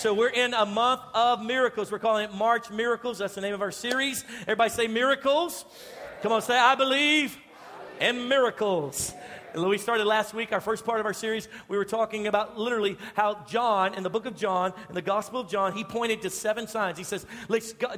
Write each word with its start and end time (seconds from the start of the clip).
So 0.00 0.14
we're 0.14 0.28
in 0.28 0.54
a 0.54 0.64
month 0.64 1.02
of 1.12 1.44
miracles. 1.44 1.92
We're 1.92 1.98
calling 1.98 2.24
it 2.24 2.32
March 2.32 2.70
Miracles. 2.70 3.18
That's 3.18 3.34
the 3.34 3.42
name 3.42 3.52
of 3.52 3.60
our 3.60 3.70
series. 3.70 4.24
Everybody 4.44 4.70
say 4.70 4.86
miracles. 4.86 5.66
Come 6.22 6.32
on, 6.32 6.40
say 6.40 6.56
I 6.56 6.74
believe 6.74 7.36
in 8.00 8.26
miracles. 8.26 9.12
We 9.54 9.78
started 9.78 10.06
last 10.06 10.32
week, 10.32 10.52
our 10.52 10.60
first 10.60 10.84
part 10.84 11.00
of 11.00 11.06
our 11.06 11.12
series. 11.12 11.48
We 11.66 11.76
were 11.76 11.84
talking 11.84 12.26
about 12.26 12.58
literally 12.58 12.96
how 13.14 13.44
John, 13.48 13.94
in 13.94 14.02
the 14.02 14.10
book 14.10 14.26
of 14.26 14.36
John, 14.36 14.72
in 14.88 14.94
the 14.94 15.02
Gospel 15.02 15.40
of 15.40 15.48
John, 15.48 15.72
he 15.72 15.82
pointed 15.82 16.22
to 16.22 16.30
seven 16.30 16.68
signs. 16.68 16.98
He 16.98 17.04
says, 17.04 17.26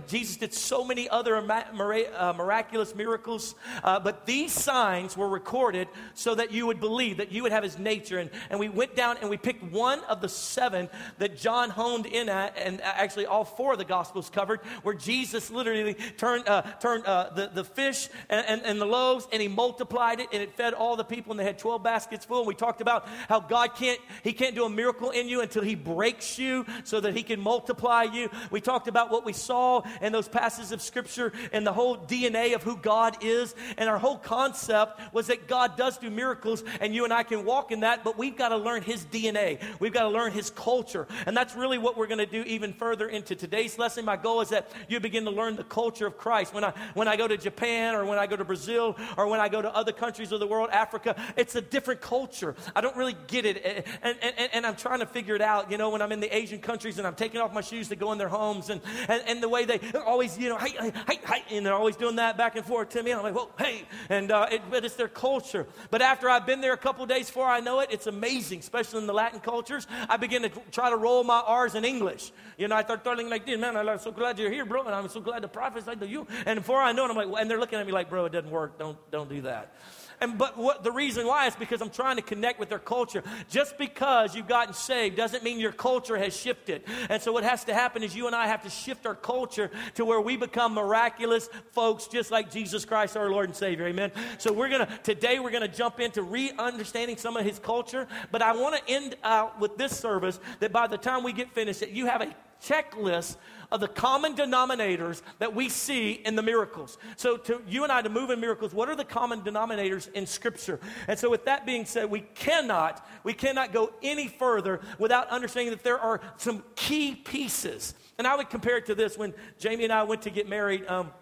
Jesus 0.06 0.36
did 0.36 0.54
so 0.54 0.84
many 0.84 1.09
other 1.09 1.36
uh, 1.36 2.32
miraculous 2.36 2.95
miracles, 2.95 3.54
uh, 3.84 4.00
but 4.00 4.24
these 4.24 4.52
signs 4.52 5.16
were 5.16 5.28
recorded 5.28 5.88
so 6.14 6.34
that 6.34 6.52
you 6.52 6.66
would 6.66 6.80
believe, 6.80 7.18
that 7.18 7.32
you 7.32 7.42
would 7.42 7.52
have 7.52 7.64
his 7.64 7.78
nature. 7.78 8.19
And, 8.19 8.30
and 8.48 8.59
we 8.59 8.69
went 8.69 8.96
down 8.96 9.19
and 9.20 9.28
we 9.28 9.37
picked 9.37 9.62
one 9.62 10.00
of 10.05 10.20
the 10.20 10.28
seven 10.28 10.88
that 11.19 11.37
John 11.37 11.69
honed 11.69 12.06
in 12.06 12.28
at, 12.28 12.56
and 12.56 12.80
actually 12.80 13.27
all 13.27 13.45
four 13.45 13.73
of 13.73 13.78
the 13.78 13.84
Gospels 13.84 14.30
covered, 14.30 14.60
where 14.82 14.95
Jesus 14.95 15.50
literally 15.50 15.95
turned, 16.16 16.48
uh, 16.48 16.62
turned 16.80 17.05
uh, 17.05 17.30
the, 17.34 17.50
the 17.52 17.64
fish 17.64 18.09
and, 18.30 18.46
and, 18.46 18.62
and 18.62 18.80
the 18.80 18.87
loaves 18.87 19.28
and 19.32 19.42
he 19.42 19.48
multiplied 19.48 20.20
it 20.20 20.28
and 20.32 20.42
it 20.42 20.55
fed 20.56 20.73
all 20.73 20.96
the 20.96 21.05
people 21.05 21.34
they 21.42 21.46
had 21.46 21.59
12 21.59 21.82
baskets 21.82 22.24
full. 22.24 22.38
And 22.38 22.46
we 22.46 22.55
talked 22.55 22.80
about 22.80 23.09
how 23.28 23.41
God 23.41 23.74
can't, 23.74 24.01
He 24.23 24.32
can't 24.32 24.55
do 24.55 24.64
a 24.64 24.70
miracle 24.70 25.10
in 25.10 25.28
you 25.28 25.41
until 25.41 25.62
He 25.62 25.74
breaks 25.74 26.38
you 26.38 26.65
so 26.84 27.01
that 27.01 27.16
He 27.16 27.24
can 27.24 27.41
multiply 27.41 28.05
you. 28.05 28.30
We 28.52 28.60
talked 28.60 28.87
about 28.87 29.10
what 29.10 29.24
we 29.24 29.32
saw 29.32 29.82
in 30.01 30.12
those 30.12 30.28
passages 30.28 30.70
of 30.70 30.80
Scripture 30.80 31.32
and 31.52 31.66
the 31.66 31.73
whole 31.73 31.96
DNA 31.96 32.55
of 32.55 32.62
who 32.62 32.77
God 32.77 33.16
is. 33.23 33.56
And 33.77 33.88
our 33.88 33.98
whole 33.98 34.18
concept 34.18 35.01
was 35.12 35.27
that 35.27 35.48
God 35.48 35.77
does 35.77 35.98
do 35.98 36.10
miracles 36.10 36.62
and 36.80 36.95
you 36.95 37.02
and 37.02 37.12
I 37.12 37.24
can 37.24 37.45
walk 37.45 37.73
in 37.73 37.80
that, 37.80 38.04
but 38.04 38.16
we've 38.16 38.37
got 38.37 38.51
to 38.51 38.56
learn 38.56 38.82
His 38.82 39.04
DNA. 39.06 39.60
We've 39.80 39.93
got 39.93 40.02
to 40.02 40.10
learn 40.10 40.30
His 40.30 40.51
culture. 40.51 41.09
And 41.27 41.37
that's 41.37 41.56
really 41.56 41.79
what 41.79 41.96
we're 41.96 42.06
going 42.06 42.18
to 42.18 42.27
do 42.27 42.43
even 42.43 42.73
further 42.73 43.09
into 43.09 43.34
today's 43.34 43.79
lesson. 43.79 44.04
My 44.04 44.16
goal 44.16 44.40
is 44.43 44.51
that 44.51 44.70
you 44.88 45.01
begin 45.01 45.24
to 45.24 45.30
learn 45.30 45.56
the 45.56 45.65
culture 45.65 46.07
of 46.07 46.16
Christ. 46.16 46.54
When 46.54 46.63
I, 46.63 46.73
when 46.95 47.09
I 47.09 47.16
go 47.16 47.26
to 47.26 47.37
Japan 47.37 47.95
or 47.95 48.04
when 48.04 48.18
I 48.18 48.26
go 48.26 48.37
to 48.37 48.45
Brazil 48.45 48.96
or 49.16 49.26
when 49.26 49.40
I 49.40 49.48
go 49.48 49.60
to 49.60 49.74
other 49.74 49.93
countries 49.93 50.32
of 50.32 50.40
the 50.40 50.46
world, 50.46 50.70
Africa, 50.70 51.16
it's 51.37 51.55
a 51.55 51.61
different 51.61 52.01
culture. 52.01 52.55
I 52.75 52.80
don't 52.80 52.97
really 52.97 53.16
get 53.27 53.45
it. 53.45 53.87
And, 54.02 54.16
and, 54.23 54.51
and 54.52 54.66
I'm 54.66 54.77
trying 54.77 55.01
to 55.01 55.07
figure 55.07 55.35
it 55.35 55.43
out, 55.43 55.71
you 55.71 55.79
know, 55.79 55.91
when 55.91 56.02
I'm 56.02 56.13
in 56.13 56.21
the 56.21 56.35
Asian 56.35 56.61
countries 56.61 56.99
and 56.99 57.07
I'm 57.07 57.15
taking 57.15 57.41
off 57.41 57.52
my 57.52 57.61
shoes 57.61 57.88
to 57.88 57.97
go 57.97 58.13
in 58.13 58.19
their 58.19 58.29
homes 58.29 58.71
and, 58.71 58.80
and, 59.09 59.23
and 59.27 59.43
the 59.43 59.49
way 59.49 59.65
they 59.65 59.80
always, 60.05 60.38
you 60.38 60.49
know, 60.49 60.59
hey, 60.59 60.71
hey, 61.09 61.19
hey, 61.27 61.57
and 61.57 61.66
they're 61.66 61.75
always 61.75 61.97
doing 61.97 62.16
that 62.16 62.37
back 62.37 62.57
and 62.57 62.65
forth 62.65 62.91
to 62.91 63.03
me. 63.03 63.10
And 63.10 63.19
I'm 63.19 63.25
like, 63.25 63.35
well, 63.35 63.51
hey. 63.59 63.83
And, 64.09 64.31
uh, 64.31 64.47
it, 64.50 64.62
but 64.71 64.84
it's 64.84 64.94
their 64.94 65.09
culture. 65.09 65.66
But 65.91 66.03
after 66.03 66.28
I've 66.28 66.47
been 66.47 66.60
there 66.60 66.72
a 66.72 66.78
couple 66.78 67.05
days 67.06 67.27
before 67.27 67.49
I 67.49 67.60
know 67.60 67.81
it, 67.81 67.88
it's 67.91 68.06
amazing, 68.06 68.60
especially 68.60 69.00
in 69.00 69.06
the 69.06 69.12
Latin 69.12 69.41
cultures. 69.41 69.87
I 70.09 70.16
begin 70.16 70.43
to 70.43 70.50
try 70.71 70.91
to 70.91 70.97
roll 70.97 71.25
my 71.25 71.41
R's 71.41 71.75
in 71.75 71.84
English. 71.84 72.33
You 72.59 72.69
know, 72.69 72.77
I 72.77 72.83
start 72.83 73.05
talking 73.05 73.28
like 73.28 73.47
this, 73.47 73.59
man, 73.59 73.77
I'm 73.77 73.99
so 73.99 74.10
glad 74.10 74.38
you're 74.38 74.50
here, 74.50 74.65
bro. 74.65 74.83
And 74.84 74.94
I'm 74.94 75.09
so 75.09 75.21
glad 75.21 75.43
the 75.43 75.49
to 75.49 75.53
prophesy 75.53 75.97
to 75.97 76.06
you. 76.06 76.27
And 76.47 76.59
before 76.60 76.81
I 76.81 76.93
know 76.93 77.06
it, 77.06 77.10
I'm 77.10 77.16
like, 77.16 77.41
and 77.41 77.50
they're 77.50 77.60
looking 77.60 77.78
at 77.78 77.87
me 77.87 77.93
like, 77.93 78.10
bro, 78.10 78.27
it 78.27 78.33
doesn't 78.33 78.50
work. 78.50 78.78
Don't, 78.78 78.99
don't 79.10 79.28
do 79.28 79.43
that. 79.43 79.75
And 80.21 80.38
but 80.38 80.56
what 80.56 80.84
the 80.84 80.93
reason 80.93 81.22
why 81.26 81.47
is 81.47 81.56
because 81.56 81.81
I'm 81.81 81.91
trying 81.91 82.16
to 82.16 82.22
connect 82.22 82.59
with 82.59 82.69
their 82.69 82.78
culture. 82.78 83.22
Just 83.48 83.78
because 83.78 84.34
you've 84.34 84.48
gotten 84.48 84.75
saved 84.75 85.16
doesn't 85.16 85.42
mean 85.42 85.60
your 85.60 85.72
culture 85.72 86.16
has 86.16 86.37
shifted. 86.37 86.84
And 87.09 87.22
so 87.22 87.32
what 87.32 87.44
has 87.44 87.64
to 87.64 87.75
happen 87.75 88.03
is 88.03 88.14
you 88.14 88.26
and 88.26 88.37
I 88.37 88.47
have 88.47 88.62
to 88.62 88.70
shift 88.70 89.06
our 89.06 89.14
culture 89.14 89.70
to 89.94 90.04
where 90.04 90.20
we 90.20 90.37
become 90.37 90.75
miraculous 90.75 91.48
folks 91.72 92.06
just 92.06 92.31
like 92.31 92.50
Jesus 92.50 92.84
Christ 92.84 93.16
our 93.16 93.31
Lord 93.31 93.48
and 93.48 93.56
Savior. 93.56 93.87
Amen. 93.87 94.12
So 94.38 94.53
we're 94.53 94.69
going 94.69 94.87
to 94.87 94.98
today 95.03 95.38
we're 95.38 95.50
going 95.50 95.69
to 95.69 95.76
jump 95.76 96.00
into 96.00 96.22
re-understanding 96.22 97.16
some 97.16 97.36
of 97.36 97.44
his 97.44 97.59
culture, 97.59 98.06
but 98.31 98.42
I 98.42 98.53
want 98.53 98.76
to 98.76 98.92
end 98.92 99.16
out 99.22 99.60
with 99.60 99.76
this 99.76 99.97
service 99.97 100.41
that 100.60 100.72
by 100.72 100.86
the 100.86 100.98
time 100.98 101.22
we 101.22 101.32
get 101.32 101.53
finished 101.53 101.81
that 101.81 101.91
you 101.91 102.06
have 102.06 102.22
a 102.22 102.34
checklist 102.65 103.37
of 103.71 103.81
the 103.81 103.88
common 103.88 104.34
denominators 104.34 105.22
that 105.38 105.55
we 105.55 105.69
see 105.69 106.12
in 106.12 106.37
the 106.37 106.43
miracles. 106.43 106.99
So, 107.16 107.37
to 107.38 107.62
you 107.66 107.82
and 107.84 107.93
I 107.93 108.03
to 108.03 108.10
move 108.10 108.31
in 108.31 108.38
miracles, 108.41 108.75
what 108.75 108.88
are 108.88 108.97
the 108.97 109.04
common 109.04 109.41
denominators 109.41 110.12
in 110.12 110.26
Scripture? 110.26 110.78
And 111.09 111.19
so, 111.19 111.31
with 111.31 111.47
that 111.47 111.64
being 111.64 111.84
said, 111.86 112.10
we 112.10 112.20
cannot 112.20 113.06
we 113.25 113.32
cannot 113.32 113.72
go 113.72 113.92
any 114.03 114.28
further 114.28 114.81
without 114.98 115.28
understanding 115.28 115.70
that 115.70 115.82
there 115.82 115.98
are 115.98 116.20
some 116.36 116.62
key 116.76 117.14
pieces. 117.14 117.94
And 118.19 118.26
I 118.26 118.36
would 118.36 118.50
compare 118.50 118.76
it 118.76 118.86
to 118.86 118.94
this 118.94 119.16
when 119.16 119.32
Jamie 119.59 119.84
and 119.84 119.92
I 119.92 120.03
went 120.03 120.22
to 120.22 120.31
get 120.31 120.48
married. 120.48 120.86
Um, 120.86 121.12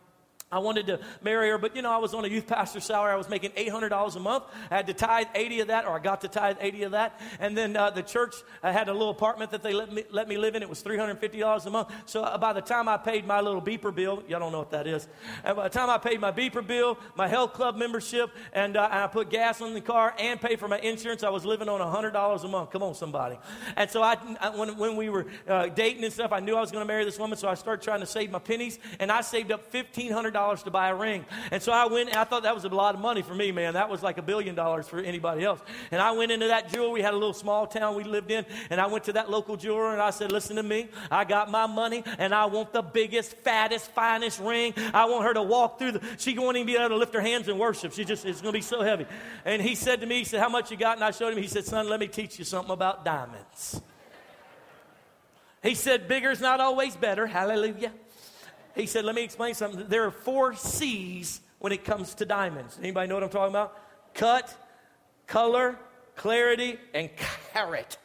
I 0.53 0.59
wanted 0.59 0.89
to 0.89 0.99
marry 1.23 1.49
her, 1.51 1.59
but 1.59 1.77
you 1.77 1.83
know, 1.83 1.93
I 1.93 1.99
was 1.99 2.13
on 2.13 2.25
a 2.25 2.29
youth 2.29 2.49
pastor 2.49 2.81
salary. 2.81 3.13
I 3.13 3.17
was 3.17 3.29
making 3.29 3.51
$800 3.53 4.17
a 4.17 4.19
month. 4.19 4.45
I 4.69 4.77
had 4.77 4.89
to 4.89 4.95
tithe 4.95 5.29
80 5.33 5.61
of 5.61 5.69
that, 5.69 5.87
or 5.87 5.95
I 5.95 6.01
got 6.01 6.23
to 6.23 6.29
tithe 6.29 6.57
80 6.61 6.83
of 6.85 6.93
that. 6.93 7.21
And 7.39 7.57
then 7.57 7.77
uh, 7.77 7.91
the 7.91 8.03
church 8.03 8.35
I 8.61 8.73
had 8.73 8.89
a 8.89 8.93
little 8.93 9.11
apartment 9.11 9.53
that 9.53 9.63
they 9.63 9.73
let 9.73 9.93
me, 9.93 10.03
let 10.11 10.27
me 10.27 10.37
live 10.37 10.57
in. 10.57 10.63
It 10.63 10.69
was 10.69 10.83
$350 10.83 11.67
a 11.67 11.71
month. 11.71 11.93
So 12.07 12.25
uh, 12.25 12.37
by 12.37 12.53
the 12.53 12.61
time 12.61 12.89
I 12.89 12.97
paid 12.97 13.29
my 13.29 13.41
little 13.41 13.63
beeper 13.63 13.95
bill, 13.95 14.25
y'all 14.27 14.41
don't 14.41 14.51
know 14.51 14.59
what 14.59 14.73
that 14.73 14.89
is. 14.89 15.07
And 15.45 15.57
by 15.57 15.69
the 15.69 15.79
time 15.79 15.89
I 15.89 15.99
paid 15.99 16.21
my 16.21 16.33
beeper 16.33 16.67
bill, 16.67 16.99
my 17.15 17.29
health 17.29 17.53
club 17.53 17.77
membership, 17.77 18.31
and, 18.53 18.77
uh, 18.77 18.89
and 18.91 19.03
I 19.03 19.07
put 19.07 19.31
gas 19.31 19.61
on 19.61 19.73
the 19.73 19.81
car 19.81 20.17
and 20.19 20.41
paid 20.41 20.59
for 20.59 20.67
my 20.67 20.81
insurance, 20.81 21.23
I 21.23 21.31
was 21.31 21.45
living 21.45 21.69
on 21.69 21.79
$100 21.81 22.45
a 22.45 22.49
month. 22.49 22.71
Come 22.73 22.83
on, 22.83 22.95
somebody. 22.97 23.39
And 23.77 23.89
so 23.89 24.03
I, 24.03 24.17
I 24.41 24.51
when, 24.51 24.77
when 24.77 24.97
we 24.97 25.11
were 25.11 25.27
uh, 25.47 25.69
dating 25.69 26.03
and 26.03 26.13
stuff, 26.13 26.33
I 26.33 26.41
knew 26.41 26.57
I 26.57 26.61
was 26.61 26.73
going 26.73 26.83
to 26.83 26.89
marry 26.89 27.05
this 27.05 27.21
woman. 27.21 27.39
So 27.39 27.49
I 27.49 27.55
started 27.55 27.85
trying 27.85 28.01
to 28.01 28.07
save 28.07 28.33
my 28.33 28.41
pennies, 28.41 28.81
and 28.99 29.13
I 29.13 29.21
saved 29.21 29.53
up 29.53 29.73
$1,500 29.73 30.40
to 30.49 30.71
buy 30.71 30.89
a 30.89 30.95
ring. 30.95 31.25
And 31.51 31.63
so 31.63 31.73
I 31.73 31.87
went, 31.87 32.17
I 32.17 32.25
thought 32.25 32.43
that 32.45 32.55
was 32.55 32.65
a 32.65 32.69
lot 32.69 32.95
of 32.95 33.01
money 33.01 33.23
for 33.23 33.35
me, 33.35 33.53
man. 33.53 33.75
That 33.75 33.89
was 33.89 34.03
like 34.03 34.19
a 34.19 34.23
billion 34.23 34.55
dollars 34.55 34.89
for 34.89 34.99
anybody 34.99 35.45
else. 35.45 35.61
And 35.91 36.01
I 36.01 36.13
went 36.13 36.33
into 36.33 36.49
that 36.49 36.73
jeweler. 36.73 36.91
We 36.91 37.03
had 37.03 37.15
a 37.15 37.17
little 37.17 37.35
small 37.35 37.67
town 37.67 37.95
we 37.95 38.05
lived 38.05 38.31
in, 38.31 38.45
and 38.71 38.81
I 38.81 38.87
went 38.87 39.05
to 39.05 39.13
that 39.15 39.31
local 39.31 39.57
jeweler 39.57 39.93
and 39.93 40.03
I 40.03 40.11
said, 40.11 40.33
Listen 40.33 40.57
to 40.57 40.63
me. 40.63 40.89
I 41.11 41.25
got 41.25 41.51
my 41.51 41.67
money, 41.67 42.03
and 42.19 42.35
I 42.35 42.47
want 42.47 42.73
the 42.73 42.83
biggest, 42.83 43.37
fattest, 43.39 43.91
finest 43.93 44.41
ring. 44.41 44.75
I 44.95 45.07
want 45.07 45.25
her 45.25 45.35
to 45.35 45.43
walk 45.43 45.79
through 45.79 45.93
the, 45.93 46.03
she 46.19 46.39
won't 46.39 46.57
even 46.57 46.67
be 46.67 46.77
able 46.77 46.91
to 46.91 46.97
lift 46.97 47.15
her 47.15 47.21
hands 47.21 47.49
and 47.49 47.59
worship. 47.59 47.93
She 47.93 48.05
just, 48.05 48.25
it's 48.25 48.41
going 48.41 48.53
to 48.53 48.59
be 48.59 48.63
so 48.63 48.83
heavy. 48.83 49.07
And 49.45 49.61
he 49.63 49.75
said 49.75 50.01
to 50.01 50.07
me, 50.07 50.19
He 50.19 50.25
said, 50.25 50.41
How 50.41 50.49
much 50.49 50.71
you 50.71 50.77
got? 50.77 50.97
And 50.97 51.05
I 51.05 51.11
showed 51.11 51.33
him, 51.33 51.39
he 51.39 51.49
said, 51.49 51.65
Son, 51.65 51.89
let 51.89 52.01
me 52.01 52.09
teach 52.09 52.39
you 52.39 52.45
something 52.45 52.73
about 52.73 53.05
diamonds. 53.05 53.81
He 55.63 55.75
said, 55.75 56.09
Bigger 56.09 56.31
is 56.31 56.41
not 56.41 56.61
always 56.61 56.97
better. 56.97 57.27
Hallelujah. 57.27 57.93
He 58.81 58.87
said, 58.87 59.05
Let 59.05 59.15
me 59.15 59.23
explain 59.23 59.55
something. 59.55 59.87
There 59.89 60.05
are 60.05 60.11
four 60.11 60.55
C's 60.55 61.41
when 61.59 61.73
it 61.73 61.85
comes 61.85 62.15
to 62.15 62.25
diamonds. 62.25 62.79
Anybody 62.81 63.09
know 63.09 63.15
what 63.15 63.25
I'm 63.25 63.31
talking 63.31 63.53
about? 63.53 63.77
Cut, 64.15 64.55
color, 65.27 65.79
clarity, 66.17 66.79
and 66.95 67.11
carat. 67.53 67.99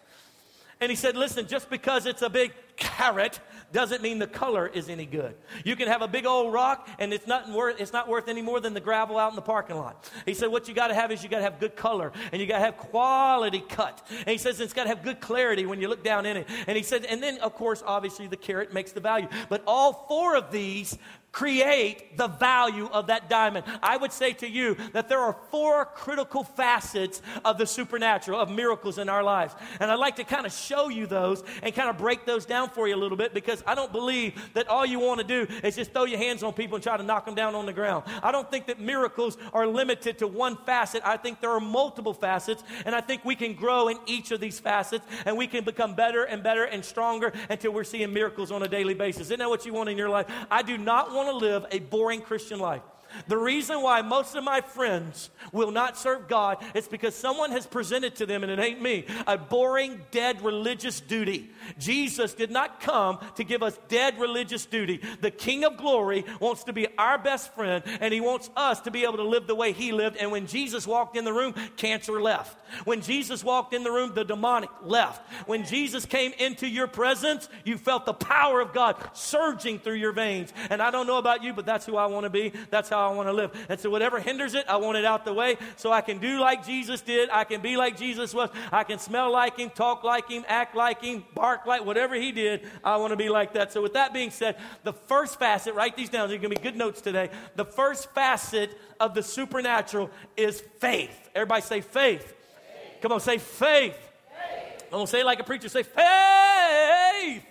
And 0.81 0.89
he 0.89 0.95
said, 0.95 1.15
Listen, 1.15 1.47
just 1.47 1.69
because 1.69 2.05
it's 2.05 2.21
a 2.21 2.29
big 2.29 2.53
carat 2.75 3.39
doesn't 3.71 4.01
mean 4.01 4.19
the 4.19 4.27
color 4.27 4.67
is 4.67 4.89
any 4.89 5.05
good. 5.05 5.35
You 5.63 5.75
can 5.75 5.87
have 5.87 6.01
a 6.01 6.07
big 6.07 6.25
old 6.25 6.53
rock 6.53 6.87
and 6.99 7.13
it's 7.13 7.27
not 7.27 7.49
worth, 7.49 7.79
it's 7.79 7.93
not 7.93 8.07
worth 8.07 8.27
any 8.27 8.41
more 8.41 8.59
than 8.59 8.73
the 8.73 8.79
gravel 8.79 9.17
out 9.17 9.31
in 9.31 9.35
the 9.35 9.41
parking 9.41 9.75
lot. 9.75 10.09
He 10.25 10.33
said, 10.33 10.49
What 10.49 10.67
you 10.67 10.73
got 10.73 10.87
to 10.87 10.93
have 10.93 11.11
is 11.11 11.23
you 11.23 11.29
got 11.29 11.37
to 11.37 11.43
have 11.43 11.59
good 11.59 11.75
color 11.75 12.11
and 12.31 12.41
you 12.41 12.47
got 12.47 12.59
to 12.59 12.65
have 12.65 12.77
quality 12.77 13.63
cut. 13.67 14.05
And 14.09 14.29
he 14.29 14.37
says, 14.37 14.59
It's 14.59 14.73
got 14.73 14.83
to 14.83 14.89
have 14.89 15.03
good 15.03 15.19
clarity 15.19 15.65
when 15.65 15.81
you 15.81 15.87
look 15.87 16.03
down 16.03 16.25
in 16.25 16.37
it. 16.37 16.47
And 16.67 16.77
he 16.77 16.83
said, 16.83 17.05
And 17.05 17.21
then, 17.21 17.37
of 17.39 17.55
course, 17.55 17.83
obviously, 17.85 18.27
the 18.27 18.37
carat 18.37 18.73
makes 18.73 18.91
the 18.91 18.99
value. 18.99 19.27
But 19.49 19.63
all 19.67 20.05
four 20.07 20.35
of 20.35 20.51
these 20.51 20.97
create 21.35 22.15
the 22.15 22.29
value 22.29 22.87
of 22.93 23.07
that 23.07 23.29
diamond. 23.29 23.65
I 23.83 23.97
would 23.97 24.13
say 24.13 24.31
to 24.31 24.49
you 24.49 24.77
that 24.93 25.09
there 25.09 25.19
are 25.19 25.35
four 25.51 25.83
critical 25.83 26.45
facets 26.45 27.21
of 27.43 27.57
the 27.57 27.65
supernatural, 27.65 28.39
of 28.39 28.49
miracles 28.49 28.99
in 28.99 29.09
our 29.09 29.21
lives. 29.21 29.53
And 29.81 29.91
I'd 29.91 29.99
like 29.99 30.15
to 30.15 30.23
kind 30.23 30.45
of 30.45 30.53
show 30.53 30.87
you 30.87 31.07
those 31.07 31.43
and 31.61 31.75
kind 31.75 31.89
of 31.89 31.97
break 31.97 32.25
those 32.25 32.45
down 32.45 32.69
for 32.69 32.87
you 32.87 32.95
a 32.95 33.01
little 33.03 33.17
bit 33.17 33.33
because 33.33 33.61
I 33.67 33.75
don't 33.75 33.91
believe 33.91 34.41
that 34.53 34.69
all 34.69 34.85
you 34.85 34.97
want 35.01 35.19
to 35.19 35.27
do 35.27 35.45
is 35.61 35.75
just 35.75 35.91
throw 35.91 36.05
your 36.05 36.19
hands 36.19 36.41
on 36.41 36.53
people 36.53 36.75
and 36.75 36.83
try 36.83 36.95
to 36.95 37.03
knock 37.03 37.25
them 37.25 37.35
down 37.35 37.53
on 37.53 37.65
the 37.65 37.73
ground. 37.73 38.05
I 38.23 38.31
don't 38.31 38.49
think 38.49 38.67
that 38.67 38.79
miracles 38.79 39.37
are 39.51 39.67
limited 39.67 40.19
to 40.19 40.27
one 40.27 40.55
facet. 40.65 41.01
I 41.03 41.17
think 41.17 41.41
there 41.41 41.51
are 41.51 41.59
multiple 41.59 42.13
facets, 42.13 42.63
and 42.85 42.95
I 42.95 43.01
think 43.01 43.25
we 43.25 43.35
can 43.35 43.55
grow 43.55 43.89
in 43.89 43.97
each 44.05 44.31
of 44.31 44.39
these 44.39 44.61
facets 44.61 45.05
and 45.25 45.35
we 45.35 45.47
can 45.47 45.65
become 45.65 45.95
better 45.95 46.23
and 46.23 46.41
better 46.41 46.63
and 46.63 46.85
stronger 46.85 47.33
until 47.49 47.73
we're 47.73 47.83
seeing 47.83 48.13
miracles 48.13 48.53
on 48.53 48.63
a 48.63 48.69
daily 48.69 48.93
basis. 48.93 49.23
Isn't 49.23 49.39
that 49.39 49.49
what 49.49 49.65
you 49.65 49.73
want 49.73 49.89
in 49.89 49.97
your 49.97 50.09
life? 50.09 50.27
I 50.49 50.61
do 50.61 50.77
not 50.77 51.11
want 51.11 51.24
want 51.25 51.39
to 51.39 51.45
live 51.45 51.65
a 51.71 51.79
boring 51.79 52.21
Christian 52.21 52.59
life. 52.59 52.81
The 53.27 53.37
reason 53.37 53.81
why 53.81 54.01
most 54.01 54.35
of 54.35 54.43
my 54.43 54.61
friends 54.61 55.29
will 55.51 55.71
not 55.71 55.97
serve 55.97 56.27
God 56.27 56.63
is 56.73 56.87
because 56.87 57.15
someone 57.15 57.51
has 57.51 57.65
presented 57.65 58.15
to 58.15 58.25
them, 58.25 58.43
and 58.43 58.51
it 58.51 58.59
ain't 58.59 58.81
me, 58.81 59.05
a 59.27 59.37
boring, 59.37 60.01
dead 60.11 60.41
religious 60.41 60.99
duty. 61.01 61.51
Jesus 61.79 62.33
did 62.33 62.51
not 62.51 62.79
come 62.79 63.19
to 63.35 63.43
give 63.43 63.63
us 63.63 63.79
dead 63.87 64.19
religious 64.19 64.65
duty. 64.65 65.01
The 65.21 65.31
King 65.31 65.63
of 65.63 65.77
glory 65.77 66.25
wants 66.39 66.63
to 66.65 66.73
be 66.73 66.87
our 66.97 67.17
best 67.17 67.53
friend, 67.53 67.83
and 67.99 68.13
he 68.13 68.21
wants 68.21 68.49
us 68.55 68.81
to 68.81 68.91
be 68.91 69.03
able 69.03 69.17
to 69.17 69.23
live 69.23 69.47
the 69.47 69.55
way 69.55 69.71
he 69.71 69.91
lived. 69.91 70.17
And 70.17 70.31
when 70.31 70.47
Jesus 70.47 70.87
walked 70.87 71.17
in 71.17 71.25
the 71.25 71.33
room, 71.33 71.53
cancer 71.77 72.21
left. 72.21 72.57
When 72.85 73.01
Jesus 73.01 73.43
walked 73.43 73.73
in 73.73 73.83
the 73.83 73.91
room, 73.91 74.13
the 74.13 74.25
demonic 74.25 74.69
left. 74.83 75.21
When 75.47 75.65
Jesus 75.65 76.05
came 76.05 76.33
into 76.39 76.67
your 76.67 76.87
presence, 76.87 77.47
you 77.63 77.77
felt 77.77 78.05
the 78.05 78.13
power 78.13 78.59
of 78.59 78.73
God 78.73 78.97
surging 79.13 79.79
through 79.79 79.95
your 79.95 80.11
veins. 80.11 80.51
And 80.69 80.81
I 80.81 80.91
don't 80.91 81.07
know 81.07 81.17
about 81.17 81.43
you, 81.43 81.53
but 81.53 81.65
that's 81.65 81.85
who 81.85 81.95
I 81.95 82.07
want 82.07 82.25
to 82.25 82.29
be. 82.29 82.51
That's 82.69 82.89
how 82.89 83.04
I 83.05 83.15
want 83.15 83.29
to 83.29 83.33
live. 83.33 83.51
And 83.69 83.79
so, 83.79 83.89
whatever 83.89 84.19
hinders 84.19 84.53
it, 84.53 84.65
I 84.67 84.77
want 84.77 84.97
it 84.97 85.05
out 85.05 85.25
the 85.25 85.33
way 85.33 85.57
so 85.77 85.91
I 85.91 86.01
can 86.01 86.19
do 86.19 86.39
like 86.39 86.65
Jesus 86.65 87.01
did. 87.01 87.29
I 87.29 87.43
can 87.43 87.61
be 87.61 87.77
like 87.77 87.97
Jesus 87.97 88.33
was. 88.33 88.49
I 88.71 88.83
can 88.83 88.99
smell 88.99 89.31
like 89.31 89.57
him, 89.57 89.69
talk 89.69 90.03
like 90.03 90.29
him, 90.29 90.43
act 90.47 90.75
like 90.75 91.01
him, 91.01 91.25
bark 91.33 91.65
like 91.65 91.85
whatever 91.85 92.15
he 92.15 92.31
did. 92.31 92.67
I 92.83 92.97
want 92.97 93.11
to 93.11 93.17
be 93.17 93.29
like 93.29 93.53
that. 93.53 93.71
So, 93.71 93.81
with 93.81 93.93
that 93.93 94.13
being 94.13 94.31
said, 94.31 94.57
the 94.83 94.93
first 94.93 95.39
facet, 95.39 95.75
write 95.75 95.95
these 95.95 96.09
down. 96.09 96.29
They're 96.29 96.37
going 96.37 96.53
to 96.53 96.61
be 96.61 96.63
good 96.63 96.75
notes 96.75 97.01
today. 97.01 97.29
The 97.55 97.65
first 97.65 98.11
facet 98.13 98.77
of 98.99 99.13
the 99.13 99.23
supernatural 99.23 100.09
is 100.37 100.61
faith. 100.79 101.29
Everybody 101.33 101.61
say 101.61 101.81
faith. 101.81 102.23
faith. 102.23 103.01
Come 103.01 103.11
on, 103.11 103.19
say 103.19 103.37
faith. 103.37 103.93
faith. 103.93 104.83
I'm 104.85 104.91
going 104.91 105.05
to 105.05 105.11
say 105.11 105.21
it 105.21 105.25
like 105.25 105.39
a 105.39 105.43
preacher. 105.43 105.69
Say 105.69 105.83
faith. 105.83 107.43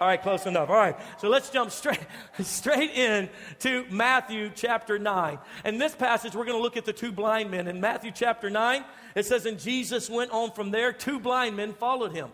All 0.00 0.06
right, 0.06 0.20
close 0.22 0.46
enough. 0.46 0.68
All 0.70 0.76
right, 0.76 0.96
so 1.18 1.28
let's 1.28 1.50
jump 1.50 1.72
straight, 1.72 1.98
straight 2.40 2.92
in 2.92 3.28
to 3.60 3.84
Matthew 3.90 4.50
chapter 4.54 4.96
9. 4.96 5.38
And 5.64 5.80
this 5.80 5.94
passage, 5.94 6.36
we're 6.36 6.44
going 6.44 6.56
to 6.56 6.62
look 6.62 6.76
at 6.76 6.84
the 6.84 6.92
two 6.92 7.10
blind 7.10 7.50
men. 7.50 7.66
In 7.66 7.80
Matthew 7.80 8.12
chapter 8.14 8.48
9, 8.48 8.84
it 9.16 9.26
says, 9.26 9.44
And 9.44 9.58
Jesus 9.58 10.08
went 10.08 10.30
on 10.30 10.52
from 10.52 10.70
there, 10.70 10.92
two 10.92 11.18
blind 11.18 11.56
men 11.56 11.72
followed 11.72 12.12
him. 12.12 12.28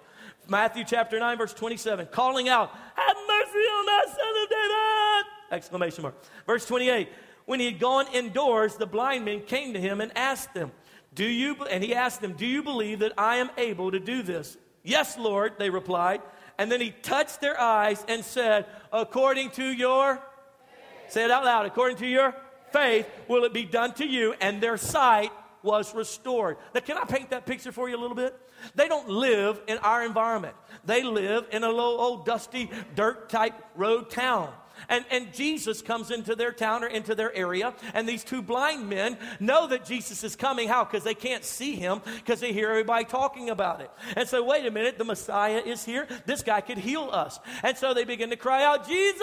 Matthew 0.46 0.84
chapter 0.84 1.18
9, 1.18 1.38
verse 1.38 1.54
27, 1.54 2.08
calling 2.12 2.50
out, 2.50 2.70
Have 2.96 3.16
mercy 3.26 3.58
on 3.58 4.00
us, 4.00 4.14
son 4.14 4.42
of 4.42 4.48
David! 4.50 5.32
Exclamation 5.52 6.02
mark. 6.02 6.22
Verse 6.46 6.66
28, 6.66 7.08
when 7.46 7.60
he 7.60 7.66
had 7.66 7.78
gone 7.78 8.06
indoors, 8.12 8.76
the 8.76 8.86
blind 8.86 9.24
men 9.24 9.40
came 9.40 9.72
to 9.72 9.80
him 9.80 10.02
and 10.02 10.12
asked 10.16 10.54
him, 10.54 10.70
Do 11.14 11.24
you, 11.24 11.56
and 11.64 11.82
he 11.82 11.94
asked 11.94 12.20
them, 12.20 12.34
Do 12.34 12.44
you 12.46 12.62
believe 12.62 12.98
that 12.98 13.12
I 13.16 13.36
am 13.36 13.48
able 13.56 13.90
to 13.90 14.00
do 14.00 14.22
this? 14.22 14.58
Yes, 14.82 15.16
Lord, 15.16 15.54
they 15.58 15.70
replied. 15.70 16.20
And 16.58 16.70
then 16.70 16.80
he 16.80 16.90
touched 16.90 17.40
their 17.40 17.60
eyes 17.60 18.04
and 18.08 18.24
said, 18.24 18.66
According 18.92 19.50
to 19.52 19.64
your, 19.64 20.16
faith. 20.16 21.12
say 21.12 21.24
it 21.24 21.30
out 21.30 21.44
loud, 21.44 21.66
according 21.66 21.98
to 21.98 22.06
your 22.06 22.34
faith, 22.72 23.08
will 23.28 23.44
it 23.44 23.52
be 23.52 23.64
done 23.64 23.92
to 23.94 24.06
you? 24.06 24.34
And 24.40 24.60
their 24.60 24.76
sight 24.76 25.32
was 25.62 25.94
restored. 25.94 26.58
Now, 26.74 26.80
can 26.80 26.98
I 26.98 27.04
paint 27.04 27.30
that 27.30 27.46
picture 27.46 27.72
for 27.72 27.88
you 27.88 27.96
a 27.96 28.00
little 28.00 28.16
bit? 28.16 28.38
They 28.74 28.86
don't 28.86 29.08
live 29.08 29.60
in 29.66 29.78
our 29.78 30.04
environment, 30.04 30.54
they 30.84 31.02
live 31.02 31.46
in 31.50 31.64
a 31.64 31.68
little 31.68 32.00
old 32.00 32.26
dusty 32.26 32.70
dirt 32.94 33.28
type 33.28 33.54
road 33.74 34.10
town. 34.10 34.52
And, 34.88 35.04
and 35.10 35.32
Jesus 35.32 35.82
comes 35.82 36.10
into 36.10 36.34
their 36.34 36.52
town 36.52 36.84
or 36.84 36.86
into 36.86 37.14
their 37.14 37.34
area, 37.34 37.74
and 37.92 38.08
these 38.08 38.24
two 38.24 38.42
blind 38.42 38.88
men 38.88 39.18
know 39.40 39.66
that 39.68 39.84
Jesus 39.84 40.24
is 40.24 40.36
coming. 40.36 40.68
How? 40.68 40.84
Because 40.84 41.04
they 41.04 41.14
can't 41.14 41.44
see 41.44 41.74
him, 41.76 42.00
because 42.16 42.40
they 42.40 42.52
hear 42.52 42.70
everybody 42.70 43.04
talking 43.04 43.50
about 43.50 43.80
it. 43.80 43.90
And 44.16 44.28
so, 44.28 44.44
wait 44.44 44.66
a 44.66 44.70
minute, 44.70 44.98
the 44.98 45.04
Messiah 45.04 45.62
is 45.64 45.84
here. 45.84 46.06
This 46.26 46.42
guy 46.42 46.60
could 46.60 46.78
heal 46.78 47.08
us. 47.12 47.38
And 47.62 47.76
so 47.76 47.94
they 47.94 48.04
begin 48.04 48.30
to 48.30 48.36
cry 48.36 48.64
out, 48.64 48.86
Jesus, 48.86 49.22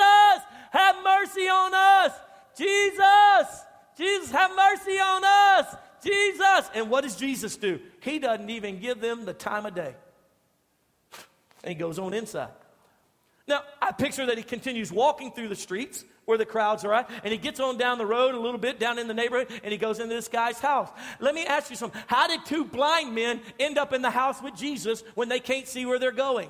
have 0.71 0.95
mercy 1.03 1.47
on 1.47 1.73
us! 1.73 2.13
Jesus! 2.57 3.63
Jesus, 3.97 4.31
have 4.31 4.51
mercy 4.55 4.99
on 4.99 5.23
us! 5.23 5.75
Jesus! 6.03 6.69
And 6.73 6.89
what 6.89 7.01
does 7.01 7.15
Jesus 7.15 7.57
do? 7.57 7.79
He 8.01 8.19
doesn't 8.19 8.49
even 8.49 8.79
give 8.79 9.01
them 9.01 9.25
the 9.25 9.33
time 9.33 9.65
of 9.65 9.75
day. 9.75 9.95
And 11.63 11.73
he 11.73 11.75
goes 11.75 11.99
on 11.99 12.13
inside. 12.13 12.49
Now, 13.47 13.63
I 13.81 13.91
picture 13.91 14.25
that 14.25 14.37
he 14.37 14.43
continues 14.43 14.91
walking 14.91 15.31
through 15.31 15.49
the 15.49 15.55
streets 15.55 16.05
where 16.25 16.37
the 16.37 16.45
crowds 16.45 16.85
are 16.85 16.93
at, 16.93 17.09
and 17.23 17.31
he 17.31 17.37
gets 17.37 17.59
on 17.59 17.77
down 17.77 17.97
the 17.97 18.05
road 18.05 18.35
a 18.35 18.39
little 18.39 18.59
bit 18.59 18.79
down 18.79 18.99
in 18.99 19.07
the 19.07 19.13
neighborhood, 19.13 19.47
and 19.63 19.71
he 19.71 19.77
goes 19.77 19.99
into 19.99 20.13
this 20.13 20.27
guy's 20.27 20.59
house. 20.59 20.89
Let 21.19 21.33
me 21.33 21.45
ask 21.45 21.69
you 21.69 21.75
something. 21.75 21.99
How 22.07 22.27
did 22.27 22.45
two 22.45 22.63
blind 22.65 23.13
men 23.13 23.41
end 23.59 23.77
up 23.77 23.93
in 23.93 24.01
the 24.01 24.11
house 24.11 24.41
with 24.41 24.55
Jesus 24.55 25.03
when 25.15 25.29
they 25.29 25.39
can't 25.39 25.67
see 25.67 25.85
where 25.85 25.99
they're 25.99 26.11
going? 26.11 26.49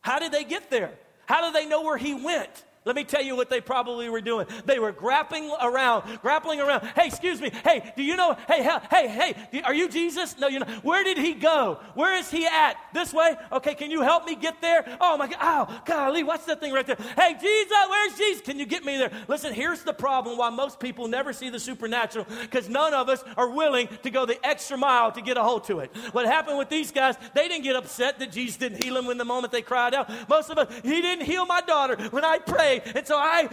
How 0.00 0.18
did 0.18 0.32
they 0.32 0.44
get 0.44 0.70
there? 0.70 0.92
How 1.26 1.46
do 1.46 1.52
they 1.52 1.66
know 1.66 1.82
where 1.82 1.96
he 1.96 2.14
went? 2.14 2.64
Let 2.84 2.96
me 2.96 3.04
tell 3.04 3.22
you 3.22 3.36
what 3.36 3.48
they 3.48 3.60
probably 3.60 4.08
were 4.08 4.20
doing. 4.20 4.46
They 4.64 4.80
were 4.80 4.90
grappling 4.90 5.52
around, 5.62 6.18
grappling 6.20 6.60
around. 6.60 6.84
Hey, 6.96 7.06
excuse 7.06 7.40
me. 7.40 7.50
Hey, 7.62 7.92
do 7.96 8.02
you 8.02 8.16
know? 8.16 8.36
Hey, 8.48 8.62
hey, 8.90 9.08
hey, 9.08 9.62
are 9.62 9.74
you 9.74 9.88
Jesus? 9.88 10.36
No, 10.36 10.48
you're 10.48 10.60
not. 10.60 10.68
Where 10.82 11.04
did 11.04 11.16
he 11.16 11.34
go? 11.34 11.78
Where 11.94 12.16
is 12.18 12.28
he 12.28 12.44
at? 12.44 12.76
This 12.92 13.12
way? 13.12 13.36
Okay, 13.52 13.76
can 13.76 13.92
you 13.92 14.02
help 14.02 14.26
me 14.26 14.34
get 14.34 14.60
there? 14.60 14.84
Oh 15.00 15.16
my 15.16 15.28
God. 15.28 15.38
Oh, 15.40 15.80
golly, 15.84 16.24
what's 16.24 16.44
that 16.46 16.58
thing 16.58 16.72
right 16.72 16.84
there? 16.84 16.96
Hey, 17.16 17.36
Jesus, 17.40 17.76
where's 17.88 18.18
Jesus? 18.18 18.42
Can 18.42 18.58
you 18.58 18.66
get 18.66 18.84
me 18.84 18.96
there? 18.96 19.12
Listen, 19.28 19.54
here's 19.54 19.82
the 19.82 19.92
problem 19.92 20.36
why 20.36 20.50
most 20.50 20.80
people 20.80 21.06
never 21.06 21.32
see 21.32 21.50
the 21.50 21.60
supernatural 21.60 22.26
because 22.40 22.68
none 22.68 22.94
of 22.94 23.08
us 23.08 23.22
are 23.36 23.50
willing 23.50 23.88
to 24.02 24.10
go 24.10 24.26
the 24.26 24.44
extra 24.44 24.76
mile 24.76 25.12
to 25.12 25.22
get 25.22 25.36
a 25.36 25.42
hold 25.42 25.64
to 25.64 25.78
it. 25.78 25.94
What 26.10 26.26
happened 26.26 26.58
with 26.58 26.68
these 26.68 26.90
guys, 26.90 27.14
they 27.32 27.46
didn't 27.46 27.62
get 27.62 27.76
upset 27.76 28.18
that 28.18 28.32
Jesus 28.32 28.56
didn't 28.56 28.82
heal 28.82 28.94
them 28.94 29.08
in 29.08 29.18
the 29.18 29.24
moment 29.24 29.52
they 29.52 29.62
cried 29.62 29.94
out. 29.94 30.10
Most 30.28 30.50
of 30.50 30.58
us, 30.58 30.72
he 30.82 31.00
didn't 31.00 31.26
heal 31.26 31.46
my 31.46 31.60
daughter 31.60 31.96
when 32.10 32.24
I 32.24 32.38
prayed 32.38 32.71
and 32.80 33.06
so 33.06 33.16
I 33.16 33.48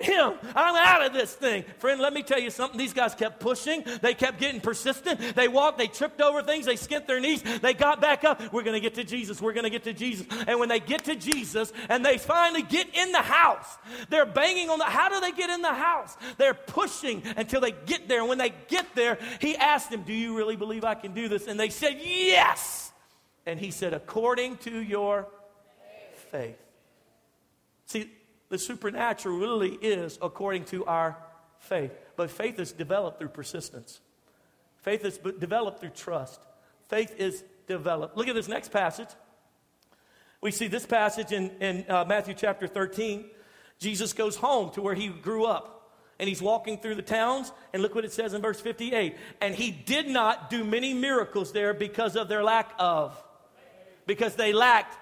him. 0.00 0.34
I'm 0.54 0.76
out 0.76 1.06
of 1.06 1.12
this 1.12 1.32
thing. 1.34 1.64
Friend, 1.78 2.00
let 2.00 2.12
me 2.12 2.22
tell 2.22 2.40
you 2.40 2.50
something. 2.50 2.78
These 2.78 2.92
guys 2.92 3.14
kept 3.14 3.40
pushing. 3.40 3.84
They 4.02 4.14
kept 4.14 4.40
getting 4.40 4.60
persistent. 4.60 5.20
They 5.34 5.48
walked, 5.48 5.78
they 5.78 5.86
tripped 5.86 6.20
over 6.20 6.42
things, 6.42 6.66
they 6.66 6.74
skint 6.74 7.06
their 7.06 7.20
knees, 7.20 7.42
they 7.42 7.74
got 7.74 8.00
back 8.00 8.24
up. 8.24 8.52
We're 8.52 8.62
going 8.62 8.74
to 8.74 8.80
get 8.80 8.94
to 8.94 9.04
Jesus. 9.04 9.40
We're 9.40 9.52
going 9.52 9.64
to 9.64 9.70
get 9.70 9.84
to 9.84 9.92
Jesus. 9.92 10.26
And 10.46 10.58
when 10.58 10.68
they 10.68 10.80
get 10.80 11.04
to 11.04 11.14
Jesus 11.14 11.72
and 11.88 12.04
they 12.04 12.18
finally 12.18 12.62
get 12.62 12.88
in 12.94 13.12
the 13.12 13.22
house, 13.22 13.78
they're 14.10 14.26
banging 14.26 14.68
on 14.70 14.78
the 14.78 14.84
how 14.84 15.08
do 15.08 15.20
they 15.20 15.32
get 15.32 15.50
in 15.50 15.62
the 15.62 15.72
house? 15.72 16.16
They're 16.38 16.54
pushing 16.54 17.22
until 17.36 17.60
they 17.60 17.72
get 17.72 18.08
there. 18.08 18.20
And 18.20 18.28
when 18.28 18.38
they 18.38 18.52
get 18.68 18.94
there, 18.94 19.18
he 19.40 19.56
asked 19.56 19.90
them, 19.90 20.02
"Do 20.02 20.12
you 20.12 20.36
really 20.36 20.56
believe 20.56 20.84
I 20.84 20.94
can 20.94 21.14
do 21.14 21.28
this?" 21.28 21.46
And 21.46 21.58
they 21.58 21.70
said, 21.70 21.98
"Yes." 22.00 22.92
And 23.46 23.60
he 23.60 23.70
said, 23.70 23.94
"According 23.94 24.58
to 24.58 24.82
your 24.82 25.28
faith." 26.30 26.58
See, 27.86 28.10
the 28.48 28.58
supernatural 28.58 29.38
really 29.38 29.74
is 29.82 30.18
according 30.20 30.64
to 30.66 30.84
our 30.86 31.16
faith. 31.58 31.92
But 32.16 32.30
faith 32.30 32.58
is 32.58 32.72
developed 32.72 33.18
through 33.18 33.28
persistence, 33.28 34.00
faith 34.82 35.04
is 35.04 35.18
developed 35.18 35.80
through 35.80 35.90
trust. 35.90 36.40
Faith 36.88 37.14
is 37.18 37.42
developed. 37.66 38.16
Look 38.16 38.28
at 38.28 38.34
this 38.34 38.48
next 38.48 38.70
passage. 38.70 39.08
We 40.40 40.50
see 40.50 40.68
this 40.68 40.84
passage 40.84 41.32
in, 41.32 41.50
in 41.60 41.84
uh, 41.88 42.04
Matthew 42.04 42.34
chapter 42.34 42.66
13. 42.66 43.24
Jesus 43.78 44.12
goes 44.12 44.36
home 44.36 44.70
to 44.72 44.82
where 44.82 44.94
he 44.94 45.08
grew 45.08 45.46
up. 45.46 45.70
And 46.18 46.28
he's 46.28 46.42
walking 46.42 46.78
through 46.78 46.94
the 46.94 47.02
towns, 47.02 47.50
and 47.72 47.82
look 47.82 47.96
what 47.96 48.04
it 48.04 48.12
says 48.12 48.34
in 48.34 48.42
verse 48.42 48.60
58. 48.60 49.16
And 49.40 49.52
he 49.52 49.72
did 49.72 50.06
not 50.06 50.48
do 50.48 50.62
many 50.62 50.94
miracles 50.94 51.50
there 51.50 51.74
because 51.74 52.14
of 52.14 52.28
their 52.28 52.44
lack 52.44 52.72
of. 52.78 53.20
Because 54.06 54.36
they 54.36 54.52
lacked. 54.52 54.96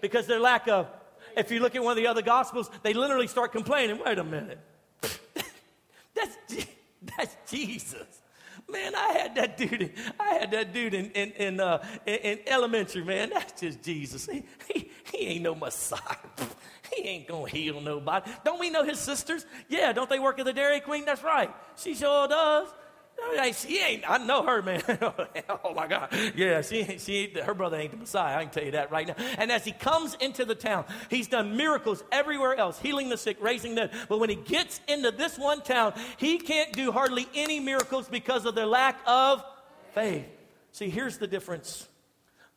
Because 0.00 0.26
their 0.26 0.40
lack 0.40 0.66
of 0.66 0.88
if 1.36 1.50
you 1.50 1.60
look 1.60 1.74
at 1.74 1.82
one 1.82 1.92
of 1.92 1.96
the 1.96 2.06
other 2.06 2.22
gospels, 2.22 2.70
they 2.82 2.92
literally 2.92 3.26
start 3.26 3.52
complaining. 3.52 4.00
Wait 4.04 4.18
a 4.18 4.24
minute. 4.24 4.58
that's, 6.14 6.36
that's 7.16 7.36
Jesus. 7.50 8.22
Man, 8.68 8.94
I 8.94 9.12
had 9.12 9.34
that 9.34 9.56
dude. 9.56 9.92
I 10.18 10.34
had 10.34 10.50
that 10.52 10.72
dude 10.72 10.94
in 10.94 11.10
in 11.10 11.32
in, 11.32 11.60
uh, 11.60 11.84
in, 12.06 12.14
in 12.14 12.38
elementary. 12.46 13.04
Man, 13.04 13.30
that's 13.30 13.60
just 13.60 13.82
Jesus. 13.82 14.26
He, 14.26 14.44
he, 14.72 14.90
he 15.12 15.18
ain't 15.26 15.42
no 15.42 15.54
Messiah. 15.54 16.00
He 16.94 17.04
ain't 17.04 17.26
gonna 17.26 17.48
heal 17.48 17.80
nobody. 17.80 18.30
Don't 18.44 18.60
we 18.60 18.68
know 18.68 18.84
his 18.84 18.98
sisters? 18.98 19.46
Yeah, 19.66 19.94
don't 19.94 20.10
they 20.10 20.18
work 20.18 20.38
at 20.38 20.44
the 20.44 20.52
Dairy 20.52 20.78
Queen? 20.80 21.06
That's 21.06 21.22
right. 21.22 21.50
She 21.74 21.94
sure 21.94 22.28
does. 22.28 22.68
She 23.54 23.78
ain't, 23.78 24.08
I 24.08 24.18
know 24.18 24.42
her, 24.42 24.62
man. 24.62 24.82
oh 25.64 25.74
my 25.74 25.86
God. 25.86 26.14
Yeah, 26.34 26.62
she, 26.62 26.98
she, 26.98 27.32
her 27.44 27.54
brother 27.54 27.76
ain't 27.76 27.90
the 27.90 27.96
Messiah. 27.96 28.38
I 28.38 28.44
can 28.44 28.52
tell 28.52 28.64
you 28.64 28.72
that 28.72 28.90
right 28.90 29.06
now. 29.06 29.14
And 29.38 29.50
as 29.50 29.64
he 29.64 29.72
comes 29.72 30.14
into 30.14 30.44
the 30.44 30.54
town, 30.54 30.84
he's 31.10 31.28
done 31.28 31.56
miracles 31.56 32.04
everywhere 32.12 32.54
else, 32.54 32.78
healing 32.78 33.08
the 33.08 33.16
sick, 33.16 33.36
raising 33.40 33.74
them. 33.74 33.90
But 34.08 34.20
when 34.20 34.30
he 34.30 34.36
gets 34.36 34.80
into 34.88 35.10
this 35.10 35.38
one 35.38 35.62
town, 35.62 35.94
he 36.16 36.38
can't 36.38 36.72
do 36.72 36.92
hardly 36.92 37.26
any 37.34 37.60
miracles 37.60 38.08
because 38.08 38.46
of 38.46 38.54
their 38.54 38.66
lack 38.66 39.00
of 39.06 39.44
faith. 39.92 40.26
See, 40.72 40.88
here's 40.88 41.18
the 41.18 41.26
difference. 41.26 41.88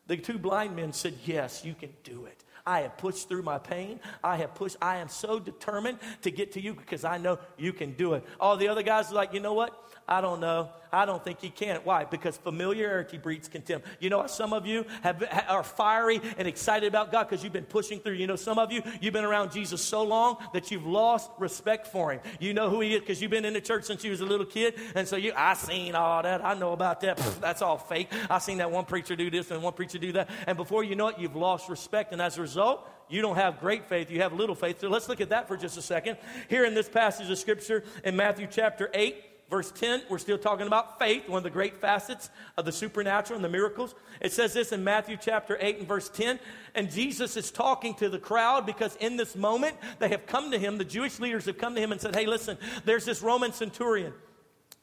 The 0.07 0.17
two 0.17 0.37
blind 0.37 0.75
men 0.75 0.93
said, 0.93 1.15
Yes, 1.25 1.65
you 1.65 1.73
can 1.73 1.89
do 2.03 2.25
it. 2.25 2.43
I 2.67 2.81
have 2.81 2.97
pushed 2.97 3.29
through 3.29 3.43
my 3.43 3.59
pain. 3.59 3.99
I 4.23 4.37
have 4.37 4.55
pushed. 4.55 4.77
I 4.81 4.97
am 4.97 5.07
so 5.07 5.39
determined 5.39 5.99
to 6.23 6.31
get 6.31 6.53
to 6.53 6.61
you 6.61 6.73
because 6.73 7.03
I 7.03 7.17
know 7.17 7.37
you 7.57 7.73
can 7.73 7.93
do 7.93 8.13
it. 8.13 8.25
All 8.39 8.57
the 8.57 8.69
other 8.69 8.81
guys 8.81 9.11
are 9.11 9.15
like, 9.15 9.33
you 9.33 9.39
know 9.39 9.53
what? 9.53 9.84
I 10.07 10.21
don't 10.21 10.39
know. 10.39 10.69
I 10.91 11.05
don't 11.05 11.23
think 11.23 11.41
he 11.41 11.49
can. 11.49 11.81
Why? 11.83 12.05
Because 12.05 12.37
familiarity 12.37 13.17
breeds 13.17 13.47
contempt. 13.47 13.87
You 13.99 14.09
know, 14.09 14.27
some 14.27 14.53
of 14.53 14.65
you 14.67 14.85
have, 15.01 15.23
are 15.49 15.63
fiery 15.63 16.21
and 16.37 16.47
excited 16.47 16.87
about 16.87 17.11
God 17.11 17.27
because 17.27 17.43
you've 17.43 17.51
been 17.51 17.65
pushing 17.65 17.99
through. 17.99 18.13
You 18.13 18.27
know, 18.27 18.35
some 18.35 18.59
of 18.59 18.71
you, 18.71 18.81
you've 19.01 19.13
been 19.13 19.25
around 19.25 19.51
Jesus 19.51 19.81
so 19.81 20.03
long 20.03 20.37
that 20.53 20.69
you've 20.69 20.85
lost 20.85 21.31
respect 21.39 21.87
for 21.87 22.13
him. 22.13 22.21
You 22.39 22.53
know 22.53 22.69
who 22.69 22.81
he 22.81 22.93
is 22.93 23.01
because 23.01 23.21
you've 23.21 23.31
been 23.31 23.45
in 23.45 23.53
the 23.53 23.61
church 23.61 23.85
since 23.85 24.03
you 24.03 24.11
was 24.11 24.21
a 24.21 24.25
little 24.25 24.45
kid. 24.45 24.75
And 24.93 25.07
so 25.07 25.15
you, 25.15 25.33
I 25.35 25.55
seen 25.55 25.95
all 25.95 26.21
that. 26.21 26.45
I 26.45 26.53
know 26.53 26.71
about 26.71 27.01
that. 27.01 27.17
that's 27.41 27.61
all 27.61 27.77
fake. 27.77 28.11
I 28.29 28.37
seen 28.37 28.59
that 28.59 28.71
one 28.71 28.85
preacher 28.85 29.15
do 29.15 29.29
this 29.31 29.49
and 29.49 29.63
one 29.63 29.73
preacher 29.73 29.97
do 29.97 30.11
that. 30.13 30.29
And 30.45 30.55
before 30.55 30.83
you 30.83 30.95
know 30.95 31.07
it, 31.07 31.17
you've 31.17 31.35
lost 31.35 31.67
respect. 31.67 32.13
And 32.13 32.21
as 32.21 32.37
a 32.37 32.41
result, 32.41 32.87
you 33.09 33.21
don't 33.21 33.35
have 33.35 33.59
great 33.59 33.85
faith, 33.85 34.09
you 34.09 34.21
have 34.21 34.33
little 34.33 34.55
faith. 34.55 34.79
So 34.81 34.89
let's 34.89 35.09
look 35.09 35.21
at 35.21 35.29
that 35.29 35.47
for 35.47 35.57
just 35.57 35.77
a 35.77 35.81
second. 35.81 36.17
Here 36.49 36.63
in 36.63 36.73
this 36.73 36.89
passage 36.89 37.29
of 37.29 37.37
scripture 37.37 37.83
in 38.03 38.15
Matthew 38.15 38.47
chapter 38.49 38.89
8, 38.93 39.15
verse 39.55 39.71
10, 39.71 40.01
we're 40.09 40.17
still 40.17 40.37
talking 40.37 40.67
about 40.67 40.99
faith, 40.99 41.29
one 41.29 41.37
of 41.37 41.45
the 41.45 41.49
great 41.49 41.77
facets 41.77 42.29
of 42.57 42.65
the 42.65 42.73
supernatural 42.73 43.37
and 43.37 43.45
the 43.45 43.47
miracles. 43.47 43.95
It 44.19 44.33
says 44.33 44.51
this 44.53 44.73
in 44.73 44.83
Matthew 44.83 45.15
chapter 45.15 45.57
8 45.61 45.79
and 45.79 45.87
verse 45.87 46.09
10. 46.09 46.41
And 46.75 46.91
Jesus 46.91 47.37
is 47.37 47.51
talking 47.51 47.93
to 47.95 48.09
the 48.09 48.19
crowd 48.19 48.65
because 48.65 48.97
in 48.97 49.15
this 49.15 49.33
moment 49.33 49.77
they 49.99 50.09
have 50.09 50.25
come 50.25 50.51
to 50.51 50.59
him, 50.59 50.77
the 50.77 50.83
Jewish 50.83 51.21
leaders 51.21 51.45
have 51.45 51.57
come 51.57 51.73
to 51.73 51.79
him 51.79 51.93
and 51.93 52.01
said, 52.01 52.13
Hey, 52.13 52.25
listen, 52.25 52.57
there's 52.83 53.05
this 53.05 53.21
Roman 53.21 53.53
centurion. 53.53 54.11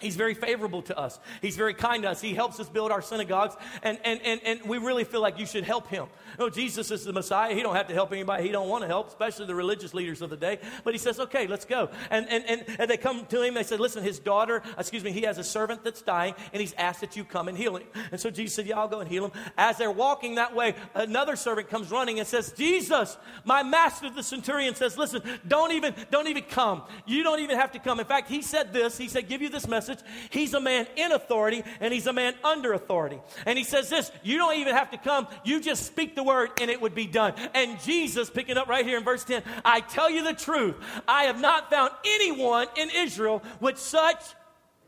He's 0.02 0.16
very 0.16 0.34
favorable 0.34 0.82
to 0.82 0.98
us. 0.98 1.18
He's 1.40 1.56
very 1.56 1.74
kind 1.74 2.02
to 2.02 2.10
us. 2.10 2.20
He 2.20 2.34
helps 2.34 2.60
us 2.60 2.68
build 2.68 2.90
our 2.90 3.02
synagogues, 3.02 3.56
and, 3.82 3.98
and, 4.04 4.20
and, 4.22 4.40
and 4.44 4.62
we 4.62 4.78
really 4.78 5.04
feel 5.04 5.20
like 5.22 5.38
you 5.38 5.46
should 5.46 5.64
help 5.64 5.88
him. 5.88 6.06
No, 6.38 6.50
Jesus 6.50 6.90
is 6.90 7.04
the 7.04 7.12
Messiah. 7.12 7.54
He 7.54 7.62
don't 7.62 7.76
have 7.76 7.88
to 7.88 7.94
help 7.94 8.12
anybody 8.12 8.42
he 8.44 8.50
don't 8.50 8.68
want 8.68 8.82
to 8.82 8.88
help, 8.88 9.08
especially 9.08 9.46
the 9.46 9.54
religious 9.54 9.94
leaders 9.94 10.22
of 10.22 10.30
the 10.30 10.36
day. 10.36 10.58
But 10.84 10.94
he 10.94 10.98
says, 10.98 11.20
okay, 11.20 11.46
let's 11.46 11.64
go. 11.64 11.90
And, 12.10 12.26
and, 12.28 12.44
and, 12.46 12.64
and 12.78 12.90
they 12.90 12.96
come 12.96 13.26
to 13.26 13.42
him. 13.42 13.54
They 13.54 13.62
said, 13.62 13.80
listen, 13.80 14.02
his 14.02 14.18
daughter, 14.18 14.62
excuse 14.76 15.04
me, 15.04 15.12
he 15.12 15.22
has 15.22 15.38
a 15.38 15.44
servant 15.44 15.84
that's 15.84 16.02
dying, 16.02 16.34
and 16.52 16.60
he's 16.60 16.74
asked 16.74 17.00
that 17.00 17.16
you 17.16 17.24
come 17.24 17.48
and 17.48 17.56
heal 17.56 17.76
him. 17.76 17.86
And 18.10 18.20
so 18.20 18.30
Jesus 18.30 18.56
said, 18.56 18.66
yeah, 18.66 18.78
I'll 18.78 18.88
go 18.88 19.00
and 19.00 19.08
heal 19.08 19.26
him. 19.26 19.32
As 19.56 19.78
they're 19.78 19.90
walking 19.90 20.36
that 20.36 20.54
way, 20.54 20.74
another 20.94 21.36
servant 21.36 21.68
comes 21.68 21.90
running 21.90 22.18
and 22.18 22.26
says, 22.26 22.52
Jesus, 22.52 23.16
my 23.44 23.62
master, 23.62 24.10
the 24.10 24.22
centurion 24.22 24.74
says, 24.74 24.98
listen, 24.98 25.22
don't 25.46 25.72
even, 25.72 25.94
don't 26.10 26.28
even 26.28 26.44
come. 26.44 26.82
You 27.06 27.22
don't 27.22 27.40
even 27.40 27.58
have 27.58 27.72
to 27.72 27.78
come. 27.78 28.00
In 28.00 28.06
fact, 28.06 28.28
he 28.28 28.42
said 28.42 28.72
this. 28.72 28.98
He 28.98 29.08
said, 29.08 29.28
give 29.28 29.42
you 29.42 29.48
this 29.48 29.68
message 29.68 29.91
message. 29.92 30.04
He's 30.30 30.54
a 30.54 30.60
man 30.60 30.86
in 30.96 31.12
authority 31.12 31.62
and 31.80 31.92
he's 31.92 32.06
a 32.06 32.12
man 32.12 32.34
under 32.44 32.72
authority. 32.72 33.20
And 33.46 33.58
he 33.58 33.64
says 33.64 33.88
this 33.88 34.10
you 34.22 34.38
don't 34.38 34.56
even 34.56 34.74
have 34.74 34.90
to 34.90 34.98
come, 34.98 35.26
you 35.44 35.60
just 35.60 35.86
speak 35.86 36.14
the 36.14 36.22
word 36.22 36.50
and 36.60 36.70
it 36.70 36.80
would 36.80 36.94
be 36.94 37.06
done. 37.06 37.34
And 37.54 37.80
Jesus, 37.80 38.30
picking 38.30 38.56
up 38.56 38.68
right 38.68 38.84
here 38.84 38.98
in 38.98 39.04
verse 39.04 39.24
10, 39.24 39.42
I 39.64 39.80
tell 39.80 40.10
you 40.10 40.24
the 40.24 40.34
truth, 40.34 40.76
I 41.06 41.24
have 41.24 41.40
not 41.40 41.70
found 41.70 41.92
anyone 42.04 42.66
in 42.76 42.90
Israel 42.90 43.42
with 43.60 43.78
such 43.78 44.22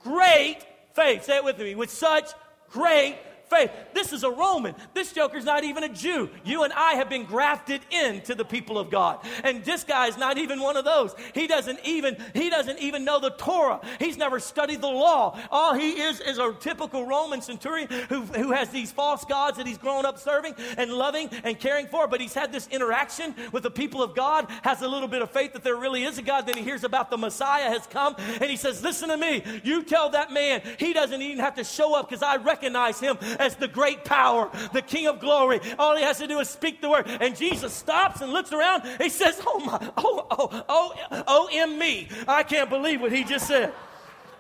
great 0.01 0.59
faith. 0.95 1.25
Say 1.25 1.37
it 1.37 1.45
with 1.45 1.59
me, 1.59 1.75
with 1.75 1.91
such 1.91 2.31
great 2.71 3.17
faith. 3.55 3.71
This 3.93 4.13
is 4.13 4.25
a 4.25 4.31
Roman. 4.31 4.75
This 4.93 5.13
joker's 5.13 5.45
not 5.45 5.65
even 5.65 5.85
a 5.85 5.89
Jew. 5.89 6.29
You 6.45 6.65
and 6.65 6.73
I 6.73 6.95
have 6.95 7.09
been 7.09 7.25
grafted 7.25 7.83
into 7.91 8.35
the 8.35 8.45
people 8.45 8.79
of 8.79 8.91
God. 8.91 9.21
And 9.43 9.65
this 9.65 9.85
guy 9.85 10.09
is 10.09 10.17
not 10.17 10.39
even 10.39 10.61
one 10.61 10.77
of 10.77 10.85
those. 10.85 11.15
He 11.35 11.47
doesn't 11.47 11.81
even 11.85 12.17
he 12.35 12.51
doesn't 12.51 12.79
even 12.81 13.05
know 13.05 13.21
the 13.21 13.31
Torah. 13.31 13.81
He's 13.99 14.17
never 14.17 14.41
studied 14.41 14.81
the 14.81 14.89
law. 14.89 15.39
All 15.51 15.75
he 15.75 16.01
is 16.01 16.21
is 16.21 16.39
a 16.39 16.53
typical 16.59 17.07
Roman 17.07 17.41
centurion 17.41 17.89
who, 18.09 18.23
who 18.23 18.53
has 18.53 18.71
these 18.71 18.91
false 18.91 19.25
gods 19.25 19.57
that 19.59 19.67
he's 19.67 19.79
grown 19.79 20.05
up 20.05 20.19
serving 20.19 20.55
and 20.77 20.93
loving 20.93 21.29
and 21.45 21.59
caring 21.59 21.87
for, 21.87 22.07
but 22.07 22.21
he's 22.21 22.35
had 22.35 22.53
this 22.53 22.67
interaction 22.69 23.35
with 23.53 23.63
the 23.63 23.71
people 23.71 24.03
of 24.03 24.15
God, 24.15 24.51
has 24.63 24.83
a 24.83 24.89
little 24.89 25.09
bit 25.09 25.23
of 25.23 25.31
faith 25.31 25.53
that 25.53 25.63
there 25.63 25.77
really 25.77 26.05
is 26.05 26.19
a 26.19 26.23
God. 26.23 26.47
Then 26.47 26.57
he 26.57 26.65
hears 26.65 26.85
about 26.85 27.11
the 27.11 27.19
Messiah 27.19 27.71
has 27.71 27.87
come 27.87 28.17
and 28.19 28.51
he 28.51 28.57
says, 28.57 28.83
Listen 28.83 29.09
to 29.09 29.17
me. 29.17 29.43
You 29.63 29.83
tell 29.83 30.11
that 30.11 30.33
man 30.33 30.63
he 30.79 30.93
doesn't 30.93 31.21
even 31.21 31.39
have 31.39 31.55
to 31.57 31.65
show 31.65 31.95
up 31.95 32.09
because 32.09 32.23
I 32.23 32.37
recognize 32.37 32.99
him 33.01 33.17
as 33.45 33.57
the 33.57 33.69
great 33.69 34.05
power, 34.05 34.51
the 34.73 34.83
King 34.83 35.07
of 35.07 35.21
glory. 35.21 35.61
All 35.79 35.97
he 35.97 36.03
has 36.03 36.19
to 36.19 36.27
do 36.27 36.39
is 36.41 36.49
speak 36.49 36.81
the 36.81 36.91
word. 36.91 37.07
And 37.21 37.37
Jesus 37.37 37.73
stops 37.73 38.21
and 38.21 38.33
looks 38.33 38.53
around. 38.53 38.83
He 39.01 39.09
says, 39.09 39.41
Oh 39.47 39.61
my, 39.61 39.93
oh, 39.97 40.27
oh, 40.31 40.65
oh, 40.69 41.25
oh, 41.29 41.49
in 41.53 41.79
me. 41.79 42.09
I 42.27 42.43
can't 42.43 42.71
believe 42.71 43.01
what 43.01 43.13
he 43.13 43.25
just 43.25 43.47
said. 43.47 43.73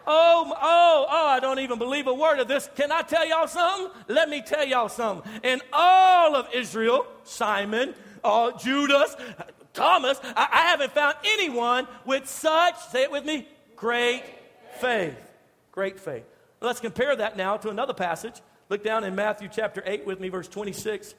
Oh, 0.06 0.52
oh, 0.60 1.06
oh, 1.08 1.26
I 1.28 1.40
don't 1.40 1.60
even 1.60 1.78
believe 1.78 2.06
a 2.06 2.14
word 2.14 2.38
of 2.38 2.48
this. 2.48 2.68
Can 2.74 2.92
I 2.92 3.02
tell 3.02 3.26
y'all 3.26 3.46
something? 3.46 3.90
Let 4.08 4.28
me 4.28 4.42
tell 4.42 4.66
y'all 4.66 4.88
something. 4.88 5.30
In 5.42 5.62
all 5.72 6.36
of 6.36 6.48
Israel, 6.52 7.06
Simon, 7.22 7.94
uh, 8.22 8.52
Judas, 8.58 9.16
Thomas, 9.72 10.20
I, 10.22 10.48
I 10.52 10.60
haven't 10.68 10.92
found 10.92 11.16
anyone 11.24 11.86
with 12.04 12.28
such, 12.28 12.78
say 12.90 13.04
it 13.04 13.10
with 13.10 13.24
me, 13.24 13.48
great 13.76 14.24
faith. 14.78 15.16
Great 15.72 15.98
faith. 15.98 16.24
Let's 16.60 16.80
compare 16.80 17.16
that 17.16 17.36
now 17.36 17.56
to 17.58 17.70
another 17.70 17.94
passage 17.94 18.40
Look 18.68 18.82
down 18.82 19.04
in 19.04 19.14
Matthew 19.14 19.48
chapter 19.52 19.82
8 19.84 20.06
with 20.06 20.20
me, 20.20 20.28
verse 20.28 20.48
26. 20.48 21.14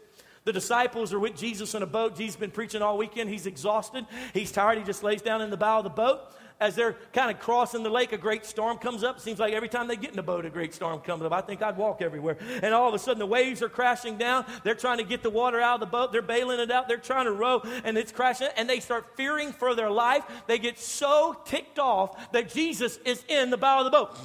The 0.46 0.54
disciples 0.54 1.12
are 1.14 1.20
with 1.20 1.36
Jesus 1.36 1.74
in 1.74 1.82
a 1.82 1.88
boat. 1.88 2.16
Jesus 2.16 2.36
has 2.36 2.40
been 2.40 2.52
preaching 2.52 2.82
all 2.82 2.98
weekend. 2.98 3.30
He's 3.30 3.48
exhausted. 3.48 4.06
He's 4.34 4.52
tired. 4.52 4.78
He 4.78 4.84
just 4.84 5.04
lays 5.04 5.22
down 5.22 5.42
in 5.42 5.50
the 5.50 5.58
bow 5.58 5.80
of 5.80 5.84
the 5.84 5.90
boat. 5.90 6.22
As 6.60 6.74
they're 6.74 6.96
kind 7.12 7.30
of 7.30 7.40
crossing 7.40 7.84
the 7.84 7.90
lake, 7.90 8.14
a 8.14 8.18
great 8.18 8.46
storm 8.46 8.78
comes 8.78 9.04
up. 9.04 9.20
Seems 9.20 9.40
like 9.40 9.54
every 9.54 9.68
time 9.68 9.88
they 9.88 9.98
get 9.98 10.14
in 10.14 10.20
a 10.20 10.24
boat, 10.24 10.46
a 10.46 10.50
great 10.50 10.74
storm 10.74 11.02
comes 11.02 11.24
up. 11.24 11.34
I 11.34 11.42
think 11.42 11.62
I'd 11.62 11.76
walk 11.76 12.02
everywhere. 12.02 12.38
And 12.62 12.74
all 12.74 12.88
of 12.88 12.94
a 12.94 13.00
sudden, 13.00 13.20
the 13.20 13.26
waves 13.26 13.62
are 13.62 13.70
crashing 13.70 14.18
down. 14.18 14.46
They're 14.64 14.74
trying 14.74 15.00
to 15.00 15.04
get 15.04 15.22
the 15.22 15.30
water 15.30 15.60
out 15.60 15.76
of 15.76 15.80
the 15.82 15.88
boat. 15.88 16.14
They're 16.14 16.22
bailing 16.22 16.60
it 16.60 16.72
out. 16.72 16.88
They're 16.88 16.98
trying 16.98 17.26
to 17.26 17.34
row, 17.34 17.62
and 17.84 17.98
it's 17.98 18.12
crashing. 18.12 18.48
And 18.56 18.70
they 18.70 18.80
start 18.80 19.18
fearing 19.18 19.52
for 19.52 19.76
their 19.76 19.92
life. 19.92 20.24
They 20.48 20.58
get 20.58 20.80
so 20.80 21.36
ticked 21.44 21.78
off 21.78 22.32
that 22.32 22.54
Jesus 22.54 22.98
is 23.04 23.24
in 23.28 23.50
the 23.50 23.58
bow 23.58 23.80
of 23.80 23.86
the 23.86 23.92
boat. 23.92 24.18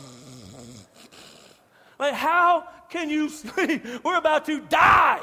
Like, 1.98 2.14
how 2.14 2.68
can 2.90 3.08
you 3.08 3.28
sleep? 3.28 3.84
We're 4.04 4.18
about 4.18 4.44
to 4.46 4.60
die. 4.60 5.20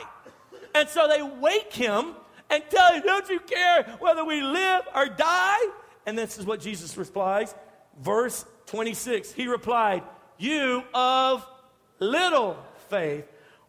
And 0.74 0.90
so 0.90 1.08
they 1.08 1.22
wake 1.22 1.74
him 1.74 2.16
and 2.50 2.64
tell 2.70 2.94
him, 2.94 3.04
Don't 3.06 3.30
you 3.30 3.40
care 3.40 3.84
whether 4.00 4.24
we 4.24 4.42
live 4.42 4.84
or 4.96 5.08
die? 5.08 5.60
And 6.06 6.18
this 6.18 6.38
is 6.38 6.46
what 6.46 6.62
Jesus 6.62 6.96
replies. 6.98 7.54
Verse 8.02 8.46
26 8.68 9.32
He 9.34 9.48
replied, 9.48 10.04
You 10.38 10.84
of 10.94 11.46
little 12.00 12.58
faith, 12.90 13.26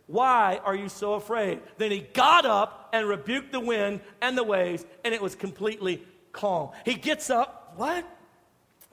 why 0.07 0.61
are 0.65 0.75
you 0.75 0.89
so 0.89 1.15
afraid? 1.15 1.61
Then 1.77 1.91
he 1.91 2.01
got 2.01 2.47
up 2.47 2.91
and 2.93 3.07
rebuked 3.07 3.53
the 3.53 3.61
wind 3.61 4.01
and 4.23 4.39
the 4.39 4.45
waves, 4.45 4.87
and 5.05 5.13
it 5.13 5.21
was 5.21 5.35
completely 5.35 6.03
calm. 6.33 6.71
He 6.85 6.95
gets 6.95 7.31
up. 7.31 7.75
What? 7.77 8.07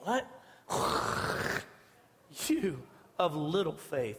What? 0.00 0.26
you 2.48 2.82
of 3.18 3.34
little 3.34 3.76
faith. 3.76 4.18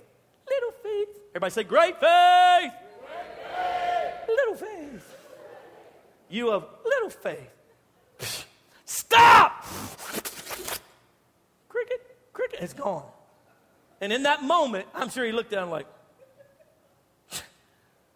Everybody 1.38 1.54
say, 1.54 1.64
great 1.66 2.00
faith. 2.00 2.72
Great 3.00 3.28
faith. 3.46 4.28
Little 4.28 4.56
faith. 4.56 5.18
You 6.30 6.50
have 6.50 6.66
little 6.84 7.12
faith. 7.12 8.44
Stop! 8.86 9.64
Cricket, 11.70 12.18
cricket 12.34 12.60
is 12.64 12.74
gone. 12.74 13.06
And 14.02 14.12
in 14.12 14.24
that 14.24 14.42
moment, 14.42 14.88
I'm 14.96 15.10
sure 15.10 15.26
he 15.26 15.32
looked 15.32 15.52
down 15.52 15.70
like, 15.70 15.86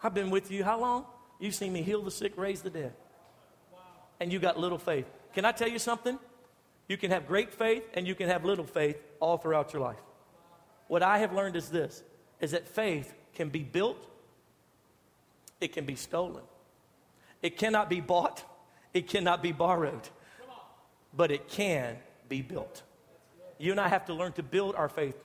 I've 0.01 0.15
been 0.15 0.31
with 0.31 0.49
you 0.49 0.63
how 0.63 0.79
long? 0.79 1.05
You've 1.39 1.53
seen 1.53 1.73
me 1.73 1.83
heal 1.83 2.01
the 2.01 2.09
sick, 2.09 2.35
raise 2.37 2.63
the 2.63 2.71
dead. 2.71 2.93
And 4.19 4.33
you 4.33 4.39
got 4.39 4.57
little 4.57 4.79
faith. 4.79 5.05
Can 5.35 5.45
I 5.45 5.51
tell 5.51 5.69
you 5.69 5.77
something? 5.77 6.17
You 6.87 6.97
can 6.97 7.11
have 7.11 7.27
great 7.27 7.53
faith 7.53 7.83
and 7.93 8.07
you 8.07 8.15
can 8.15 8.29
have 8.29 8.45
little 8.45 8.65
faith 8.65 8.97
all 9.19 9.37
throughout 9.37 9.73
your 9.73 9.83
life. 9.83 10.01
What 10.87 11.03
I 11.03 11.19
have 11.19 11.33
learned 11.33 11.55
is 11.55 11.69
this 11.69 12.01
is 12.41 12.51
that 12.51 12.67
faith 12.67 13.13
can 13.35 13.49
be 13.49 13.63
built, 13.63 14.05
it 15.61 15.71
can 15.73 15.85
be 15.85 15.95
stolen. 15.95 16.43
It 17.41 17.57
cannot 17.57 17.89
be 17.89 18.01
bought, 18.01 18.43
it 18.93 19.07
cannot 19.07 19.41
be 19.41 19.51
borrowed, 19.51 20.09
but 21.15 21.31
it 21.31 21.47
can 21.47 21.97
be 22.27 22.41
built. 22.41 22.83
You 23.57 23.71
and 23.71 23.79
I 23.79 23.87
have 23.87 24.05
to 24.07 24.13
learn 24.13 24.33
to 24.33 24.43
build 24.43 24.75
our 24.75 24.89
faith. 24.89 25.15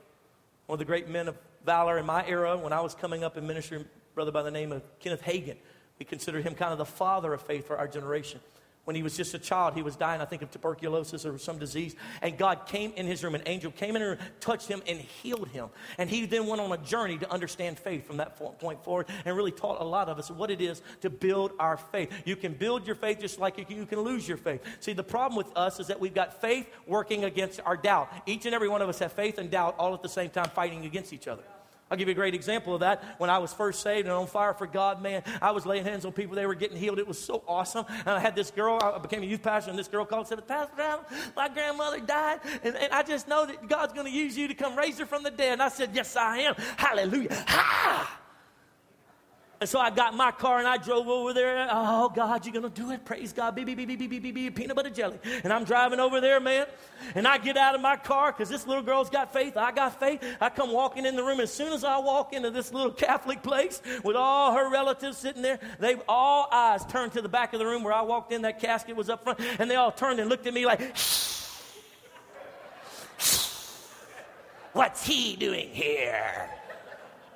One 0.67 0.77
of 0.77 0.79
the 0.79 0.85
great 0.85 1.09
men 1.09 1.29
of 1.29 1.37
valor 1.65 1.99
in 1.99 2.07
my 2.07 2.27
era, 2.27 2.57
when 2.57 2.73
I 2.73 2.81
was 2.81 2.95
coming 2.95 3.25
up 3.25 3.37
in 3.37 3.47
ministry, 3.47 3.85
brother 4.15 4.31
by 4.31 4.43
the 4.43 4.51
name 4.51 4.73
of 4.73 4.83
Kenneth 5.01 5.23
Hagin, 5.23 5.57
we 5.99 6.05
consider 6.05 6.41
him 6.41 6.55
kind 6.55 6.73
of 6.73 6.79
the 6.79 6.85
father 6.85 7.33
of 7.33 7.41
faith 7.41 7.67
for 7.67 7.79
our 7.79 7.89
generation 7.89 8.41
when 8.87 8.97
he 8.97 9.03
was 9.03 9.17
just 9.17 9.35
a 9.35 9.39
child. 9.39 9.75
He 9.75 9.83
was 9.83 9.97
dying, 9.97 10.21
I 10.21 10.25
think, 10.25 10.43
of 10.43 10.51
tuberculosis 10.51 11.27
or 11.27 11.37
some 11.39 11.59
disease. 11.59 11.95
And 12.23 12.39
God 12.39 12.67
came 12.67 12.93
in 12.97 13.07
his 13.07 13.23
room, 13.23 13.35
an 13.35 13.43
angel 13.45 13.73
came 13.73 13.97
in 13.97 14.03
and 14.03 14.19
touched 14.41 14.69
him 14.69 14.81
and 14.87 14.99
healed 14.99 15.49
him. 15.49 15.69
And 15.99 16.09
he 16.09 16.25
then 16.25 16.47
went 16.47 16.61
on 16.61 16.73
a 16.73 16.79
journey 16.79 17.19
to 17.19 17.31
understand 17.31 17.79
faith 17.79 18.07
from 18.07 18.17
that 18.19 18.37
point 18.59 18.83
forward 18.85 19.07
and 19.25 19.37
really 19.37 19.51
taught 19.51 19.81
a 19.81 19.85
lot 19.85 20.09
of 20.09 20.19
us 20.19 20.31
what 20.31 20.51
it 20.51 20.61
is 20.61 20.83
to 21.01 21.11
build 21.11 21.53
our 21.59 21.77
faith. 21.77 22.13
You 22.25 22.37
can 22.37 22.55
build 22.55 22.87
your 22.87 22.97
faith 22.97 23.21
just 23.21 23.41
like 23.41 23.59
you 23.69 23.87
can 23.87 24.01
lose 24.01 24.27
your 24.27 24.39
faith. 24.39 24.63
See, 24.81 24.93
the 24.93 25.05
problem 25.05 25.37
with 25.37 25.55
us 25.57 25.81
is 25.81 25.89
that 25.89 25.99
we've 25.99 26.15
got 26.15 26.41
faith 26.41 26.69
working 26.87 27.25
against 27.25 27.61
our 27.65 27.77
doubt. 27.77 28.09
Each 28.25 28.47
and 28.47 28.55
every 28.55 28.69
one 28.69 28.83
of 28.83 28.89
us 28.89 29.01
have 29.01 29.13
faith 29.13 29.39
and 29.39 29.51
doubt 29.51 29.75
all 29.79 29.95
at 29.95 30.03
the 30.03 30.09
same 30.09 30.31
time 30.31 30.49
fighting 30.51 30.85
against 30.87 31.13
each 31.13 31.27
other. 31.27 31.43
I'll 31.91 31.97
give 31.97 32.09
you 32.09 32.13
a 32.13 32.17
great 32.17 32.35
example 32.35 32.75
of 32.75 32.81
that. 32.81 33.03
When 33.19 33.31
I 33.31 33.39
was 33.39 33.53
first 33.53 33.81
saved 33.81 34.07
and 34.07 34.15
on 34.15 34.27
fire 34.27 34.55
for 34.55 34.67
God, 34.67 35.01
man, 35.01 35.23
I 35.41 35.53
was 35.53 35.65
laying 35.65 35.85
hands 35.85 36.05
on 36.05 36.13
people. 36.13 36.35
They 36.35 36.47
were 36.47 36.57
getting 36.57 36.77
healed. 36.77 36.99
It 36.99 37.07
was 37.07 37.19
so 37.19 37.45
awesome. 37.47 37.85
And 37.89 38.09
I 38.09 38.19
had 38.19 38.35
this 38.35 38.51
girl, 38.51 38.81
I 38.83 38.99
became 38.99 39.23
a 39.23 39.27
youth 39.27 39.43
pastor, 39.43 39.71
and 39.71 39.79
this 39.79 39.87
girl 39.87 40.05
called 40.05 40.21
and 40.21 40.29
said, 40.29 40.49
Pastor 40.49 40.81
Allen, 40.81 41.05
my 41.37 41.49
grandmother 41.49 42.01
died, 42.01 42.41
and, 42.65 42.75
and 42.77 42.93
I 42.93 43.03
just 43.03 43.29
know 43.29 43.47
that 43.47 43.69
God's 43.69 43.93
going 43.93 44.07
to 44.07 44.13
use 44.13 44.37
you 44.37 44.49
to 44.49 44.55
come 44.55 44.77
raise 44.77 44.99
her 44.99 45.07
from 45.07 45.23
the 45.23 45.31
dead. 45.31 45.55
And 45.55 45.63
I 45.63 45.69
said, 45.69 45.91
Yes, 45.95 46.17
I 46.17 46.39
am. 46.39 46.55
Hallelujah. 46.77 47.45
Ha! 47.47 48.21
And 49.59 49.67
so 49.67 49.81
I 49.81 49.89
got 49.89 50.15
my 50.15 50.33
car 50.33 50.59
and 50.59 50.69
I 50.69 50.77
drove 50.77 51.09
over 51.09 51.33
there. 51.33 51.67
Oh, 51.71 52.11
God, 52.11 52.45
you're 52.45 52.53
going 52.53 52.71
to 52.71 52.83
do 52.83 52.91
it. 52.91 53.07
Praise 53.07 53.33
God. 53.33 53.55
Beep, 53.55 53.65
beep, 53.67 53.79
beep, 53.79 53.89
beep, 53.89 53.99
beep, 53.99 54.23
beep, 54.23 54.35
beep, 54.35 54.55
peanut 54.55 54.77
butter 54.77 54.91
jelly. 54.91 55.19
And 55.45 55.51
I'm 55.51 55.65
driving 55.65 55.99
over 55.99 56.21
there, 56.21 56.41
man. 56.41 56.67
And 57.15 57.27
I 57.27 57.39
get 57.39 57.57
out 57.57 57.75
of 57.75 57.81
my 57.81 57.97
car 57.97 58.33
because 58.33 58.51
this 58.51 58.67
little 58.67 58.83
girl's 58.83 59.09
got 59.09 59.33
faith. 59.33 59.57
I 59.57 59.73
got 59.73 59.99
faith. 59.99 60.23
I 60.43 60.51
come 60.51 60.73
walking 60.73 61.07
in 61.07 61.17
the 61.17 61.25
room. 61.25 61.41
As 61.41 61.51
soon 61.51 61.73
as 61.73 61.85
I 61.85 61.97
walk 61.99 62.35
into 62.35 62.51
this 62.51 62.71
little 62.71 62.91
Catholic 62.91 63.43
place 63.43 63.81
with 64.05 64.15
all 64.15 64.53
her 64.53 64.71
relatives 64.71 65.17
sitting 65.17 65.41
there, 65.41 65.59
they 65.81 65.97
all 66.07 66.49
eyes 66.53 66.85
turned 66.85 67.13
to 67.13 67.23
the 67.23 67.29
back 67.29 67.55
of 67.55 67.59
the 67.59 67.67
room 67.67 67.83
where 67.83 67.95
I 67.95 68.03
walked 68.03 68.33
in. 68.33 68.43
That 68.43 68.61
casket 68.61 68.95
was 68.95 69.09
up 69.09 69.25
front. 69.25 69.41
And 69.59 69.71
they 69.71 69.77
all 69.77 69.93
turned 69.93 70.21
and 70.21 70.29
looked 70.29 70.47
at 70.47 70.53
me 70.53 70.67
like, 70.67 70.95
shh. 70.97 71.33
What's 74.75 75.07
he 75.07 75.35
doing 75.37 75.71
here? 75.71 76.51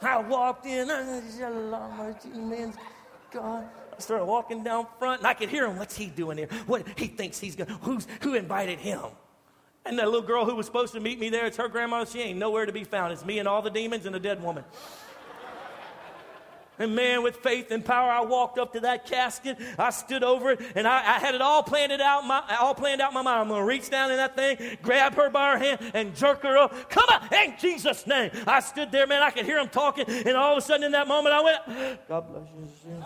I 0.02 0.18
walked 0.18 0.66
in, 0.66 0.90
I 0.90 1.02
man, 2.34 2.74
God. 3.30 3.68
I 3.96 4.00
started 4.00 4.24
walking 4.24 4.64
down 4.64 4.86
front, 4.98 5.20
and 5.20 5.26
I 5.26 5.34
could 5.34 5.50
hear 5.50 5.66
him. 5.66 5.78
What's 5.78 5.96
he 5.96 6.06
doing 6.06 6.38
here? 6.38 6.48
What 6.66 6.86
he 6.98 7.06
thinks 7.06 7.38
he's 7.38 7.54
going? 7.54 7.68
Who's 7.82 8.06
who 8.22 8.34
invited 8.34 8.78
him? 8.78 9.02
And 9.84 9.98
that 9.98 10.06
little 10.06 10.26
girl 10.26 10.44
who 10.44 10.54
was 10.54 10.66
supposed 10.66 10.92
to 10.94 11.00
meet 11.00 11.18
me 11.18 11.28
there, 11.28 11.46
it's 11.46 11.56
her 11.56 11.68
grandma. 11.68 12.04
She 12.04 12.20
ain't 12.20 12.38
nowhere 12.38 12.66
to 12.66 12.72
be 12.72 12.84
found. 12.84 13.12
It's 13.12 13.24
me 13.24 13.38
and 13.38 13.48
all 13.48 13.62
the 13.62 13.70
demons 13.70 14.06
and 14.06 14.14
a 14.14 14.20
dead 14.20 14.42
woman. 14.42 14.64
And 16.80 16.96
man, 16.96 17.22
with 17.22 17.36
faith 17.36 17.70
and 17.70 17.84
power, 17.84 18.10
I 18.10 18.22
walked 18.22 18.58
up 18.58 18.72
to 18.72 18.80
that 18.80 19.04
casket. 19.04 19.58
I 19.78 19.90
stood 19.90 20.24
over 20.24 20.52
it, 20.52 20.60
and 20.74 20.88
I, 20.88 21.16
I 21.16 21.18
had 21.18 21.34
it 21.34 21.42
all 21.42 21.62
planned 21.62 21.92
out. 21.92 22.24
My, 22.24 22.42
all 22.58 22.74
planned 22.74 23.02
out 23.02 23.12
my 23.12 23.20
mind. 23.20 23.50
I'm 23.50 23.54
to 23.54 23.62
reach 23.62 23.90
down 23.90 24.10
in 24.10 24.16
that 24.16 24.34
thing, 24.34 24.78
grab 24.80 25.14
her 25.14 25.28
by 25.28 25.52
her 25.52 25.58
hand, 25.58 25.90
and 25.92 26.16
jerk 26.16 26.42
her 26.42 26.56
up. 26.56 26.88
Come 26.88 27.04
on, 27.12 27.28
in 27.34 27.54
Jesus' 27.60 28.06
name. 28.06 28.30
I 28.46 28.60
stood 28.60 28.90
there, 28.90 29.06
man. 29.06 29.22
I 29.22 29.28
could 29.28 29.44
hear 29.44 29.58
him 29.58 29.68
talking, 29.68 30.06
and 30.08 30.34
all 30.38 30.52
of 30.52 30.58
a 30.58 30.62
sudden, 30.62 30.84
in 30.84 30.92
that 30.92 31.06
moment, 31.06 31.34
I 31.34 31.42
went, 31.42 32.08
God 32.08 32.26
bless 32.32 32.48
you. 32.86 33.04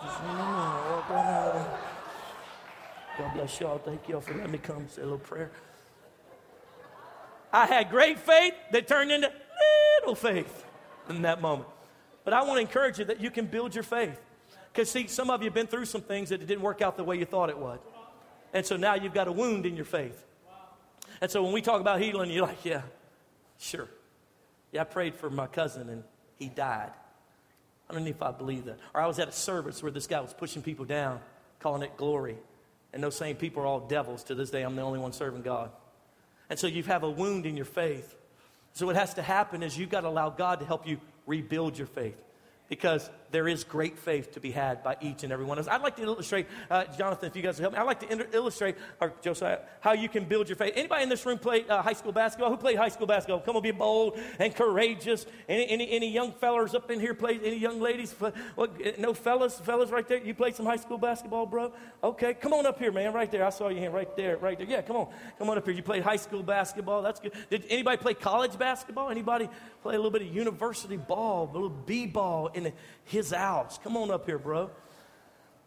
God 3.17 3.33
bless 3.33 3.59
y'all. 3.59 3.77
Thank 3.79 4.07
y'all 4.07 4.21
for 4.21 4.35
letting 4.35 4.53
me 4.53 4.57
come 4.57 4.87
say 4.87 5.01
a 5.01 5.05
little 5.05 5.19
prayer. 5.19 5.51
I 7.51 7.65
had 7.65 7.89
great 7.89 8.19
faith 8.19 8.53
that 8.71 8.87
turned 8.87 9.11
into 9.11 9.29
little 9.99 10.15
faith 10.15 10.63
in 11.09 11.23
that 11.23 11.41
moment. 11.41 11.67
But 12.25 12.33
I 12.33 12.43
want 12.43 12.57
to 12.57 12.61
encourage 12.61 12.99
you 12.99 13.05
that 13.05 13.21
you 13.21 13.31
can 13.31 13.45
build 13.45 13.73
your 13.73 13.83
faith. 13.83 14.19
Because, 14.73 14.91
see, 14.91 15.07
some 15.07 15.29
of 15.29 15.41
you 15.41 15.45
have 15.45 15.53
been 15.53 15.67
through 15.67 15.85
some 15.85 16.01
things 16.01 16.29
that 16.29 16.41
it 16.41 16.47
didn't 16.47 16.63
work 16.63 16.81
out 16.81 16.97
the 16.97 17.03
way 17.03 17.17
you 17.17 17.23
thought 17.23 17.49
it 17.49 17.57
would. 17.57 17.79
And 18.53 18.65
so 18.65 18.75
now 18.75 18.95
you've 18.95 19.13
got 19.13 19.27
a 19.29 19.31
wound 19.31 19.65
in 19.65 19.75
your 19.75 19.85
faith. 19.85 20.25
And 21.21 21.31
so 21.31 21.43
when 21.43 21.53
we 21.53 21.61
talk 21.61 21.79
about 21.79 22.01
healing, 22.01 22.29
you're 22.29 22.45
like, 22.45 22.65
yeah, 22.65 22.81
sure. 23.57 23.87
Yeah, 24.71 24.81
I 24.81 24.83
prayed 24.83 25.15
for 25.15 25.29
my 25.29 25.47
cousin 25.47 25.87
and 25.87 26.03
he 26.35 26.49
died. 26.49 26.91
I 27.89 27.93
don't 27.93 28.03
know 28.03 28.09
if 28.09 28.21
I 28.21 28.31
believe 28.31 28.65
that. 28.65 28.79
Or 28.93 29.01
I 29.01 29.07
was 29.07 29.19
at 29.19 29.29
a 29.29 29.31
service 29.31 29.81
where 29.81 29.91
this 29.91 30.07
guy 30.07 30.19
was 30.19 30.33
pushing 30.33 30.61
people 30.61 30.85
down, 30.85 31.19
calling 31.59 31.83
it 31.83 31.95
glory. 31.95 32.35
And 32.91 33.03
those 33.03 33.15
same 33.15 33.35
people 33.35 33.63
are 33.63 33.65
all 33.65 33.81
devils. 33.81 34.23
To 34.25 34.35
this 34.35 34.49
day, 34.49 34.63
I'm 34.63 34.75
the 34.75 34.81
only 34.81 34.99
one 34.99 35.13
serving 35.13 35.43
God. 35.43 35.69
And 36.49 36.57
so 36.57 36.67
you 36.67 36.83
have 36.83 37.03
a 37.03 37.09
wound 37.09 37.45
in 37.45 37.55
your 37.55 37.65
faith. 37.65 38.15
So 38.73 38.85
what 38.85 38.95
has 38.95 39.13
to 39.13 39.21
happen 39.21 39.63
is 39.63 39.77
you've 39.77 39.89
got 39.89 40.01
to 40.01 40.07
allow 40.07 40.29
God 40.29 40.59
to 40.59 40.65
help 40.65 40.87
you 40.87 40.99
rebuild 41.25 41.77
your 41.77 41.87
faith. 41.87 42.21
Because 42.67 43.09
there 43.31 43.47
is 43.47 43.63
great 43.63 43.97
faith 43.97 44.31
to 44.33 44.39
be 44.39 44.51
had 44.51 44.83
by 44.83 44.97
each 45.01 45.23
and 45.23 45.33
every 45.33 45.45
one 45.45 45.57
of 45.57 45.67
us. 45.67 45.73
I'd 45.73 45.81
like 45.81 45.95
to 45.97 46.03
illustrate, 46.03 46.47
uh, 46.69 46.85
Jonathan, 46.97 47.29
if 47.29 47.35
you 47.35 47.41
guys 47.41 47.57
help 47.57 47.73
me, 47.73 47.79
I'd 47.79 47.83
like 47.83 47.99
to 48.01 48.27
illustrate, 48.33 48.75
or 49.01 49.13
Josiah, 49.21 49.59
how 49.81 49.93
you 49.93 50.09
can 50.09 50.25
build 50.25 50.49
your 50.49 50.55
faith. 50.55 50.73
Anybody 50.75 51.03
in 51.03 51.09
this 51.09 51.25
room 51.25 51.37
play 51.37 51.67
uh, 51.67 51.81
high 51.81 51.93
school 51.93 52.11
basketball? 52.11 52.49
Who 52.49 52.57
played 52.57 52.77
high 52.77 52.89
school 52.89 53.07
basketball? 53.07 53.41
Come 53.41 53.55
on, 53.55 53.63
be 53.63 53.71
bold 53.71 54.17
and 54.39 54.53
courageous. 54.55 55.25
Any, 55.49 55.67
any, 55.67 55.89
any 55.91 56.11
young 56.11 56.31
fellers 56.33 56.75
up 56.75 56.89
in 56.91 56.99
here 56.99 57.13
play? 57.13 57.39
Any 57.43 57.57
young 57.57 57.81
ladies? 57.81 58.13
What, 58.55 58.99
no 58.99 59.13
fellas? 59.13 59.59
Fellas 59.59 59.89
right 59.89 60.07
there? 60.07 60.19
You 60.19 60.33
played 60.33 60.55
some 60.55 60.65
high 60.65 60.77
school 60.77 60.97
basketball, 60.97 61.45
bro? 61.45 61.73
Okay, 62.03 62.33
come 62.33 62.53
on 62.53 62.65
up 62.65 62.79
here, 62.79 62.91
man, 62.91 63.13
right 63.13 63.31
there. 63.31 63.45
I 63.45 63.49
saw 63.49 63.69
your 63.69 63.79
hand 63.79 63.93
right 63.93 64.15
there, 64.15 64.37
right 64.37 64.57
there. 64.57 64.67
Yeah, 64.67 64.81
come 64.81 64.95
on. 64.95 65.07
Come 65.37 65.49
on 65.49 65.57
up 65.57 65.65
here. 65.65 65.73
You 65.73 65.83
played 65.83 66.03
high 66.03 66.15
school 66.15 66.43
basketball. 66.43 67.01
That's 67.01 67.19
good. 67.19 67.33
Did 67.49 67.65
anybody 67.69 67.97
play 67.97 68.13
college 68.13 68.57
basketball? 68.57 69.09
Anybody 69.09 69.49
play 69.81 69.95
a 69.95 69.97
little 69.97 70.11
bit 70.11 70.21
of 70.21 70.33
university 70.33 70.97
ball, 70.97 71.49
a 71.49 71.53
little 71.53 71.69
b-ball 71.69 72.47
in 72.53 72.73
his 73.03 73.24
house? 73.31 73.79
Come 73.83 73.97
on 73.97 74.11
up 74.11 74.25
here, 74.25 74.39
bro. 74.39 74.69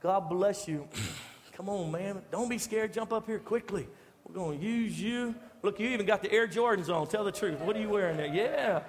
God 0.01 0.29
bless 0.29 0.69
you. 0.69 0.89
Come 1.53 1.69
on, 1.69 1.91
man. 1.91 2.23
Don't 2.31 2.49
be 2.49 2.59
scared. 2.59 2.93
Jump 2.93 3.13
up 3.13 3.27
here 3.27 3.39
quickly. 3.39 3.89
We're 4.25 4.35
going 4.35 4.61
to 4.61 4.65
use 4.65 5.01
you. 5.01 5.35
Look, 5.63 5.81
you 5.81 5.89
even 5.89 6.07
got 6.07 6.23
the 6.23 6.31
Air 6.31 6.47
Jordans 6.47 6.89
on. 6.89 7.07
Tell 7.09 7.25
the 7.25 7.33
truth. 7.33 7.59
What 7.61 7.77
are 7.77 7.81
you 7.81 7.89
wearing 7.89 8.17
there? 8.17 8.33
Yeah. 8.33 8.83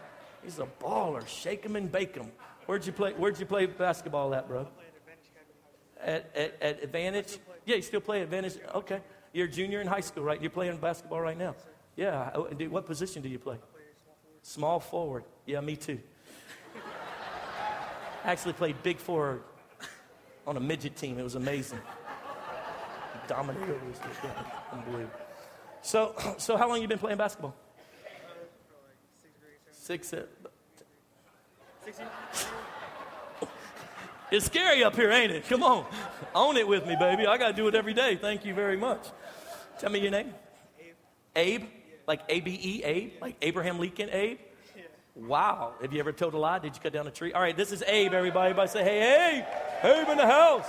He's 0.44 0.60
a 0.60 0.68
baller. 0.80 1.28
Shake 1.28 1.64
him 1.64 1.76
and 1.76 1.92
bake 1.92 2.16
him. 2.16 2.32
Where'd 2.68 2.86
you 2.86 2.92
play, 2.92 3.14
where'd 3.14 3.40
you 3.40 3.46
play 3.46 3.66
basketball 3.66 4.34
at, 4.36 4.48
bro? 4.48 4.68
At, 6.00 6.30
at, 6.36 6.62
at 6.62 6.84
Advantage? 6.84 7.40
Yeah, 7.66 7.78
you 7.78 7.82
still 7.82 8.02
play 8.02 8.22
Advantage? 8.22 8.58
Okay. 8.76 9.02
You're 9.34 9.48
a 9.48 9.52
junior 9.52 9.82
in 9.82 9.88
high 9.88 10.02
school, 10.02 10.24
right? 10.24 10.40
You're 10.40 10.52
playing 10.52 10.78
basketball 10.78 11.22
right 11.22 11.38
now? 11.38 11.56
Yeah. 11.96 12.32
Oh, 12.36 12.44
what 12.70 12.86
position 12.86 13.22
do 13.24 13.30
you 13.30 13.40
play? 13.40 13.58
Small 14.44 14.80
forward. 14.80 15.24
Yeah, 15.46 15.60
me 15.62 15.76
too 15.76 16.00
actually 18.24 18.54
played 18.54 18.82
big 18.84 18.98
forward 18.98 19.42
on 20.46 20.58
a 20.58 20.60
midget 20.60 20.96
team. 20.96 21.18
It 21.20 21.24
was 21.24 21.36
amazing. 21.36 21.80
Dominated. 23.28 23.80
Unbelievable. 24.72 25.12
So, 25.82 26.16
so 26.38 26.58
how 26.58 26.68
long 26.68 26.82
you 26.82 26.88
been 26.88 26.98
playing 26.98 27.18
basketball? 27.18 27.56
Six. 29.72 30.14
Uh, 30.14 30.26
it's 34.32 34.46
scary 34.46 34.84
up 34.84 34.96
here, 34.96 35.12
ain't 35.12 35.32
it? 35.32 35.48
Come 35.48 35.64
on. 35.64 35.86
Own 36.36 36.58
it 36.58 36.68
with 36.68 36.86
me, 36.86 36.96
baby. 37.00 37.26
I 37.26 37.38
got 37.38 37.48
to 37.48 37.54
do 37.54 37.68
it 37.68 37.76
every 37.76 37.94
day. 37.94 38.16
Thank 38.16 38.46
you 38.46 38.54
very 38.54 38.78
much. 38.78 39.08
Tell 39.80 39.90
me 39.90 40.00
your 40.00 40.12
name. 40.12 40.34
Abe? 41.36 41.64
Abe? 41.64 41.64
Like 42.08 42.22
A 42.30 42.40
B 42.40 42.60
E, 42.62 42.84
Abe? 42.84 43.14
Like 43.22 43.36
Abraham 43.42 43.80
Lincoln, 43.80 44.10
Abe? 44.12 44.38
Wow. 45.16 45.74
Have 45.82 45.92
you 45.92 46.00
ever 46.00 46.12
told 46.12 46.34
a 46.34 46.38
lie? 46.38 46.60
Did 46.60 46.76
you 46.76 46.82
cut 46.82 46.94
down 46.94 47.08
a 47.08 47.12
tree? 47.12 47.34
All 47.34 47.42
right, 47.42 47.56
this 47.56 47.72
is 47.72 47.84
Abe, 47.88 48.14
everybody. 48.14 48.52
Everybody 48.52 48.70
say, 48.70 48.84
hey, 48.84 49.40
Abe. 49.40 49.46
Abe 49.84 50.10
in 50.10 50.18
the 50.18 50.28
house. 50.28 50.66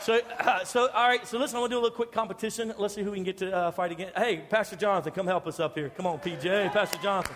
So, 0.00 0.20
uh, 0.40 0.64
so 0.64 0.88
all 0.90 1.08
right, 1.08 1.26
so 1.26 1.38
listen, 1.38 1.56
I 1.56 1.60
want 1.60 1.70
to 1.70 1.74
do 1.74 1.80
a 1.80 1.82
little 1.82 1.96
quick 1.96 2.12
competition. 2.12 2.72
Let's 2.76 2.94
see 2.94 3.02
who 3.02 3.10
we 3.10 3.16
can 3.16 3.24
get 3.24 3.38
to 3.38 3.54
uh, 3.54 3.70
fight 3.70 3.92
again. 3.92 4.12
Hey, 4.14 4.44
Pastor 4.48 4.76
Jonathan, 4.76 5.12
come 5.12 5.26
help 5.26 5.46
us 5.46 5.58
up 5.58 5.74
here. 5.74 5.88
Come 5.90 6.06
on, 6.06 6.18
PJ. 6.18 6.72
Pastor 6.72 6.98
Jonathan. 7.02 7.34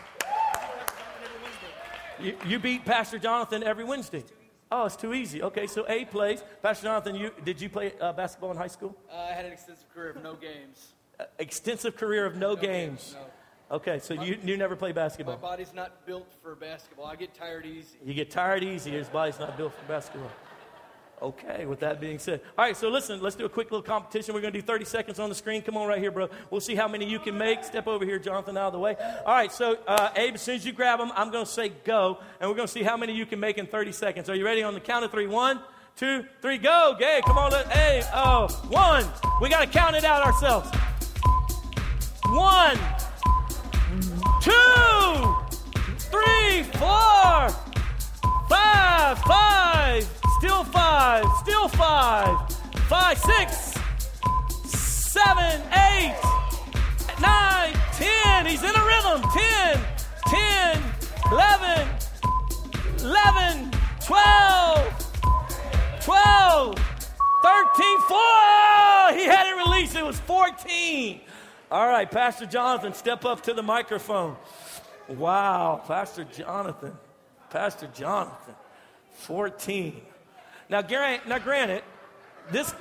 You, 2.20 2.36
you 2.46 2.58
beat 2.58 2.84
Pastor 2.84 3.18
Jonathan 3.18 3.62
every 3.62 3.84
Wednesday. 3.84 4.24
Oh, 4.70 4.84
it's 4.84 4.96
too 4.96 5.14
easy. 5.14 5.42
Okay, 5.42 5.66
so 5.66 5.84
A 5.88 6.04
plays. 6.04 6.44
Pastor 6.62 6.84
Jonathan, 6.84 7.14
you, 7.16 7.32
did 7.44 7.60
you 7.60 7.68
play 7.68 7.92
uh, 8.00 8.12
basketball 8.12 8.50
in 8.50 8.56
high 8.56 8.68
school? 8.68 8.94
Uh, 9.10 9.16
I 9.16 9.32
had 9.32 9.46
an 9.46 9.52
extensive 9.52 9.92
career 9.92 10.10
of 10.10 10.22
no 10.22 10.34
games. 10.34 10.92
Uh, 11.18 11.24
extensive 11.38 11.96
career 11.96 12.26
of 12.26 12.36
no, 12.36 12.50
no 12.50 12.56
games. 12.56 13.14
games 13.14 13.14
no. 13.14 13.26
Okay, 13.70 14.00
so 14.00 14.14
you, 14.14 14.36
you 14.42 14.56
never 14.56 14.74
play 14.74 14.90
basketball? 14.90 15.36
My 15.36 15.40
body's 15.40 15.72
not 15.72 16.04
built 16.04 16.32
for 16.42 16.56
basketball. 16.56 17.06
I 17.06 17.14
get 17.14 17.34
tired 17.34 17.64
easy. 17.64 17.98
You 18.04 18.14
get 18.14 18.28
tired 18.28 18.64
easy. 18.64 18.90
His 18.90 19.08
body's 19.08 19.38
not 19.38 19.56
built 19.56 19.72
for 19.74 19.84
basketball. 19.86 20.30
Okay, 21.22 21.66
with 21.66 21.78
that 21.80 22.00
being 22.00 22.18
said. 22.18 22.40
All 22.58 22.64
right, 22.64 22.76
so 22.76 22.88
listen, 22.88 23.20
let's 23.20 23.36
do 23.36 23.44
a 23.44 23.48
quick 23.48 23.70
little 23.70 23.82
competition. 23.82 24.34
We're 24.34 24.40
going 24.40 24.54
to 24.54 24.58
do 24.58 24.66
30 24.66 24.86
seconds 24.86 25.18
on 25.20 25.28
the 25.28 25.34
screen. 25.36 25.62
Come 25.62 25.76
on 25.76 25.86
right 25.86 26.00
here, 26.00 26.10
bro. 26.10 26.28
We'll 26.50 26.62
see 26.62 26.74
how 26.74 26.88
many 26.88 27.08
you 27.08 27.20
can 27.20 27.38
make. 27.38 27.62
Step 27.62 27.86
over 27.86 28.04
here, 28.04 28.18
Jonathan, 28.18 28.56
out 28.56 28.68
of 28.68 28.72
the 28.72 28.78
way. 28.80 28.96
All 29.24 29.34
right, 29.34 29.52
so 29.52 29.78
uh, 29.86 30.10
Abe, 30.16 30.34
as 30.34 30.42
soon 30.42 30.56
as 30.56 30.66
you 30.66 30.72
grab 30.72 30.98
them, 30.98 31.12
I'm 31.14 31.30
going 31.30 31.44
to 31.44 31.50
say 31.50 31.68
go, 31.84 32.18
and 32.40 32.50
we're 32.50 32.56
going 32.56 32.66
to 32.66 32.72
see 32.72 32.82
how 32.82 32.96
many 32.96 33.14
you 33.14 33.26
can 33.26 33.38
make 33.38 33.58
in 33.58 33.66
30 33.66 33.92
seconds. 33.92 34.28
Are 34.28 34.34
you 34.34 34.44
ready 34.44 34.64
on 34.64 34.74
the 34.74 34.80
count 34.80 35.04
of 35.04 35.12
three? 35.12 35.28
One, 35.28 35.60
two, 35.94 36.24
three, 36.42 36.58
go. 36.58 36.96
Gay, 36.98 37.20
come 37.24 37.38
on. 37.38 37.52
Let, 37.52 37.76
Abe, 37.76 38.04
oh, 38.14 38.48
one. 38.68 39.04
We 39.40 39.48
got 39.48 39.60
to 39.60 39.66
count 39.66 39.94
it 39.94 40.04
out 40.04 40.22
ourselves. 40.26 40.70
One 42.26 42.78
two, 44.40 45.36
three, 45.98 46.62
four, 46.78 47.48
five, 48.48 49.18
five, 49.18 50.08
still 50.38 50.64
five, 50.64 51.24
still 51.42 51.68
five, 51.68 52.50
five, 52.88 53.18
six, 53.18 53.74
seven, 54.64 55.60
eight, 55.72 56.16
nine, 57.20 57.74
ten. 57.92 58.46
He's 58.46 58.62
in 58.62 58.74
a 58.74 58.84
rhythm. 58.84 59.22
Ten, 59.30 59.80
ten, 60.26 60.82
eleven, 61.30 61.86
eleven, 63.00 63.70
twelve, 64.04 64.88
twelve, 66.02 66.74
thirteen, 67.42 68.00
four. 68.08 69.12
He 69.12 69.26
had 69.26 69.46
it 69.46 69.56
released. 69.56 69.96
It 69.96 70.04
was 70.04 70.18
14. 70.20 71.20
All 71.70 71.86
right, 71.86 72.10
Pastor 72.10 72.46
Jonathan, 72.46 72.92
step 72.94 73.24
up 73.24 73.42
to 73.42 73.54
the 73.54 73.62
microphone. 73.62 74.36
Wow, 75.06 75.80
Pastor 75.86 76.24
Jonathan. 76.24 76.96
Pastor 77.48 77.88
Jonathan, 77.94 78.54
14. 79.12 80.00
Now, 80.68 80.80
now 81.26 81.38
granted, 81.38 81.84
this, 82.50 82.74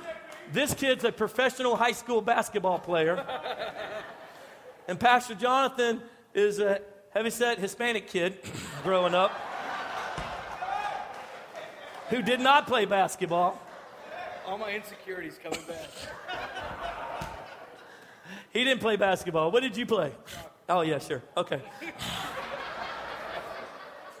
this 0.52 0.74
kid's 0.74 1.04
a 1.04 1.12
professional 1.12 1.76
high 1.76 1.92
school 1.92 2.20
basketball 2.20 2.80
player. 2.80 3.24
and 4.88 4.98
Pastor 4.98 5.36
Jonathan 5.36 6.02
is 6.34 6.58
a 6.58 6.80
heavyset 7.14 7.58
Hispanic 7.58 8.08
kid 8.08 8.38
growing 8.82 9.14
up 9.14 9.30
who 12.08 12.22
did 12.22 12.40
not 12.40 12.66
play 12.66 12.86
basketball. 12.86 13.60
All 14.46 14.58
my 14.58 14.72
insecurities 14.72 15.38
coming 15.40 15.60
back. 15.68 15.88
He 18.52 18.64
didn't 18.64 18.80
play 18.80 18.96
basketball. 18.96 19.50
What 19.50 19.62
did 19.62 19.76
you 19.76 19.86
play? 19.86 20.12
Oh, 20.68 20.80
yeah, 20.82 20.98
sure. 20.98 21.22
Okay. 21.36 21.60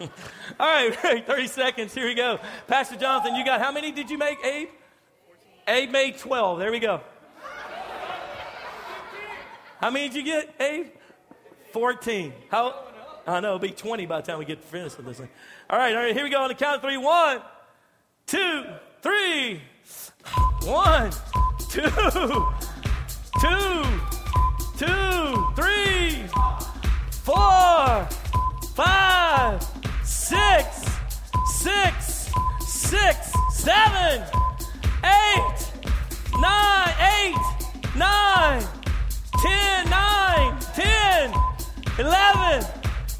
All 0.00 0.08
right, 0.58 0.94
30 1.26 1.46
seconds. 1.46 1.94
Here 1.94 2.06
we 2.06 2.14
go. 2.14 2.38
Pastor 2.66 2.96
Jonathan, 2.96 3.34
you 3.34 3.44
got 3.44 3.60
how 3.60 3.70
many 3.70 3.92
did 3.92 4.10
you 4.10 4.18
make, 4.18 4.38
Abe? 4.44 4.68
14. 5.66 5.74
Abe 5.76 5.90
made 5.90 6.18
12. 6.18 6.58
There 6.58 6.70
we 6.70 6.78
go. 6.78 7.00
How 9.80 9.90
many 9.90 10.08
did 10.08 10.16
you 10.16 10.22
get, 10.24 10.54
Abe? 10.60 10.88
14. 11.72 12.32
How, 12.50 12.84
I 13.26 13.40
know, 13.40 13.48
it'll 13.48 13.58
be 13.58 13.70
20 13.70 14.06
by 14.06 14.20
the 14.20 14.26
time 14.26 14.38
we 14.38 14.44
get 14.44 14.62
finished 14.62 14.96
with 14.96 15.06
this 15.06 15.18
thing. 15.18 15.28
All 15.68 15.78
right, 15.78 15.94
all 15.94 16.02
right, 16.02 16.14
here 16.14 16.24
we 16.24 16.30
go 16.30 16.42
on 16.42 16.48
the 16.48 16.54
count 16.54 16.76
of 16.76 16.82
three. 16.82 16.96
One, 16.96 17.40
two, 18.26 18.64
three. 19.02 19.62
One, 20.64 21.10
two, 21.70 21.82
two, 23.40 23.99
two, 24.80 25.52
three, 25.54 26.24
four, 27.10 28.08
five, 28.74 29.62
six, 30.02 30.86
six, 31.44 32.32
six, 32.66 33.30
seven, 33.52 34.24
eight, 35.04 35.72
nine, 36.40 36.94
eight, 37.12 37.36
nine, 37.94 38.62
ten, 39.42 39.90
nine, 39.90 40.58
ten, 40.72 41.30
eleven, 41.98 42.66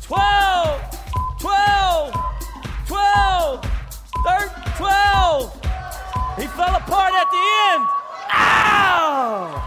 twelve, 0.01 0.81
twelve, 1.39 2.15
twelve, 2.87 3.63
thirteen, 4.25 4.73
twelve. 4.79 5.53
He 6.39 6.47
fell 6.47 6.75
apart 6.75 7.13
at 7.13 7.31
the 7.31 7.45
end. 7.69 7.87
Ow! 8.33 9.67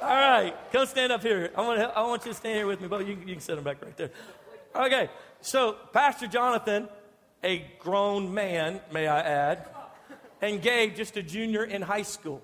All 0.00 0.07
right, 0.18 0.54
come 0.72 0.86
stand 0.86 1.12
up 1.12 1.22
here. 1.22 1.50
I 1.56 1.60
want, 1.60 1.80
I 1.80 2.02
want 2.02 2.24
you 2.24 2.32
to 2.32 2.36
stand 2.36 2.56
here 2.56 2.66
with 2.66 2.80
me, 2.80 2.88
but 2.88 3.06
you, 3.06 3.16
you 3.26 3.34
can 3.34 3.40
sit 3.40 3.56
them 3.56 3.64
back 3.64 3.84
right 3.84 3.96
there. 3.96 4.10
Okay, 4.74 5.10
so 5.40 5.76
Pastor 5.92 6.26
Jonathan, 6.26 6.88
a 7.42 7.64
grown 7.78 8.32
man, 8.32 8.80
may 8.92 9.06
I 9.06 9.20
add, 9.20 9.68
and 10.40 10.62
Gabe, 10.62 10.94
just 10.94 11.16
a 11.16 11.22
junior 11.22 11.64
in 11.64 11.82
high 11.82 12.02
school. 12.02 12.42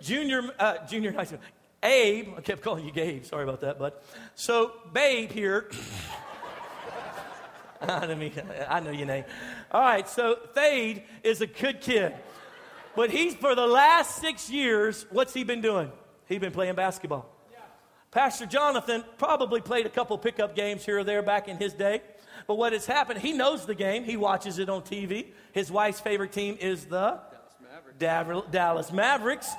Junior, 0.00 0.42
uh, 0.58 0.86
junior 0.86 1.10
in 1.10 1.16
high 1.16 1.24
school. 1.24 1.40
Abe, 1.82 2.34
I 2.36 2.40
kept 2.40 2.62
calling 2.62 2.84
you 2.84 2.92
Gabe, 2.92 3.24
sorry 3.24 3.44
about 3.44 3.60
that, 3.60 3.78
bud. 3.78 3.92
So, 4.34 4.72
Babe 4.92 5.30
here, 5.30 5.70
I, 7.80 8.14
mean, 8.14 8.32
I 8.68 8.80
know 8.80 8.90
your 8.90 9.06
name. 9.06 9.24
All 9.70 9.80
right, 9.80 10.08
so 10.08 10.38
Thade 10.54 11.02
is 11.22 11.40
a 11.40 11.46
good 11.46 11.80
kid. 11.80 12.14
But 12.96 13.10
he's, 13.10 13.34
for 13.34 13.54
the 13.54 13.66
last 13.66 14.16
six 14.16 14.50
years, 14.50 15.06
what's 15.10 15.32
he 15.32 15.44
been 15.44 15.60
doing? 15.60 15.90
He's 16.30 16.38
been 16.38 16.52
playing 16.52 16.76
basketball. 16.76 17.28
Pastor 18.12 18.46
Jonathan 18.46 19.04
probably 19.18 19.60
played 19.60 19.84
a 19.84 19.88
couple 19.88 20.16
pickup 20.16 20.54
games 20.54 20.86
here 20.86 21.00
or 21.00 21.04
there 21.04 21.22
back 21.22 21.48
in 21.48 21.56
his 21.56 21.74
day. 21.74 22.02
But 22.46 22.54
what 22.54 22.72
has 22.72 22.86
happened, 22.86 23.20
he 23.20 23.32
knows 23.32 23.66
the 23.66 23.74
game. 23.74 24.04
He 24.04 24.16
watches 24.16 24.60
it 24.60 24.68
on 24.68 24.82
TV. 24.82 25.32
His 25.50 25.72
wife's 25.72 25.98
favorite 25.98 26.30
team 26.30 26.56
is 26.60 26.86
the 26.86 27.18
Dallas 27.98 28.36
Mavericks. 28.38 28.50
Dallas 28.52 28.92
Mavericks. 28.92 29.50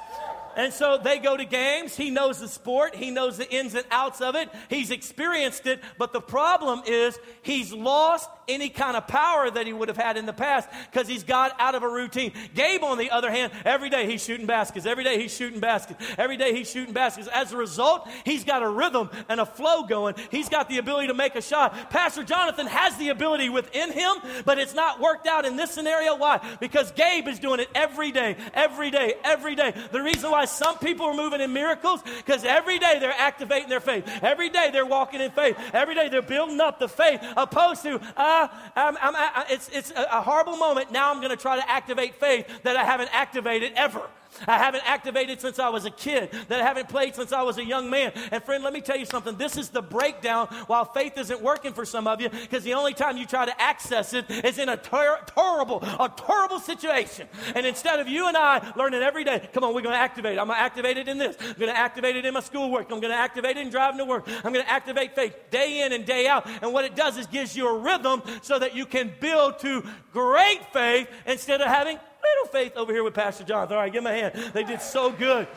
And 0.56 0.74
so 0.74 0.98
they 0.98 1.20
go 1.20 1.38
to 1.38 1.46
games. 1.46 1.96
He 1.96 2.10
knows 2.10 2.40
the 2.40 2.48
sport. 2.48 2.96
He 2.96 3.12
knows 3.12 3.38
the 3.38 3.50
ins 3.52 3.76
and 3.76 3.86
outs 3.92 4.22
of 4.22 4.36
it. 4.36 4.50
He's 4.70 4.92
experienced 4.92 5.68
it. 5.68 5.82
But 5.98 6.14
the 6.14 6.22
problem 6.22 6.82
is 6.86 7.18
he's 7.42 7.74
lost 7.74 8.30
any 8.48 8.70
kind 8.70 8.98
of 8.98 9.08
power 9.08 9.50
that 9.50 9.66
he 9.66 9.74
would 9.74 9.88
have 9.88 9.98
had 9.98 10.18
in 10.18 10.26
the 10.26 10.34
past 10.34 10.70
because 10.92 11.08
he's 11.08 11.24
got 11.24 11.54
out 11.60 11.76
of 11.76 11.84
a 11.84 11.90
routine. 11.90 12.34
Gabe, 12.54 12.84
on 12.84 12.98
the 12.98 13.12
other 13.12 13.32
hand, 13.32 13.52
every 13.66 13.90
day 13.90 14.06
he's 14.06 14.24
shooting 14.24 14.46
baskets. 14.46 14.86
Every 14.86 15.04
day 15.04 15.20
he's 15.20 15.36
shooting 15.36 15.60
baskets. 15.60 16.04
Every 16.18 16.38
day 16.38 16.54
he's 16.54 16.70
shooting 16.70 16.94
baskets. 16.94 17.28
As 17.30 17.54
a 17.54 17.58
result, 17.58 18.08
he's 18.26 18.44
got 18.44 18.64
a 18.64 18.70
rhythm 18.70 19.10
and 19.30 19.40
a 19.40 19.46
flow 19.46 19.84
going. 19.84 20.16
He's 20.30 20.50
got 20.50 20.70
the 20.70 20.78
ability 20.78 21.08
to 21.08 21.14
make 21.14 21.36
a 21.36 21.42
shot. 21.42 21.90
Pastor 21.90 22.24
Jonathan 22.24 22.68
has 22.68 22.98
the 22.98 23.10
ability 23.10 23.50
within 23.50 23.92
him, 23.92 24.16
but 24.46 24.58
it's 24.58 24.74
not 24.74 25.00
worked 25.00 25.28
out 25.28 25.46
in 25.46 25.56
this 25.56 25.72
scenario. 25.72 26.16
Why? 26.16 26.40
Because 26.60 26.92
Gabe 26.92 27.28
is 27.28 27.40
doing 27.40 27.60
it 27.60 27.70
every 27.74 28.12
day, 28.12 28.36
every 28.54 28.92
day, 28.92 29.16
every 29.24 29.56
day. 29.56 29.74
The 29.92 30.02
reason 30.02 30.32
why 30.32 30.41
some 30.50 30.78
people 30.78 31.06
are 31.06 31.14
moving 31.14 31.42
in 31.42 31.54
miracles 31.54 32.02
because 32.18 32.44
every 32.44 32.80
day 32.80 32.98
they're 33.00 33.12
activating 33.18 33.70
their 33.70 33.80
faith. 33.80 34.08
Every 34.22 34.50
day 34.50 34.70
they're 34.72 34.86
walking 34.86 35.22
in 35.22 35.32
faith. 35.32 35.58
Every 35.74 35.96
day 35.96 36.10
they're 36.10 36.22
building 36.22 36.60
up 36.62 36.80
the 36.80 36.90
faith, 36.90 37.22
opposed 37.38 37.84
to, 37.84 38.00
uh, 38.18 38.48
I'm, 38.76 38.98
I'm, 38.98 39.16
I, 39.16 39.46
it's, 39.50 39.70
it's 39.70 39.92
a 39.92 40.22
horrible 40.22 40.58
moment. 40.58 40.92
Now 40.92 41.12
I'm 41.12 41.18
going 41.18 41.30
to 41.30 41.42
try 41.42 41.58
to 41.58 41.70
activate 41.70 42.16
faith 42.16 42.64
that 42.64 42.76
I 42.76 42.84
haven't 42.84 43.10
activated 43.14 43.74
ever. 43.76 44.02
I 44.48 44.58
haven't 44.58 44.84
activated 44.86 45.42
since 45.42 45.60
I 45.60 45.70
was 45.70 45.86
a 45.86 45.92
kid, 45.92 46.32
that 46.48 46.62
I 46.62 46.64
haven't 46.64 46.90
played 46.90 47.16
since 47.16 47.32
I 47.32 47.42
was 47.44 47.58
a 47.58 47.66
young 47.66 47.90
man. 47.90 48.12
And 48.32 48.44
friend, 48.44 48.64
let 48.64 48.74
me 48.74 48.82
tell 48.82 48.98
you 48.98 49.06
something. 49.06 49.36
This 49.36 49.58
is 49.58 49.70
the 49.70 49.82
breakdown 49.82 50.48
while 50.68 50.86
faith 50.86 51.18
isn't 51.18 51.42
working 51.42 51.74
for 51.74 51.86
some 51.86 52.08
of 52.08 52.22
you 52.22 52.30
because 52.30 52.64
the 52.64 52.74
only 52.74 52.94
time 52.94 53.18
you 53.18 53.26
try 53.26 53.46
to 53.46 53.62
access 53.62 54.14
it 54.14 54.30
is 54.30 54.58
in 54.58 54.70
a 54.70 54.78
ter- 54.78 55.20
terrible, 55.36 55.82
a 55.82 56.12
terrible 56.16 56.60
situation. 56.60 57.28
And 57.56 57.66
instead 57.66 58.00
of 58.00 58.08
you 58.08 58.28
and 58.28 58.38
I 58.38 58.74
learning 58.76 59.02
every 59.02 59.24
day, 59.24 59.50
come 59.54 59.64
on, 59.64 59.74
we're 59.74 59.82
going 59.82 59.96
to 59.96 60.00
activate. 60.00 60.40
I'm 60.40 60.48
going 60.48 60.58
to 60.58 60.64
activate 60.64 60.98
it 60.98 61.08
in 61.08 61.18
this. 61.18 61.36
I'm 61.40 61.54
going 61.54 61.72
to 61.72 61.78
activate 61.78 62.16
it 62.16 62.26
in 62.26 62.34
my 62.34 62.40
schoolwork. 62.40 62.92
I'm 62.92 63.00
going 63.00 63.14
to 63.14 63.20
activate 63.20 63.58
it 63.58 63.62
in 63.62 63.70
driving 63.70 64.00
to 64.00 64.06
work. 64.06 64.28
I'm 64.28 64.54
going 64.54 64.66
to 64.66 64.72
activate 64.72 65.16
faith 65.16 65.36
day 65.50 65.82
in 65.86 65.94
and 65.94 66.06
day 66.06 66.28
out. 66.28 66.48
And 66.62 66.74
what 66.74 66.86
it 66.86 66.96
does 66.96 67.18
is 67.18 67.28
gives 67.28 67.56
you 67.56 67.68
a 67.68 67.78
rhythm 67.80 68.24
so 68.42 68.60
that 68.60 68.76
you 68.76 68.86
can 68.86 69.12
build 69.20 69.60
to 69.60 69.84
great 70.12 70.62
faith 70.74 71.08
instead 71.26 71.62
of 71.62 71.68
having 71.68 72.00
little 72.24 72.52
faith 72.52 72.78
over 72.78 72.92
here 72.92 73.04
with 73.04 73.14
Pastor 73.14 73.44
Jonathan. 73.44 73.76
All 73.76 73.84
right, 73.84 73.92
give 73.92 74.04
him 74.04 74.08
a 74.08 74.14
hand. 74.14 74.54
They 74.54 74.64
did 74.64 74.82
so 74.82 75.12
good. 75.12 75.48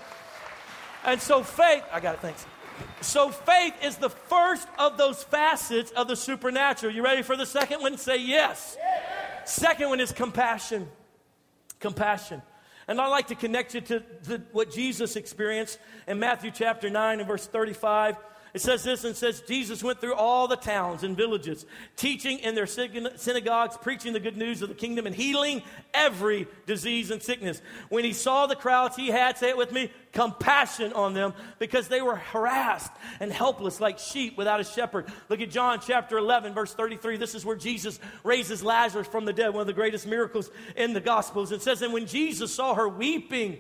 And 1.05 1.21
so 1.21 1.43
faith, 1.43 1.85
I 1.93 2.01
got 2.01 2.15
it, 2.15 2.21
thanks. 2.21 2.47
So 3.01 3.31
faith 3.31 3.75
is 3.83 3.97
the 3.97 4.11
first 4.11 4.67
of 4.79 4.97
those 4.97 5.23
facets 5.23 5.91
of 5.93 6.09
the 6.09 6.17
supernatural. 6.17 6.93
You 6.93 7.05
ready 7.05 7.23
for 7.23 7.37
the 7.37 7.47
second 7.47 7.81
one? 7.81 7.99
Say 7.99 8.19
yes. 8.19 8.77
yes. 8.79 9.55
Second 9.55 9.91
one 9.91 10.01
is 10.01 10.13
compassion. 10.13 10.89
Compassion. 11.81 12.43
And 12.89 13.01
I'd 13.01 13.09
like 13.09 13.29
to 13.29 13.35
connect 13.35 13.75
you 13.75 13.81
to, 13.83 14.01
to 14.01 14.43
what 14.53 14.71
Jesus 14.71 15.17
experienced 15.17 15.79
in 16.07 16.19
Matthew 16.19 16.51
chapter 16.51 16.91
9 16.91 17.19
and 17.21 17.29
verse 17.29 17.47
35. 17.47 18.17
It 18.55 18.61
says 18.61 18.85
this 18.85 19.03
and 19.03 19.17
says, 19.17 19.41
Jesus 19.41 19.83
went 19.83 20.01
through 20.01 20.15
all 20.15 20.47
the 20.47 20.55
towns 20.55 21.03
and 21.03 21.17
villages, 21.17 21.67
teaching 21.97 22.39
in 22.39 22.55
their 22.55 22.69
synagogues, 22.69 23.77
preaching 23.77 24.13
the 24.13 24.21
good 24.21 24.37
news 24.37 24.63
of 24.63 24.69
the 24.69 24.77
kingdom, 24.77 25.07
and 25.07 25.15
healing 25.15 25.61
every 25.93 26.47
disease 26.65 27.11
and 27.11 27.21
sickness. 27.21 27.61
When 27.89 28.05
he 28.05 28.13
saw 28.13 28.47
the 28.47 28.55
crowds, 28.55 28.95
he 28.95 29.09
had, 29.09 29.37
say 29.37 29.49
it 29.49 29.57
with 29.57 29.73
me, 29.73 29.91
compassion 30.13 30.93
on 30.93 31.15
them 31.15 31.35
because 31.59 31.89
they 31.89 32.01
were 32.01 32.15
harassed 32.15 32.93
and 33.19 33.33
helpless 33.33 33.81
like 33.81 33.99
sheep 33.99 34.39
without 34.39 34.61
a 34.61 34.65
shepherd. 34.65 35.07
Look 35.29 35.41
at 35.41 35.51
John 35.51 35.81
chapter 35.85 36.17
11, 36.17 36.55
verse 36.55 36.73
33. 36.75 37.17
This 37.17 37.35
is 37.35 37.45
where 37.45 37.57
Jesus 37.57 37.99
raises 38.23 38.63
Lazarus 38.63 39.09
from 39.09 39.25
the 39.25 39.33
dead, 39.33 39.49
one 39.49 39.63
of 39.63 39.67
the 39.67 39.73
greatest 39.73 40.07
miracles 40.07 40.53
in 40.77 40.93
the 40.93 41.01
Gospels. 41.01 41.51
It 41.51 41.61
says, 41.61 41.83
And 41.83 41.93
when 41.93 42.07
Jesus 42.07 42.55
saw 42.55 42.77
her 42.77 42.89
weeping, 42.89 43.59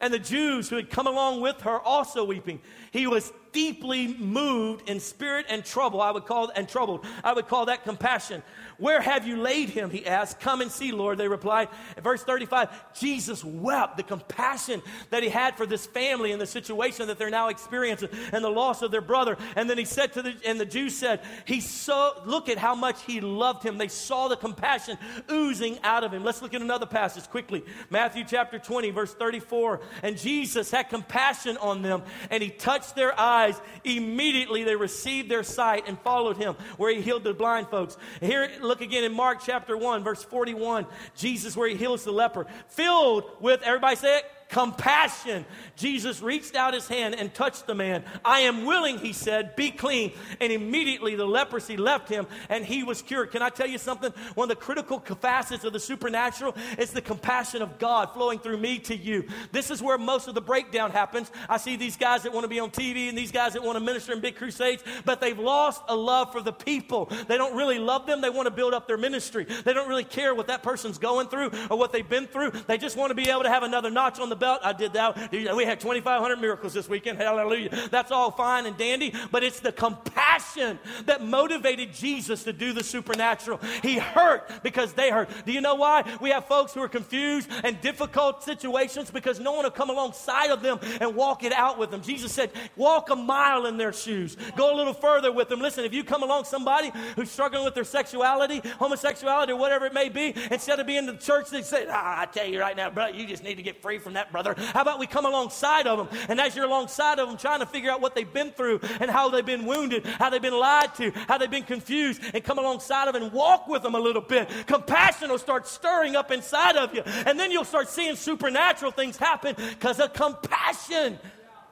and 0.00 0.12
the 0.12 0.18
Jews 0.18 0.68
who 0.68 0.74
had 0.74 0.90
come 0.90 1.06
along 1.06 1.42
with 1.42 1.60
her 1.60 1.78
also 1.78 2.24
weeping, 2.24 2.60
he 2.90 3.06
was 3.06 3.32
deeply 3.52 4.14
moved 4.14 4.88
in 4.88 5.00
spirit 5.00 5.46
and 5.48 5.64
trouble. 5.64 6.00
I 6.00 6.10
would 6.10 6.26
call 6.26 6.50
and 6.54 6.68
troubled. 6.68 7.04
I 7.22 7.32
would 7.32 7.48
call 7.48 7.66
that 7.66 7.84
compassion. 7.84 8.42
Where 8.78 9.00
have 9.00 9.26
you 9.26 9.36
laid 9.36 9.68
him? 9.68 9.90
He 9.90 10.06
asked. 10.06 10.40
Come 10.40 10.60
and 10.60 10.70
see, 10.70 10.92
Lord. 10.92 11.18
They 11.18 11.28
replied. 11.28 11.68
Verse 12.02 12.24
35, 12.24 12.94
Jesus 12.98 13.44
wept 13.44 13.96
the 13.96 14.02
compassion 14.02 14.82
that 15.10 15.22
he 15.22 15.28
had 15.28 15.56
for 15.56 15.66
this 15.66 15.86
family 15.86 16.32
and 16.32 16.40
the 16.40 16.46
situation 16.46 17.06
that 17.08 17.18
they're 17.18 17.30
now 17.30 17.48
experiencing 17.48 18.08
and 18.32 18.42
the 18.42 18.50
loss 18.50 18.82
of 18.82 18.90
their 18.90 19.00
brother. 19.00 19.36
And 19.56 19.68
then 19.68 19.78
he 19.78 19.84
said 19.84 20.12
to 20.14 20.22
the 20.22 20.34
and 20.44 20.58
the 20.58 20.66
Jews 20.66 20.96
said, 20.96 21.20
He 21.44 21.60
so 21.60 22.22
look 22.24 22.48
at 22.48 22.58
how 22.58 22.74
much 22.74 23.02
he 23.02 23.20
loved 23.20 23.62
him. 23.62 23.78
They 23.78 23.88
saw 23.88 24.28
the 24.28 24.36
compassion 24.36 24.98
oozing 25.30 25.78
out 25.82 26.04
of 26.04 26.12
him. 26.12 26.24
Let's 26.24 26.42
look 26.42 26.54
at 26.54 26.62
another 26.62 26.86
passage 26.86 27.28
quickly. 27.28 27.64
Matthew 27.90 28.24
chapter 28.26 28.58
20, 28.58 28.90
verse 28.90 29.14
34. 29.14 29.80
And 30.02 30.16
Jesus 30.16 30.70
had 30.70 30.88
compassion 30.88 31.56
on 31.58 31.82
them, 31.82 32.02
and 32.30 32.42
he 32.42 32.50
touched 32.50 32.94
their 32.94 33.18
eyes. 33.18 33.41
Immediately 33.84 34.64
they 34.64 34.76
received 34.76 35.30
their 35.30 35.42
sight 35.42 35.84
and 35.86 35.98
followed 36.00 36.36
him, 36.36 36.54
where 36.76 36.94
he 36.94 37.00
healed 37.00 37.24
the 37.24 37.34
blind 37.34 37.68
folks. 37.68 37.96
Here 38.20 38.50
look 38.60 38.80
again 38.80 39.04
in 39.04 39.12
Mark 39.12 39.40
chapter 39.44 39.76
1, 39.76 40.04
verse 40.04 40.22
41. 40.22 40.86
Jesus, 41.16 41.56
where 41.56 41.68
he 41.68 41.76
heals 41.76 42.04
the 42.04 42.12
leper. 42.12 42.46
Filled 42.68 43.24
with, 43.40 43.62
everybody 43.62 43.96
say 43.96 44.18
it, 44.18 44.24
compassion. 44.52 45.46
Jesus 45.76 46.20
reached 46.20 46.54
out 46.54 46.74
his 46.74 46.86
hand 46.86 47.14
and 47.14 47.32
touched 47.32 47.66
the 47.66 47.74
man. 47.74 48.04
I 48.22 48.40
am 48.40 48.66
willing, 48.66 48.98
he 48.98 49.14
said, 49.14 49.56
be 49.56 49.70
clean. 49.70 50.12
And 50.42 50.52
immediately 50.52 51.16
the 51.16 51.24
leprosy 51.24 51.78
left 51.78 52.10
him 52.10 52.26
and 52.50 52.62
he 52.62 52.84
was 52.84 53.00
cured. 53.00 53.30
Can 53.30 53.40
I 53.40 53.48
tell 53.48 53.66
you 53.66 53.78
something? 53.78 54.12
One 54.34 54.50
of 54.50 54.56
the 54.56 54.62
critical 54.62 55.00
facets 55.00 55.64
of 55.64 55.72
the 55.72 55.80
supernatural 55.80 56.54
is 56.78 56.90
the 56.90 57.00
compassion 57.00 57.62
of 57.62 57.78
God 57.78 58.12
flowing 58.12 58.38
through 58.38 58.58
me 58.58 58.78
to 58.80 58.94
you. 58.94 59.26
This 59.52 59.70
is 59.70 59.82
where 59.82 59.96
most 59.96 60.28
of 60.28 60.34
the 60.34 60.42
breakdown 60.42 60.90
happens. 60.90 61.30
I 61.48 61.56
see 61.56 61.76
these 61.76 61.96
guys 61.96 62.22
that 62.24 62.32
want 62.34 62.44
to 62.44 62.48
be 62.48 62.60
on 62.60 62.70
TV 62.70 63.08
and 63.08 63.16
these 63.16 63.32
guys 63.32 63.54
that 63.54 63.62
want 63.62 63.78
to 63.78 63.84
minister 63.84 64.12
in 64.12 64.20
big 64.20 64.36
crusades, 64.36 64.84
but 65.06 65.22
they've 65.22 65.38
lost 65.38 65.82
a 65.88 65.96
love 65.96 66.30
for 66.30 66.42
the 66.42 66.52
people. 66.52 67.06
They 67.26 67.38
don't 67.38 67.56
really 67.56 67.78
love 67.78 68.06
them. 68.06 68.20
They 68.20 68.28
want 68.28 68.46
to 68.48 68.54
build 68.54 68.74
up 68.74 68.86
their 68.86 68.98
ministry. 68.98 69.44
They 69.44 69.72
don't 69.72 69.88
really 69.88 70.04
care 70.04 70.34
what 70.34 70.48
that 70.48 70.62
person's 70.62 70.98
going 70.98 71.28
through 71.28 71.52
or 71.70 71.78
what 71.78 71.90
they've 71.90 72.06
been 72.06 72.26
through. 72.26 72.50
They 72.66 72.76
just 72.76 72.98
want 72.98 73.08
to 73.08 73.14
be 73.14 73.30
able 73.30 73.44
to 73.44 73.48
have 73.48 73.62
another 73.62 73.90
notch 73.90 74.20
on 74.20 74.28
the 74.28 74.41
belt. 74.42 74.60
I 74.64 74.72
did 74.72 74.92
that. 74.94 75.30
We 75.32 75.64
had 75.64 75.78
2,500 75.78 76.36
miracles 76.36 76.74
this 76.74 76.88
weekend. 76.88 77.18
Hallelujah. 77.18 77.88
That's 77.90 78.10
all 78.10 78.32
fine 78.32 78.66
and 78.66 78.76
dandy, 78.76 79.14
but 79.30 79.44
it's 79.44 79.60
the 79.60 79.70
compassion 79.70 80.80
that 81.06 81.24
motivated 81.24 81.94
Jesus 81.94 82.42
to 82.42 82.52
do 82.52 82.72
the 82.72 82.82
supernatural. 82.82 83.60
He 83.82 83.98
hurt 83.98 84.50
because 84.64 84.94
they 84.94 85.10
hurt. 85.10 85.30
Do 85.46 85.52
you 85.52 85.60
know 85.60 85.76
why? 85.76 86.02
We 86.20 86.30
have 86.30 86.46
folks 86.46 86.74
who 86.74 86.82
are 86.82 86.88
confused 86.88 87.48
and 87.62 87.80
difficult 87.80 88.42
situations 88.42 89.12
because 89.12 89.38
no 89.38 89.52
one 89.52 89.62
will 89.62 89.70
come 89.70 89.90
alongside 89.90 90.50
of 90.50 90.60
them 90.60 90.80
and 91.00 91.14
walk 91.14 91.44
it 91.44 91.52
out 91.52 91.78
with 91.78 91.92
them. 91.92 92.02
Jesus 92.02 92.32
said, 92.32 92.50
walk 92.74 93.10
a 93.10 93.16
mile 93.16 93.66
in 93.66 93.76
their 93.76 93.92
shoes. 93.92 94.36
Go 94.56 94.74
a 94.74 94.76
little 94.76 94.92
further 94.94 95.30
with 95.30 95.48
them. 95.48 95.60
Listen, 95.60 95.84
if 95.84 95.94
you 95.94 96.02
come 96.02 96.24
along 96.24 96.44
somebody 96.44 96.90
who's 97.14 97.30
struggling 97.30 97.64
with 97.64 97.74
their 97.74 97.84
sexuality, 97.84 98.60
homosexuality, 98.80 99.52
or 99.52 99.56
whatever 99.56 99.86
it 99.86 99.94
may 99.94 100.08
be, 100.08 100.34
instead 100.50 100.80
of 100.80 100.86
being 100.88 100.98
in 100.98 101.06
the 101.06 101.16
church, 101.16 101.48
they 101.50 101.62
say, 101.62 101.86
ah, 101.88 102.22
I 102.22 102.26
tell 102.26 102.46
you 102.46 102.58
right 102.58 102.76
now, 102.76 102.90
brother, 102.90 103.14
you 103.14 103.26
just 103.28 103.44
need 103.44 103.54
to 103.54 103.62
get 103.62 103.80
free 103.80 103.98
from 103.98 104.14
that, 104.14 104.31
brother. 104.32 104.54
How 104.58 104.82
about 104.82 104.98
we 104.98 105.06
come 105.06 105.26
alongside 105.26 105.86
of 105.86 105.98
them? 105.98 106.18
And 106.28 106.40
as 106.40 106.56
you're 106.56 106.64
alongside 106.64 107.18
of 107.18 107.28
them, 107.28 107.36
trying 107.36 107.60
to 107.60 107.66
figure 107.66 107.90
out 107.90 108.00
what 108.00 108.14
they've 108.14 108.32
been 108.32 108.50
through 108.50 108.80
and 109.00 109.10
how 109.10 109.28
they've 109.28 109.46
been 109.46 109.66
wounded, 109.66 110.04
how 110.04 110.30
they've 110.30 110.42
been 110.42 110.58
lied 110.58 110.94
to, 110.96 111.12
how 111.28 111.38
they've 111.38 111.50
been 111.50 111.62
confused, 111.62 112.20
and 112.34 112.42
come 112.42 112.58
alongside 112.58 113.06
of 113.08 113.14
them 113.14 113.22
and 113.22 113.32
walk 113.32 113.68
with 113.68 113.82
them 113.82 113.94
a 113.94 114.00
little 114.00 114.22
bit. 114.22 114.48
Compassion 114.66 115.30
will 115.30 115.38
start 115.38 115.68
stirring 115.68 116.16
up 116.16 116.32
inside 116.32 116.76
of 116.76 116.94
you. 116.94 117.02
And 117.26 117.38
then 117.38 117.50
you'll 117.52 117.64
start 117.64 117.88
seeing 117.88 118.16
supernatural 118.16 118.90
things 118.90 119.16
happen 119.16 119.54
because 119.56 120.00
of 120.00 120.12
compassion. 120.14 121.18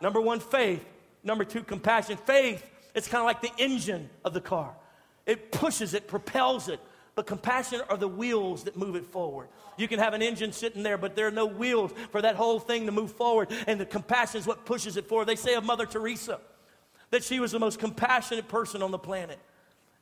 Number 0.01 0.20
one, 0.20 0.40
faith. 0.40 0.85
Number 1.25 1.44
two, 1.44 1.62
compassion. 1.62 2.16
Faith, 2.16 2.64
it's 2.94 3.09
kind 3.09 3.20
of 3.20 3.27
like 3.27 3.42
the 3.42 3.62
engine 3.62 4.09
of 4.25 4.35
the 4.35 4.40
car. 4.40 4.75
It 5.27 5.53
pushes 5.53 5.94
it, 5.94 6.09
propels 6.09 6.68
it. 6.68 6.81
But 7.14 7.27
compassion 7.27 7.83
are 7.88 7.96
the 7.96 8.09
wheels 8.09 8.64
that 8.64 8.77
move 8.77 8.96
it 8.96 9.05
forward. 9.05 9.49
You 9.80 9.88
can 9.88 9.98
have 9.98 10.12
an 10.12 10.20
engine 10.20 10.52
sitting 10.52 10.82
there, 10.82 10.98
but 10.98 11.16
there 11.16 11.26
are 11.26 11.32
no 11.32 11.46
wheels 11.46 11.92
for 12.12 12.20
that 12.20 12.36
whole 12.36 12.60
thing 12.60 12.84
to 12.84 12.92
move 12.92 13.12
forward. 13.12 13.48
And 13.66 13.80
the 13.80 13.86
compassion 13.86 14.38
is 14.38 14.46
what 14.46 14.66
pushes 14.66 14.98
it 14.98 15.08
forward. 15.08 15.26
They 15.26 15.36
say 15.36 15.54
of 15.54 15.64
Mother 15.64 15.86
Teresa 15.86 16.38
that 17.10 17.24
she 17.24 17.40
was 17.40 17.52
the 17.52 17.58
most 17.58 17.78
compassionate 17.78 18.46
person 18.46 18.82
on 18.82 18.90
the 18.90 18.98
planet. 18.98 19.38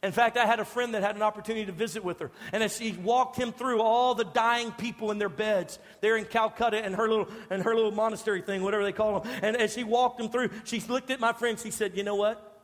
In 0.02 0.12
fact, 0.12 0.36
I 0.36 0.46
had 0.46 0.60
a 0.60 0.64
friend 0.64 0.94
that 0.94 1.02
had 1.02 1.14
an 1.14 1.22
opportunity 1.22 1.66
to 1.66 1.72
visit 1.72 2.04
with 2.04 2.18
her. 2.18 2.30
And 2.52 2.62
as 2.62 2.76
she 2.76 2.92
walked 2.92 3.36
him 3.36 3.52
through 3.52 3.80
all 3.80 4.14
the 4.14 4.24
dying 4.24 4.72
people 4.72 5.10
in 5.12 5.18
their 5.18 5.28
beds 5.28 5.78
there 6.00 6.16
in 6.16 6.24
Calcutta 6.24 6.84
and 6.84 6.94
her 6.96 7.08
little, 7.08 7.28
and 7.48 7.62
her 7.62 7.74
little 7.74 7.92
monastery 7.92 8.42
thing, 8.42 8.62
whatever 8.62 8.84
they 8.84 8.92
call 8.92 9.20
them. 9.20 9.32
And 9.42 9.56
as 9.56 9.74
she 9.74 9.84
walked 9.84 10.18
them 10.18 10.28
through, 10.28 10.50
she 10.64 10.80
looked 10.80 11.10
at 11.10 11.20
my 11.20 11.32
friend. 11.32 11.58
She 11.58 11.70
said, 11.70 11.96
You 11.96 12.02
know 12.02 12.16
what? 12.16 12.62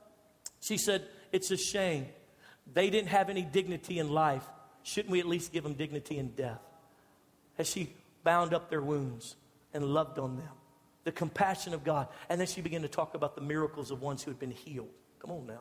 She 0.61 0.79
said, 0.79 1.07
It's 1.31 1.51
a 1.53 1.57
shame. 1.57 2.07
They 2.73 2.91
didn't 2.91 3.09
have 3.09 3.31
any 3.31 3.43
dignity 3.43 4.01
in 4.01 4.11
life. 4.11 4.45
Shouldn't 4.83 5.11
we 5.11 5.21
at 5.21 5.27
least 5.27 5.53
give 5.53 5.63
them 5.63 5.75
dignity 5.75 6.19
in 6.19 6.31
death? 6.31 6.61
As 7.59 7.69
she 7.69 7.91
bound 8.25 8.55
up 8.55 8.71
their 8.71 8.83
wounds 8.83 9.37
and 9.73 9.85
loved 9.85 10.19
on 10.19 10.37
them, 10.37 10.53
the 11.05 11.13
compassion 11.13 11.75
of 11.75 11.85
God. 11.85 12.09
And 12.29 12.41
then 12.41 12.47
she 12.47 12.61
began 12.61 12.83
to 12.83 12.89
talk 12.89 13.15
about 13.15 13.35
the 13.35 13.41
miracles 13.41 13.91
of 13.91 14.03
ones 14.03 14.23
who 14.23 14.31
had 14.31 14.41
been 14.41 14.51
healed. 14.51 14.89
Come 15.21 15.31
on 15.31 15.47
now. 15.47 15.61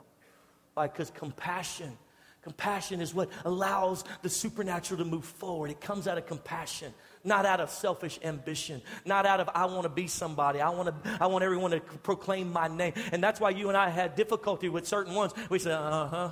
Why? 0.73 0.88
Because 0.88 1.12
compassion. 1.12 1.97
Compassion 2.41 2.99
is 2.99 3.13
what 3.13 3.29
allows 3.45 4.03
the 4.21 4.27
supernatural 4.27 4.97
to 4.97 5.06
move 5.06 5.23
forward. 5.23 5.71
It 5.71 5.79
comes 5.79 6.10
out 6.10 6.17
of 6.17 6.25
compassion, 6.25 6.93
not 7.23 7.45
out 7.45 7.62
of 7.62 7.69
selfish 7.69 8.19
ambition, 8.21 8.82
not 9.06 9.25
out 9.25 9.39
of 9.39 9.49
I 9.56 9.65
want 9.65 9.84
to 9.84 9.89
be 9.89 10.08
somebody. 10.08 10.60
I 10.60 10.69
want 10.69 10.89
to 10.89 11.17
I 11.21 11.27
want 11.27 11.45
everyone 11.45 11.71
to 11.71 11.79
proclaim 11.79 12.51
my 12.51 12.67
name. 12.67 12.93
And 13.13 13.23
that's 13.23 13.39
why 13.39 13.51
you 13.51 13.69
and 13.69 13.77
I 13.77 13.89
had 13.89 14.15
difficulty 14.17 14.67
with 14.67 14.86
certain 14.86 15.15
ones. 15.15 15.32
We 15.49 15.58
said, 15.58 15.71
"Uh-huh, 15.71 16.32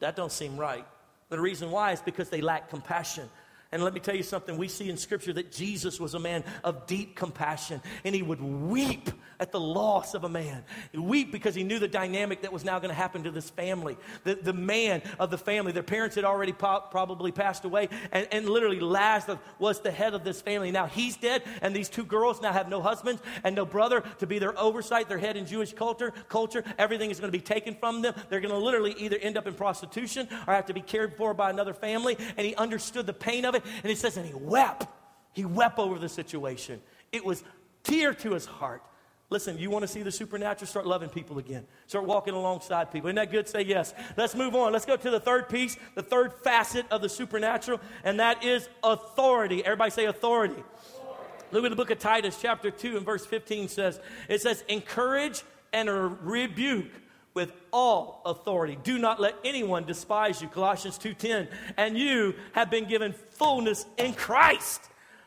that 0.00 0.16
don't 0.16 0.32
seem 0.32 0.56
right." 0.56 0.84
But 1.28 1.36
The 1.36 1.42
reason 1.42 1.70
why 1.70 1.92
is 1.92 2.00
because 2.02 2.28
they 2.28 2.40
lack 2.40 2.68
compassion. 2.68 3.30
And 3.72 3.82
let 3.82 3.94
me 3.94 4.00
tell 4.00 4.14
you 4.14 4.22
something. 4.22 4.58
We 4.58 4.68
see 4.68 4.90
in 4.90 4.98
Scripture 4.98 5.32
that 5.32 5.50
Jesus 5.50 5.98
was 5.98 6.12
a 6.12 6.18
man 6.18 6.44
of 6.62 6.86
deep 6.86 7.16
compassion, 7.16 7.80
and 8.04 8.14
he 8.14 8.22
would 8.22 8.42
weep 8.42 9.10
at 9.40 9.50
the 9.50 9.58
loss 9.58 10.14
of 10.14 10.24
a 10.24 10.28
man. 10.28 10.62
He'd 10.92 11.00
weep 11.00 11.32
because 11.32 11.54
he 11.54 11.64
knew 11.64 11.78
the 11.78 11.88
dynamic 11.88 12.42
that 12.42 12.52
was 12.52 12.64
now 12.64 12.78
going 12.78 12.90
to 12.90 12.94
happen 12.94 13.24
to 13.24 13.30
this 13.30 13.48
family. 13.48 13.96
The, 14.24 14.34
the 14.34 14.52
man 14.52 15.02
of 15.18 15.30
the 15.30 15.38
family, 15.38 15.72
their 15.72 15.82
parents 15.82 16.14
had 16.14 16.24
already 16.24 16.52
po- 16.52 16.84
probably 16.90 17.32
passed 17.32 17.64
away, 17.64 17.88
and, 18.12 18.28
and 18.30 18.48
literally 18.48 18.78
Lazarus 18.78 19.38
was 19.58 19.80
the 19.80 19.90
head 19.90 20.12
of 20.12 20.22
this 20.22 20.42
family. 20.42 20.70
Now 20.70 20.86
he's 20.86 21.16
dead, 21.16 21.42
and 21.62 21.74
these 21.74 21.88
two 21.88 22.04
girls 22.04 22.42
now 22.42 22.52
have 22.52 22.68
no 22.68 22.82
husband 22.82 23.20
and 23.42 23.56
no 23.56 23.64
brother 23.64 24.04
to 24.18 24.26
be 24.26 24.38
their 24.38 24.56
oversight, 24.58 25.08
their 25.08 25.18
head 25.18 25.38
in 25.38 25.46
Jewish 25.46 25.72
culture. 25.72 26.12
Culture, 26.28 26.62
everything 26.78 27.10
is 27.10 27.18
going 27.18 27.32
to 27.32 27.36
be 27.36 27.42
taken 27.42 27.74
from 27.74 28.02
them. 28.02 28.14
They're 28.28 28.40
going 28.40 28.54
to 28.54 28.58
literally 28.58 28.94
either 28.98 29.16
end 29.16 29.38
up 29.38 29.46
in 29.46 29.54
prostitution 29.54 30.28
or 30.46 30.52
have 30.52 30.66
to 30.66 30.74
be 30.74 30.82
cared 30.82 31.16
for 31.16 31.32
by 31.32 31.48
another 31.48 31.72
family. 31.72 32.18
And 32.36 32.46
he 32.46 32.54
understood 32.54 33.06
the 33.06 33.14
pain 33.14 33.44
of 33.46 33.54
it 33.54 33.61
and 33.64 33.84
he 33.84 33.94
says, 33.94 34.16
and 34.16 34.26
he 34.26 34.34
wept. 34.34 34.86
He 35.32 35.44
wept 35.44 35.78
over 35.78 35.98
the 35.98 36.08
situation. 36.08 36.80
It 37.10 37.24
was 37.24 37.42
tear 37.82 38.14
to 38.14 38.32
his 38.32 38.46
heart. 38.46 38.82
Listen, 39.30 39.56
you 39.56 39.70
want 39.70 39.82
to 39.82 39.88
see 39.88 40.02
the 40.02 40.12
supernatural? 40.12 40.66
Start 40.66 40.86
loving 40.86 41.08
people 41.08 41.38
again. 41.38 41.64
Start 41.86 42.04
walking 42.04 42.34
alongside 42.34 42.92
people. 42.92 43.08
Isn't 43.08 43.16
that 43.16 43.30
good? 43.30 43.48
Say 43.48 43.62
yes. 43.62 43.94
Let's 44.14 44.34
move 44.34 44.54
on. 44.54 44.74
Let's 44.74 44.84
go 44.84 44.94
to 44.94 45.10
the 45.10 45.20
third 45.20 45.48
piece, 45.48 45.78
the 45.94 46.02
third 46.02 46.34
facet 46.44 46.84
of 46.90 47.00
the 47.00 47.08
supernatural, 47.08 47.80
and 48.04 48.20
that 48.20 48.44
is 48.44 48.68
authority. 48.84 49.64
Everybody 49.64 49.90
say 49.90 50.04
authority. 50.04 50.52
authority. 50.52 51.24
Look 51.50 51.64
at 51.64 51.70
the 51.70 51.76
book 51.76 51.90
of 51.90 51.98
Titus, 51.98 52.36
chapter 52.40 52.70
2, 52.70 52.98
and 52.98 53.06
verse 53.06 53.24
15 53.24 53.68
says, 53.68 54.00
it 54.28 54.42
says, 54.42 54.64
encourage 54.68 55.42
and 55.72 55.88
rebuke 56.22 56.90
with 57.34 57.52
all 57.72 58.22
authority. 58.24 58.78
Do 58.82 58.98
not 58.98 59.20
let 59.20 59.34
anyone 59.44 59.84
despise 59.84 60.42
you. 60.42 60.48
Colossians 60.48 60.98
2:10. 60.98 61.48
And 61.76 61.96
you 61.96 62.34
have 62.52 62.70
been 62.70 62.84
given 62.86 63.14
fullness 63.30 63.86
in 63.96 64.14
Christ, 64.14 64.82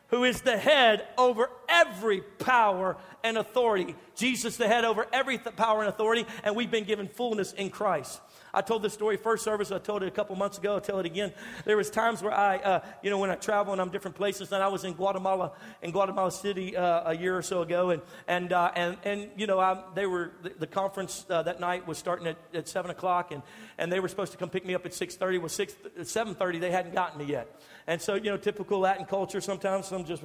who 0.08 0.24
is 0.24 0.42
the 0.42 0.56
head 0.56 1.06
over 1.18 1.50
every 1.68 2.20
power 2.20 2.96
and 3.24 3.36
authority. 3.36 3.96
Jesus 4.14 4.56
the 4.56 4.68
head 4.68 4.84
over 4.84 5.06
every 5.12 5.38
th- 5.38 5.56
power 5.56 5.80
and 5.80 5.88
authority, 5.88 6.26
and 6.44 6.54
we've 6.54 6.70
been 6.70 6.84
given 6.84 7.08
fullness 7.08 7.52
in 7.52 7.70
Christ. 7.70 8.20
I 8.56 8.62
told 8.62 8.82
this 8.82 8.94
story 8.94 9.18
first 9.18 9.44
service. 9.44 9.70
I 9.70 9.78
told 9.78 10.02
it 10.02 10.06
a 10.06 10.10
couple 10.10 10.34
months 10.34 10.56
ago. 10.56 10.72
I'll 10.74 10.80
tell 10.80 10.98
it 10.98 11.04
again. 11.04 11.30
There 11.66 11.76
was 11.76 11.90
times 11.90 12.22
where 12.22 12.32
I, 12.32 12.56
uh, 12.56 12.80
you 13.02 13.10
know, 13.10 13.18
when 13.18 13.30
I 13.30 13.34
travel 13.34 13.74
and 13.74 13.82
I'm 13.82 13.90
different 13.90 14.16
places, 14.16 14.50
and 14.50 14.62
I 14.62 14.68
was 14.68 14.84
in 14.84 14.94
Guatemala, 14.94 15.52
in 15.82 15.90
Guatemala 15.90 16.32
City 16.32 16.74
uh, 16.74 17.10
a 17.10 17.14
year 17.14 17.36
or 17.36 17.42
so 17.42 17.60
ago, 17.60 17.90
and 17.90 18.00
and 18.26 18.54
uh, 18.54 18.72
and 18.74 18.96
and 19.04 19.28
you 19.36 19.46
know, 19.46 19.60
I, 19.60 19.82
they 19.94 20.06
were 20.06 20.32
the, 20.42 20.54
the 20.58 20.66
conference 20.66 21.26
uh, 21.28 21.42
that 21.42 21.60
night 21.60 21.86
was 21.86 21.98
starting 21.98 22.26
at, 22.26 22.38
at 22.54 22.66
seven 22.66 22.90
o'clock, 22.90 23.30
and 23.30 23.42
and 23.76 23.92
they 23.92 24.00
were 24.00 24.08
supposed 24.08 24.32
to 24.32 24.38
come 24.38 24.48
pick 24.48 24.64
me 24.64 24.74
up 24.74 24.86
at 24.86 24.94
six 24.94 25.16
thirty. 25.16 25.36
Well, 25.36 25.50
six 25.50 25.74
seven 26.04 26.34
thirty, 26.34 26.58
they 26.58 26.70
hadn't 26.70 26.94
gotten 26.94 27.18
me 27.18 27.26
yet. 27.26 27.60
And 27.88 28.00
so, 28.00 28.14
you 28.14 28.30
know, 28.30 28.36
typical 28.36 28.80
Latin 28.80 29.04
culture, 29.04 29.40
sometimes 29.40 29.86
some 29.86 30.04
just, 30.04 30.22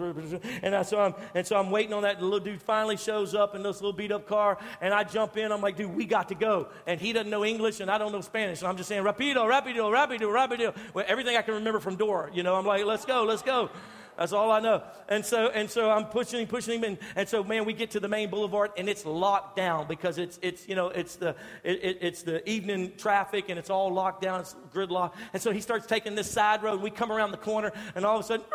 and 0.63 0.75
I, 0.75 0.81
so 0.81 0.99
I'm, 0.99 1.13
and 1.35 1.45
so 1.45 1.57
I'm 1.57 1.69
waiting 1.69 1.93
on 1.93 2.03
that. 2.03 2.17
The 2.19 2.25
little 2.25 2.39
dude 2.39 2.61
finally 2.61 2.97
shows 2.97 3.35
up 3.35 3.55
in 3.55 3.61
this 3.61 3.81
little 3.81 3.93
beat 3.93 4.11
up 4.11 4.27
car, 4.27 4.57
and 4.81 4.93
I 4.93 5.03
jump 5.03 5.37
in. 5.37 5.51
I'm 5.51 5.61
like, 5.61 5.77
dude, 5.77 5.95
we 5.95 6.05
got 6.05 6.29
to 6.29 6.35
go. 6.35 6.69
And 6.87 6.99
he 6.99 7.13
doesn't 7.13 7.29
know 7.29 7.45
English, 7.45 7.79
and 7.79 7.91
I 7.91 7.99
don't 7.99 8.11
know 8.11 8.21
Spanish. 8.21 8.59
And 8.59 8.67
I'm 8.67 8.77
just 8.77 8.89
saying, 8.89 9.03
rapido, 9.03 9.47
rapido, 9.47 9.91
rapido, 9.91 10.27
rapido. 10.33 10.75
Well, 10.93 11.05
everything 11.07 11.37
I 11.37 11.43
can 11.43 11.53
remember 11.53 11.79
from 11.79 11.97
Dora, 11.97 12.31
you 12.33 12.41
know, 12.41 12.55
I'm 12.55 12.65
like, 12.65 12.83
let's 12.85 13.05
go, 13.05 13.23
let's 13.23 13.43
go. 13.43 13.69
That's 14.17 14.33
all 14.33 14.51
I 14.51 14.59
know. 14.59 14.83
And 15.09 15.25
so, 15.25 15.47
and 15.47 15.69
so 15.69 15.89
I'm 15.89 16.05
pushing 16.05 16.39
him, 16.41 16.47
pushing 16.47 16.79
him, 16.79 16.83
and, 16.83 16.97
and 17.15 17.27
so 17.27 17.43
man, 17.43 17.65
we 17.65 17.73
get 17.73 17.91
to 17.91 17.99
the 17.99 18.07
main 18.07 18.29
boulevard 18.29 18.71
and 18.77 18.87
it's 18.89 19.05
locked 19.05 19.55
down 19.55 19.87
because 19.87 20.17
it's 20.17 20.39
it's 20.41 20.67
you 20.67 20.75
know 20.75 20.89
it's 20.89 21.15
the 21.15 21.35
it, 21.63 21.83
it, 21.83 21.97
it's 22.01 22.23
the 22.23 22.47
evening 22.49 22.93
traffic 22.97 23.45
and 23.49 23.57
it's 23.57 23.69
all 23.69 23.91
locked 23.93 24.21
down. 24.21 24.41
It's 24.41 24.55
gridlock. 24.73 25.13
And 25.33 25.41
so 25.41 25.51
he 25.51 25.61
starts 25.61 25.87
taking 25.87 26.15
this 26.15 26.29
side 26.29 26.63
road. 26.63 26.81
We 26.81 26.91
come 26.91 27.11
around 27.11 27.31
the 27.31 27.37
corner 27.37 27.71
and 27.95 28.05
all 28.05 28.17
of 28.17 28.25
a 28.25 28.27
sudden. 28.27 28.45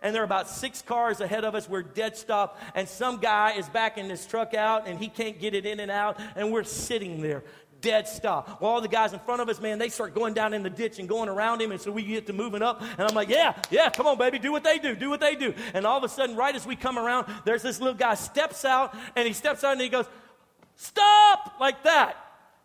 And 0.00 0.14
there 0.14 0.22
are 0.22 0.24
about 0.24 0.48
six 0.48 0.80
cars 0.80 1.20
ahead 1.20 1.44
of 1.44 1.54
us. 1.54 1.68
We're 1.68 1.82
dead 1.82 2.16
stop. 2.16 2.60
And 2.74 2.88
some 2.88 3.18
guy 3.18 3.52
is 3.52 3.68
backing 3.68 4.08
this 4.08 4.26
truck 4.26 4.54
out 4.54 4.86
and 4.86 4.98
he 4.98 5.08
can't 5.08 5.40
get 5.40 5.54
it 5.54 5.66
in 5.66 5.80
and 5.80 5.90
out. 5.90 6.20
And 6.36 6.52
we're 6.52 6.64
sitting 6.64 7.20
there 7.20 7.42
dead 7.80 8.08
stop. 8.08 8.60
Well, 8.60 8.70
all 8.70 8.80
the 8.80 8.88
guys 8.88 9.12
in 9.12 9.18
front 9.20 9.40
of 9.40 9.48
us, 9.48 9.60
man, 9.60 9.78
they 9.78 9.88
start 9.88 10.14
going 10.14 10.34
down 10.34 10.54
in 10.54 10.62
the 10.62 10.70
ditch 10.70 10.98
and 10.98 11.08
going 11.08 11.28
around 11.28 11.60
him. 11.60 11.72
And 11.72 11.80
so 11.80 11.90
we 11.90 12.02
get 12.02 12.26
to 12.26 12.32
moving 12.32 12.62
up. 12.62 12.80
And 12.80 13.00
I'm 13.00 13.14
like, 13.14 13.28
yeah, 13.28 13.54
yeah, 13.70 13.90
come 13.90 14.06
on, 14.06 14.18
baby, 14.18 14.38
do 14.38 14.52
what 14.52 14.64
they 14.64 14.78
do, 14.78 14.94
do 14.94 15.10
what 15.10 15.20
they 15.20 15.34
do. 15.34 15.54
And 15.74 15.86
all 15.86 15.98
of 15.98 16.04
a 16.04 16.08
sudden, 16.08 16.36
right 16.36 16.54
as 16.54 16.66
we 16.66 16.76
come 16.76 16.98
around, 16.98 17.26
there's 17.44 17.62
this 17.62 17.80
little 17.80 17.94
guy 17.94 18.14
steps 18.14 18.64
out 18.64 18.94
and 19.16 19.26
he 19.26 19.32
steps 19.32 19.64
out 19.64 19.72
and 19.72 19.80
he 19.80 19.88
goes, 19.88 20.06
stop, 20.76 21.54
like 21.60 21.82
that. 21.84 22.16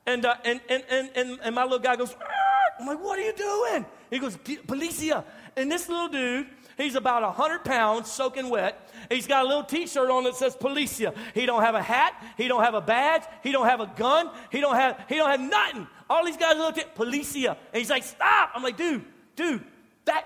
And, 0.05 0.25
uh, 0.25 0.35
and, 0.43 0.59
and, 0.69 0.83
and, 0.89 1.09
and, 1.15 1.39
and 1.41 1.55
my 1.55 1.63
little 1.63 1.79
guy 1.79 1.95
goes, 1.95 2.13
Arr! 2.13 2.79
I'm 2.79 2.87
like, 2.87 3.01
what 3.01 3.19
are 3.19 3.23
you 3.23 3.33
doing? 3.33 3.85
He 4.09 4.19
goes, 4.19 4.35
Policia. 4.37 5.23
And 5.55 5.71
this 5.71 5.87
little 5.87 6.07
dude, 6.07 6.47
he's 6.77 6.95
about 6.95 7.21
100 7.23 7.63
pounds, 7.63 8.11
soaking 8.11 8.49
wet. 8.49 8.89
He's 9.09 9.27
got 9.27 9.45
a 9.45 9.47
little 9.47 9.63
T-shirt 9.63 10.09
on 10.09 10.23
that 10.25 10.35
says 10.35 10.55
Policia. 10.55 11.15
He 11.33 11.45
don't 11.45 11.61
have 11.61 11.75
a 11.75 11.81
hat. 11.81 12.13
He 12.37 12.47
don't 12.47 12.63
have 12.63 12.73
a 12.73 12.81
badge. 12.81 13.23
He 13.41 13.51
don't 13.51 13.67
have 13.67 13.79
a 13.79 13.91
gun. 13.95 14.29
He 14.51 14.59
don't 14.59 14.75
have. 14.75 15.05
He 15.07 15.15
don't 15.15 15.29
have 15.29 15.39
nothing. 15.39 15.87
All 16.09 16.25
these 16.25 16.37
guys 16.37 16.57
look 16.57 16.77
at 16.77 16.95
Policia, 16.95 17.57
and 17.71 17.79
he's 17.79 17.89
like, 17.89 18.03
"Stop!" 18.03 18.51
I'm 18.53 18.63
like, 18.63 18.77
"Dude, 18.77 19.03
dude, 19.35 19.63
that 20.05 20.25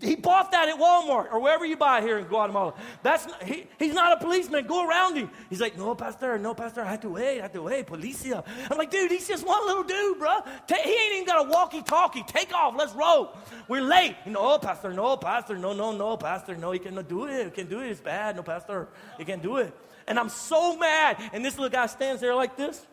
He 0.00 0.16
bought 0.16 0.52
that 0.52 0.68
at 0.68 0.76
Walmart 0.76 1.32
or 1.32 1.40
wherever 1.40 1.64
you 1.64 1.76
buy 1.76 2.02
here 2.02 2.18
in 2.18 2.26
Guatemala. 2.26 2.74
That's 3.02 3.26
not, 3.26 3.42
he, 3.42 3.66
he's 3.78 3.94
not 3.94 4.12
a 4.12 4.16
policeman. 4.22 4.66
Go 4.66 4.86
around 4.86 5.16
him. 5.16 5.30
He's 5.48 5.60
like, 5.60 5.78
no, 5.78 5.94
pastor, 5.94 6.38
no, 6.38 6.54
pastor. 6.54 6.82
I 6.82 6.90
have 6.90 7.00
to 7.00 7.08
wait. 7.08 7.38
I 7.38 7.42
have 7.42 7.52
to 7.54 7.62
wait. 7.62 7.86
Policia. 7.86 8.44
I'm 8.70 8.76
like, 8.76 8.90
dude, 8.90 9.10
he's 9.10 9.26
just 9.26 9.46
one 9.46 9.66
little 9.66 9.82
dude, 9.82 10.18
bro. 10.18 10.40
he 10.68 10.74
ain't 10.74 11.14
even 11.14 11.24
got 11.24 11.46
a 11.46 11.48
walkie-talkie. 11.48 12.22
Take 12.24 12.54
off. 12.54 12.74
Let's 12.76 12.92
roll. 12.92 13.34
We're 13.66 13.80
late. 13.80 14.14
No, 14.26 14.54
oh, 14.54 14.58
pastor. 14.58 14.92
No, 14.92 15.16
pastor. 15.16 15.56
No, 15.56 15.72
no, 15.72 15.90
no, 15.90 16.16
pastor. 16.18 16.54
No, 16.54 16.70
he 16.70 16.78
cannot 16.78 17.08
do 17.08 17.24
it. 17.24 17.46
He 17.46 17.50
can't 17.50 17.70
do 17.70 17.80
it. 17.80 17.88
It's 17.88 18.00
bad. 18.00 18.36
No, 18.36 18.42
pastor. 18.42 18.88
He 19.16 19.24
can't 19.24 19.42
do 19.42 19.56
it. 19.56 19.74
And 20.06 20.18
I'm 20.18 20.28
so 20.28 20.76
mad. 20.76 21.16
And 21.32 21.42
this 21.42 21.56
little 21.56 21.70
guy 21.70 21.86
stands 21.86 22.20
there 22.20 22.34
like 22.34 22.56
this, 22.56 22.86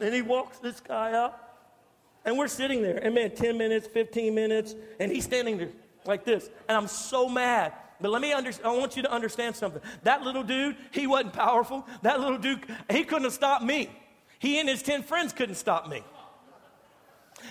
and 0.00 0.12
he 0.14 0.22
walks 0.22 0.58
this 0.58 0.80
guy 0.80 1.12
out. 1.12 1.38
And 2.24 2.38
we're 2.38 2.48
sitting 2.48 2.80
there, 2.80 2.96
and 2.96 3.14
man, 3.14 3.34
10 3.34 3.58
minutes, 3.58 3.86
15 3.86 4.34
minutes, 4.34 4.74
and 4.98 5.12
he's 5.12 5.24
standing 5.24 5.58
there 5.58 5.68
like 6.04 6.24
this. 6.24 6.48
And 6.68 6.76
I'm 6.76 6.88
so 6.88 7.28
mad. 7.28 7.72
But 8.00 8.10
let 8.10 8.20
me 8.20 8.32
understand, 8.32 8.66
I 8.66 8.76
want 8.76 8.96
you 8.96 9.02
to 9.02 9.12
understand 9.12 9.56
something. 9.56 9.80
That 10.02 10.22
little 10.22 10.42
dude, 10.42 10.76
he 10.90 11.06
wasn't 11.06 11.32
powerful. 11.32 11.86
That 12.02 12.20
little 12.20 12.38
dude, 12.38 12.66
he 12.90 13.04
couldn't 13.04 13.24
have 13.24 13.32
stopped 13.32 13.64
me. 13.64 13.88
He 14.38 14.58
and 14.60 14.68
his 14.68 14.82
10 14.82 15.04
friends 15.04 15.32
couldn't 15.32 15.54
stop 15.54 15.88
me. 15.88 16.02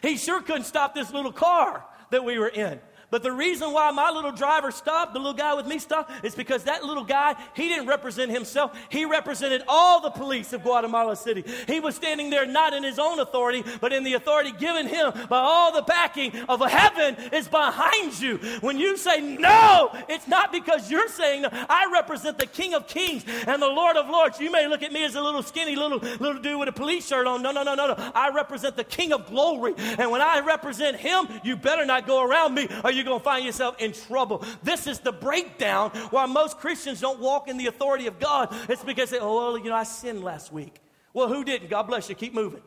He 0.01 0.17
sure 0.17 0.41
couldn't 0.41 0.65
stop 0.65 0.93
this 0.93 1.11
little 1.11 1.31
car 1.31 1.85
that 2.11 2.23
we 2.23 2.37
were 2.37 2.49
in. 2.49 2.79
But 3.13 3.21
the 3.21 3.31
reason 3.31 3.71
why 3.73 3.91
my 3.91 4.09
little 4.09 4.31
driver 4.31 4.71
stopped, 4.71 5.13
the 5.13 5.19
little 5.19 5.35
guy 5.35 5.53
with 5.53 5.67
me 5.67 5.77
stopped, 5.77 6.25
is 6.25 6.33
because 6.33 6.63
that 6.63 6.83
little 6.83 7.03
guy, 7.03 7.35
he 7.53 7.69
didn't 7.69 7.85
represent 7.85 8.31
himself. 8.31 8.75
He 8.89 9.05
represented 9.05 9.61
all 9.67 10.01
the 10.01 10.09
police 10.09 10.51
of 10.51 10.63
Guatemala 10.63 11.15
City. 11.15 11.43
He 11.67 11.79
was 11.79 11.95
standing 11.95 12.31
there 12.31 12.47
not 12.47 12.73
in 12.73 12.81
his 12.81 12.97
own 12.97 13.19
authority, 13.19 13.63
but 13.79 13.93
in 13.93 14.03
the 14.03 14.15
authority 14.15 14.51
given 14.51 14.87
him 14.87 15.11
by 15.29 15.37
all 15.37 15.71
the 15.71 15.83
backing 15.83 16.35
of 16.49 16.59
heaven 16.61 17.15
is 17.31 17.47
behind 17.47 18.19
you. 18.19 18.37
When 18.61 18.79
you 18.79 18.97
say 18.97 19.21
no, 19.21 19.91
it's 20.09 20.27
not 20.27 20.51
because 20.51 20.89
you're 20.89 21.07
saying 21.07 21.43
no. 21.43 21.49
I 21.51 21.91
represent 21.93 22.39
the 22.39 22.47
King 22.47 22.73
of 22.73 22.87
Kings 22.87 23.25
and 23.45 23.61
the 23.61 23.67
Lord 23.67 23.95
of 23.95 24.09
Lords. 24.09 24.39
You 24.39 24.51
may 24.51 24.67
look 24.67 24.81
at 24.81 24.91
me 24.91 25.05
as 25.05 25.13
a 25.13 25.21
little 25.21 25.43
skinny 25.43 25.75
little 25.75 25.99
little 25.99 26.41
dude 26.41 26.57
with 26.59 26.69
a 26.69 26.73
police 26.73 27.05
shirt 27.05 27.27
on. 27.27 27.43
No, 27.43 27.51
no, 27.51 27.61
no, 27.61 27.75
no, 27.75 27.93
no. 27.93 28.11
I 28.15 28.31
represent 28.31 28.75
the 28.75 28.83
King 28.83 29.13
of 29.13 29.27
Glory. 29.27 29.75
And 29.77 30.09
when 30.09 30.21
I 30.21 30.39
represent 30.39 30.97
him, 30.97 31.27
you 31.43 31.55
better 31.55 31.85
not 31.85 32.07
go 32.07 32.27
around 32.27 32.55
me 32.55 32.67
or 32.83 32.91
you 32.91 33.02
you're 33.03 33.11
going 33.11 33.19
to 33.19 33.23
find 33.23 33.45
yourself 33.45 33.75
in 33.79 33.91
trouble. 33.91 34.43
This 34.63 34.87
is 34.87 34.99
the 34.99 35.11
breakdown 35.11 35.91
why 36.09 36.25
most 36.25 36.57
Christians 36.57 37.01
don't 37.01 37.19
walk 37.19 37.47
in 37.47 37.57
the 37.57 37.67
authority 37.67 38.07
of 38.07 38.19
God. 38.19 38.55
It's 38.69 38.83
because 38.83 39.09
they, 39.09 39.19
oh, 39.19 39.35
well, 39.35 39.57
you 39.57 39.69
know, 39.69 39.75
I 39.75 39.83
sinned 39.83 40.23
last 40.23 40.51
week. 40.53 40.79
Well, 41.13 41.27
who 41.27 41.43
didn't? 41.43 41.69
God 41.69 41.83
bless 41.83 42.09
you. 42.09 42.15
Keep 42.15 42.33
moving. 42.33 42.61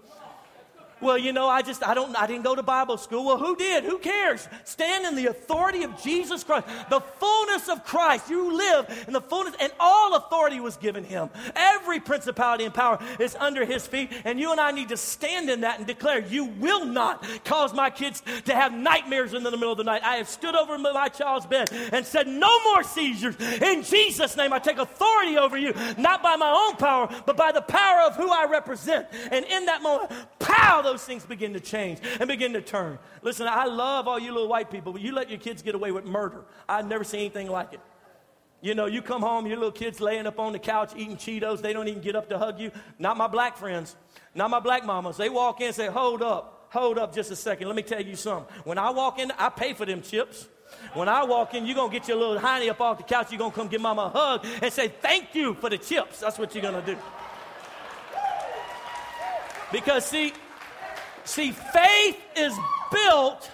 Well, 1.01 1.19
you 1.19 1.33
know, 1.33 1.47
I 1.47 1.61
just, 1.61 1.87
I 1.87 1.93
don't, 1.93 2.17
I 2.17 2.27
didn't 2.27 2.45
go 2.45 2.55
to 2.55 2.63
Bible 2.63 2.97
school. 2.97 3.25
Well, 3.25 3.37
who 3.37 3.55
did? 3.55 3.85
Who 3.85 3.99
cares? 3.99 4.49
Stand 4.65 5.05
in 5.05 5.15
the 5.15 5.27
authority 5.31 5.83
of 5.83 6.03
Jesus 6.03 6.43
Christ. 6.43 6.67
The 6.89 7.01
fullness 7.01 7.69
of 7.69 7.85
Christ. 7.85 8.31
You 8.31 8.57
live 8.57 9.05
in 9.07 9.13
the 9.13 9.21
fullness, 9.21 9.55
and 9.61 9.71
all 9.79 10.15
authority 10.15 10.59
was 10.59 10.77
given 10.79 11.05
him. 11.05 11.29
Every 11.55 12.01
principality 12.01 12.65
and 12.65 12.73
power 12.73 12.99
is 13.21 13.35
under 13.37 13.67
his 13.67 13.87
feet, 13.87 14.11
and 14.25 14.41
you 14.41 14.53
and 14.53 14.61
I 14.61 14.71
need 14.71 14.89
to 14.89 14.97
stand 14.97 15.51
in 15.51 15.61
that 15.61 15.79
and 15.79 15.87
declare, 15.87 16.21
you 16.21 16.47
will 16.47 16.87
not 16.87 17.27
cause 17.45 17.75
my 17.75 17.91
kids 17.91 18.23
to 18.47 18.55
have 18.55 18.73
nightmares 18.73 19.35
in 19.35 19.43
the 19.43 19.51
middle 19.51 19.73
of 19.73 19.79
the 19.79 19.85
night. 19.85 20.03
I 20.03 20.17
have 20.17 20.29
stood 20.29 20.55
over 20.55 20.79
my 20.79 21.09
child's 21.09 21.47
bed 21.47 21.71
and 21.93 22.07
said, 22.07 22.27
no 22.27 22.65
more 22.65 22.83
seizures. 22.83 23.37
In 23.61 23.83
Jesus' 23.83 24.37
name, 24.37 24.53
I 24.53 24.59
take 24.59 24.79
authority 24.79 25.37
over 25.37 25.59
you, 25.59 25.75
not 25.99 26.23
by 26.23 26.37
my 26.37 26.51
own 26.51 26.77
power, 26.77 27.09
but 27.27 27.37
by 27.37 27.53
the 27.53 27.61
power 27.61 28.03
of 28.07 28.17
who 28.17 28.31
I 28.31 28.47
represent. 28.47 29.07
And 29.31 29.45
in 29.45 29.67
that 29.67 29.83
moment, 29.83 30.11
pow, 30.39 30.85
those 30.87 31.05
things 31.05 31.25
begin 31.25 31.53
to 31.53 31.61
change 31.61 31.99
and 32.19 32.29
begin 32.29 32.53
to 32.55 32.63
turn. 32.63 32.99
Listen, 33.23 33.47
I 33.49 33.67
love 33.67 34.09
all 34.09 34.19
you 34.19 34.33
little 34.33 34.49
white 34.49 34.71
people, 34.71 34.93
but 34.93 35.03
you 35.03 35.13
let 35.13 35.29
your 35.29 35.39
kids 35.39 35.63
get 35.63 35.75
away 35.75 35.93
with 35.93 36.05
murder. 36.05 36.45
I've 36.69 36.87
never 36.87 37.05
seen 37.05 37.21
anything 37.21 37.49
like 37.49 37.75
it. 37.75 37.81
You 38.63 38.75
know, 38.75 38.87
you 38.87 39.03
come 39.03 39.21
home, 39.21 39.47
your 39.47 39.57
little 39.57 39.73
kids 39.73 40.01
laying 40.01 40.27
up 40.27 40.41
on 40.41 40.53
the 40.53 40.59
couch 40.59 40.93
eating 40.97 41.17
Cheetos, 41.17 41.61
they 41.61 41.73
don't 41.73 41.89
even 41.89 42.01
get 42.01 42.17
up 42.17 42.29
to 42.31 42.39
hug 42.39 42.59
you. 42.59 42.71
Not 42.99 43.17
my 43.17 43.27
black 43.27 43.57
friends, 43.57 43.95
not 44.35 44.51
my 44.51 44.61
black 44.61 44.85
mamas. 44.85 45.17
They 45.17 45.29
walk 45.29 45.61
in 45.61 45.69
and 45.69 45.77
say, 45.77 45.87
Hold 45.89 46.23
up, 46.23 46.69
hold 46.71 46.99
up 46.99 47.15
just 47.15 47.31
a 47.31 47.37
second. 47.37 47.67
Let 47.67 47.77
me 47.77 47.83
tell 47.83 48.01
you 48.01 48.17
something. 48.17 48.53
When 48.65 48.79
I 48.79 48.91
walk 48.91 49.19
in, 49.19 49.31
I 49.39 49.51
pay 49.51 49.75
for 49.75 49.85
them 49.85 50.03
chips. 50.03 50.49
When 50.95 51.09
I 51.09 51.25
walk 51.25 51.55
in, 51.55 51.67
you're 51.67 51.77
going 51.77 51.91
to 51.91 51.99
get 51.99 52.09
your 52.09 52.17
little 52.17 52.39
hiney 52.39 52.69
up 52.69 52.81
off 52.81 52.99
the 52.99 53.05
couch. 53.05 53.31
You're 53.31 53.39
going 53.39 53.53
to 53.53 53.57
come 53.57 53.69
give 53.69 53.81
mama 53.81 54.03
a 54.03 54.09
hug 54.09 54.47
and 54.63 54.73
say, 54.73 54.89
Thank 54.89 55.35
you 55.35 55.55
for 55.55 55.71
the 55.71 55.79
chips. 55.79 56.21
That's 56.21 56.39
what 56.39 56.55
you're 56.55 56.63
going 56.63 56.83
to 56.83 56.95
do. 56.95 56.99
Because, 59.71 60.07
see, 60.07 60.33
See, 61.27 61.51
faith 61.51 62.19
is 62.37 62.57
built, 62.93 63.51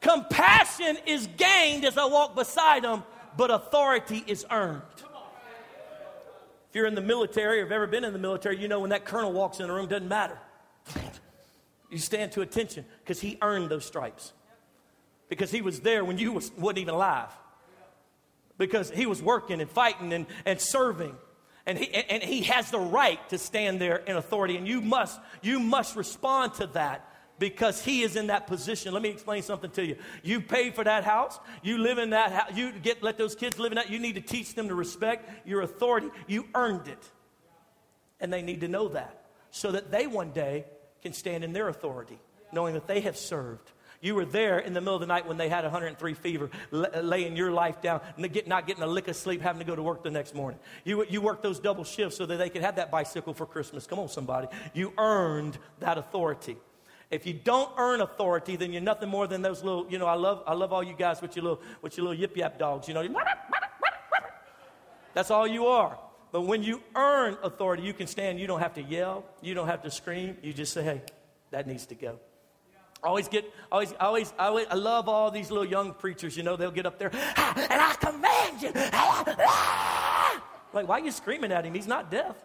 compassion 0.00 0.96
is 1.04 1.28
gained 1.36 1.84
as 1.84 1.98
I 1.98 2.06
walk 2.06 2.36
beside 2.36 2.84
them, 2.84 3.02
but 3.36 3.50
authority 3.50 4.22
is 4.26 4.46
earned. 4.50 4.82
If 6.70 6.76
you're 6.76 6.86
in 6.86 6.94
the 6.94 7.00
military 7.00 7.58
or 7.58 7.64
have 7.64 7.72
ever 7.72 7.88
been 7.88 8.04
in 8.04 8.12
the 8.12 8.20
military, 8.20 8.60
you 8.60 8.68
know 8.68 8.78
when 8.78 8.90
that 8.90 9.04
colonel 9.04 9.32
walks 9.32 9.58
in 9.58 9.66
the 9.66 9.72
room, 9.72 9.88
doesn't 9.88 10.08
matter. 10.08 10.38
You 11.90 11.98
stand 11.98 12.30
to 12.32 12.42
attention 12.42 12.84
because 13.02 13.20
he 13.20 13.36
earned 13.42 13.68
those 13.68 13.84
stripes. 13.84 14.32
Because 15.28 15.50
he 15.50 15.60
was 15.60 15.80
there 15.80 16.04
when 16.04 16.18
you 16.18 16.32
was, 16.32 16.52
wasn't 16.56 16.78
even 16.78 16.94
alive. 16.94 17.30
Because 18.58 18.90
he 18.90 19.06
was 19.06 19.20
working 19.20 19.60
and 19.60 19.68
fighting 19.68 20.12
and, 20.12 20.26
and 20.46 20.60
serving. 20.60 21.16
And 21.70 21.78
he, 21.78 21.88
and 21.94 22.20
he 22.20 22.42
has 22.42 22.72
the 22.72 22.80
right 22.80 23.20
to 23.28 23.38
stand 23.38 23.80
there 23.80 23.98
in 23.98 24.16
authority. 24.16 24.56
And 24.56 24.66
you 24.66 24.80
must, 24.80 25.20
you 25.40 25.60
must 25.60 25.94
respond 25.94 26.54
to 26.54 26.66
that 26.68 27.08
because 27.38 27.84
he 27.84 28.02
is 28.02 28.16
in 28.16 28.26
that 28.26 28.48
position. 28.48 28.92
Let 28.92 29.02
me 29.02 29.10
explain 29.10 29.44
something 29.44 29.70
to 29.70 29.86
you. 29.86 29.94
You 30.24 30.40
pay 30.40 30.72
for 30.72 30.82
that 30.82 31.04
house. 31.04 31.38
You 31.62 31.78
live 31.78 31.98
in 31.98 32.10
that 32.10 32.32
house. 32.32 32.56
You 32.56 32.72
get 32.72 33.04
let 33.04 33.18
those 33.18 33.36
kids 33.36 33.60
live 33.60 33.70
in 33.70 33.76
that. 33.76 33.88
You 33.88 34.00
need 34.00 34.16
to 34.16 34.20
teach 34.20 34.56
them 34.56 34.66
to 34.66 34.74
respect 34.74 35.46
your 35.46 35.60
authority. 35.60 36.08
You 36.26 36.48
earned 36.56 36.88
it. 36.88 37.08
And 38.18 38.32
they 38.32 38.42
need 38.42 38.62
to 38.62 38.68
know 38.68 38.88
that 38.88 39.26
so 39.52 39.70
that 39.70 39.92
they 39.92 40.08
one 40.08 40.32
day 40.32 40.64
can 41.02 41.12
stand 41.12 41.44
in 41.44 41.52
their 41.52 41.68
authority, 41.68 42.18
knowing 42.50 42.74
that 42.74 42.88
they 42.88 43.02
have 43.02 43.16
served 43.16 43.70
you 44.00 44.14
were 44.14 44.24
there 44.24 44.58
in 44.58 44.72
the 44.72 44.80
middle 44.80 44.94
of 44.94 45.00
the 45.00 45.06
night 45.06 45.26
when 45.26 45.36
they 45.36 45.48
had 45.48 45.64
103 45.64 46.14
fever, 46.14 46.50
laying 46.70 47.36
your 47.36 47.50
life 47.50 47.82
down, 47.82 48.00
not 48.46 48.66
getting 48.66 48.82
a 48.82 48.86
lick 48.86 49.08
of 49.08 49.16
sleep, 49.16 49.42
having 49.42 49.60
to 49.60 49.66
go 49.66 49.76
to 49.76 49.82
work 49.82 50.02
the 50.02 50.10
next 50.10 50.34
morning. 50.34 50.58
You, 50.84 51.04
you 51.08 51.20
worked 51.20 51.42
those 51.42 51.60
double 51.60 51.84
shifts 51.84 52.16
so 52.16 52.24
that 52.24 52.38
they 52.38 52.48
could 52.48 52.62
have 52.62 52.76
that 52.76 52.90
bicycle 52.90 53.34
for 53.34 53.44
Christmas. 53.44 53.86
Come 53.86 53.98
on, 53.98 54.08
somebody. 54.08 54.48
You 54.72 54.94
earned 54.96 55.58
that 55.80 55.98
authority. 55.98 56.56
If 57.10 57.26
you 57.26 57.34
don't 57.34 57.70
earn 57.76 58.00
authority, 58.00 58.56
then 58.56 58.72
you're 58.72 58.80
nothing 58.80 59.08
more 59.08 59.26
than 59.26 59.42
those 59.42 59.62
little, 59.62 59.86
you 59.90 59.98
know, 59.98 60.06
I 60.06 60.14
love, 60.14 60.44
I 60.46 60.54
love 60.54 60.72
all 60.72 60.82
you 60.82 60.94
guys 60.94 61.20
with 61.20 61.36
your 61.36 61.42
little, 61.42 61.60
with 61.82 61.96
your 61.96 62.06
little 62.06 62.18
yip 62.18 62.36
yap 62.36 62.58
dogs, 62.58 62.88
you 62.88 62.94
know. 62.94 63.06
That's 65.12 65.30
all 65.30 65.46
you 65.46 65.66
are. 65.66 65.98
But 66.32 66.42
when 66.42 66.62
you 66.62 66.80
earn 66.94 67.36
authority, 67.42 67.82
you 67.82 67.92
can 67.92 68.06
stand. 68.06 68.38
You 68.38 68.46
don't 68.46 68.60
have 68.60 68.74
to 68.74 68.82
yell. 68.82 69.24
You 69.42 69.54
don't 69.54 69.66
have 69.66 69.82
to 69.82 69.90
scream. 69.90 70.36
You 70.42 70.52
just 70.52 70.72
say, 70.72 70.84
hey, 70.84 71.02
that 71.50 71.66
needs 71.66 71.86
to 71.86 71.96
go. 71.96 72.20
Always 73.02 73.28
get, 73.28 73.50
always, 73.72 73.94
always, 73.98 74.32
always, 74.38 74.66
I 74.70 74.74
love 74.74 75.08
all 75.08 75.30
these 75.30 75.50
little 75.50 75.64
young 75.64 75.94
preachers, 75.94 76.36
you 76.36 76.42
know, 76.42 76.56
they'll 76.56 76.70
get 76.70 76.84
up 76.84 76.98
there, 76.98 77.10
ah, 77.14 77.54
and 77.56 77.80
I 77.80 77.94
command 77.94 78.62
you. 78.62 78.72
Ah. 78.92 80.42
Like, 80.72 80.86
why 80.86 81.00
are 81.00 81.04
you 81.04 81.10
screaming 81.10 81.50
at 81.50 81.64
him? 81.64 81.74
He's 81.74 81.86
not 81.86 82.10
deaf. 82.10 82.36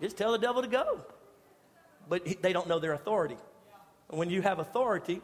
Just 0.00 0.16
tell 0.16 0.32
the 0.32 0.38
devil 0.38 0.62
to 0.62 0.68
go. 0.68 1.00
But 2.08 2.42
they 2.42 2.52
don't 2.52 2.68
know 2.68 2.78
their 2.78 2.92
authority. 2.92 3.36
When 4.08 4.30
you 4.30 4.42
have 4.42 4.58
authority, 4.58 5.20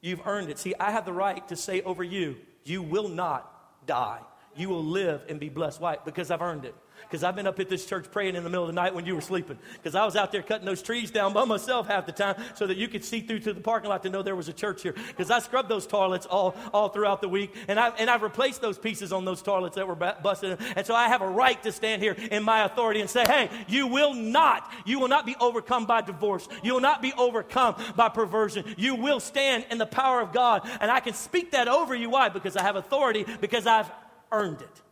you've 0.00 0.26
earned 0.26 0.50
it. 0.50 0.58
See, 0.58 0.74
I 0.78 0.90
have 0.90 1.04
the 1.04 1.12
right 1.12 1.46
to 1.48 1.56
say 1.56 1.80
over 1.82 2.04
you, 2.04 2.36
you 2.64 2.82
will 2.82 3.08
not 3.08 3.86
die. 3.86 4.20
You 4.58 4.68
will 4.68 4.84
live 4.84 5.22
and 5.28 5.40
be 5.40 5.48
blessed. 5.48 5.80
Why? 5.80 5.96
Because 6.04 6.30
I've 6.30 6.42
earned 6.42 6.64
it 6.64 6.74
because 7.02 7.24
I've 7.24 7.36
been 7.36 7.46
up 7.46 7.58
at 7.58 7.68
this 7.68 7.86
church 7.86 8.10
praying 8.10 8.36
in 8.36 8.44
the 8.44 8.50
middle 8.50 8.64
of 8.64 8.68
the 8.68 8.74
night 8.74 8.94
when 8.94 9.06
you 9.06 9.14
were 9.14 9.20
sleeping. 9.20 9.58
Because 9.74 9.94
I 9.94 10.04
was 10.04 10.16
out 10.16 10.30
there 10.32 10.42
cutting 10.42 10.66
those 10.66 10.82
trees 10.82 11.10
down 11.10 11.32
by 11.32 11.44
myself 11.44 11.86
half 11.86 12.06
the 12.06 12.12
time 12.12 12.36
so 12.54 12.66
that 12.66 12.76
you 12.76 12.88
could 12.88 13.04
see 13.04 13.20
through 13.20 13.40
to 13.40 13.52
the 13.52 13.60
parking 13.60 13.88
lot 13.88 14.02
to 14.02 14.10
know 14.10 14.22
there 14.22 14.36
was 14.36 14.48
a 14.48 14.52
church 14.52 14.82
here. 14.82 14.92
Because 14.92 15.30
I 15.30 15.38
scrubbed 15.38 15.68
those 15.68 15.86
toilets 15.86 16.26
all, 16.26 16.54
all 16.72 16.88
throughout 16.90 17.20
the 17.20 17.28
week, 17.28 17.54
and 17.66 17.80
I've, 17.80 17.94
and 17.98 18.10
I've 18.10 18.22
replaced 18.22 18.60
those 18.60 18.78
pieces 18.78 19.12
on 19.12 19.24
those 19.24 19.42
toilets 19.42 19.76
that 19.76 19.86
were 19.86 19.94
busted. 19.94 20.58
And 20.76 20.86
so 20.86 20.94
I 20.94 21.08
have 21.08 21.22
a 21.22 21.28
right 21.28 21.62
to 21.62 21.72
stand 21.72 22.02
here 22.02 22.12
in 22.12 22.42
my 22.42 22.64
authority 22.64 23.00
and 23.00 23.08
say, 23.08 23.24
hey, 23.24 23.50
you 23.68 23.86
will 23.86 24.14
not, 24.14 24.70
you 24.84 24.98
will 24.98 25.08
not 25.08 25.24
be 25.24 25.36
overcome 25.40 25.86
by 25.86 26.02
divorce. 26.02 26.48
You 26.62 26.74
will 26.74 26.80
not 26.80 27.00
be 27.00 27.12
overcome 27.16 27.76
by 27.96 28.08
perversion. 28.08 28.64
You 28.76 28.96
will 28.96 29.20
stand 29.20 29.66
in 29.70 29.78
the 29.78 29.86
power 29.86 30.20
of 30.20 30.32
God. 30.32 30.68
And 30.80 30.90
I 30.90 31.00
can 31.00 31.14
speak 31.14 31.52
that 31.52 31.68
over 31.68 31.94
you. 31.94 32.10
Why? 32.10 32.28
Because 32.28 32.56
I 32.56 32.62
have 32.62 32.76
authority, 32.76 33.24
because 33.40 33.66
I've 33.66 33.90
earned 34.32 34.62
it. 34.62 34.82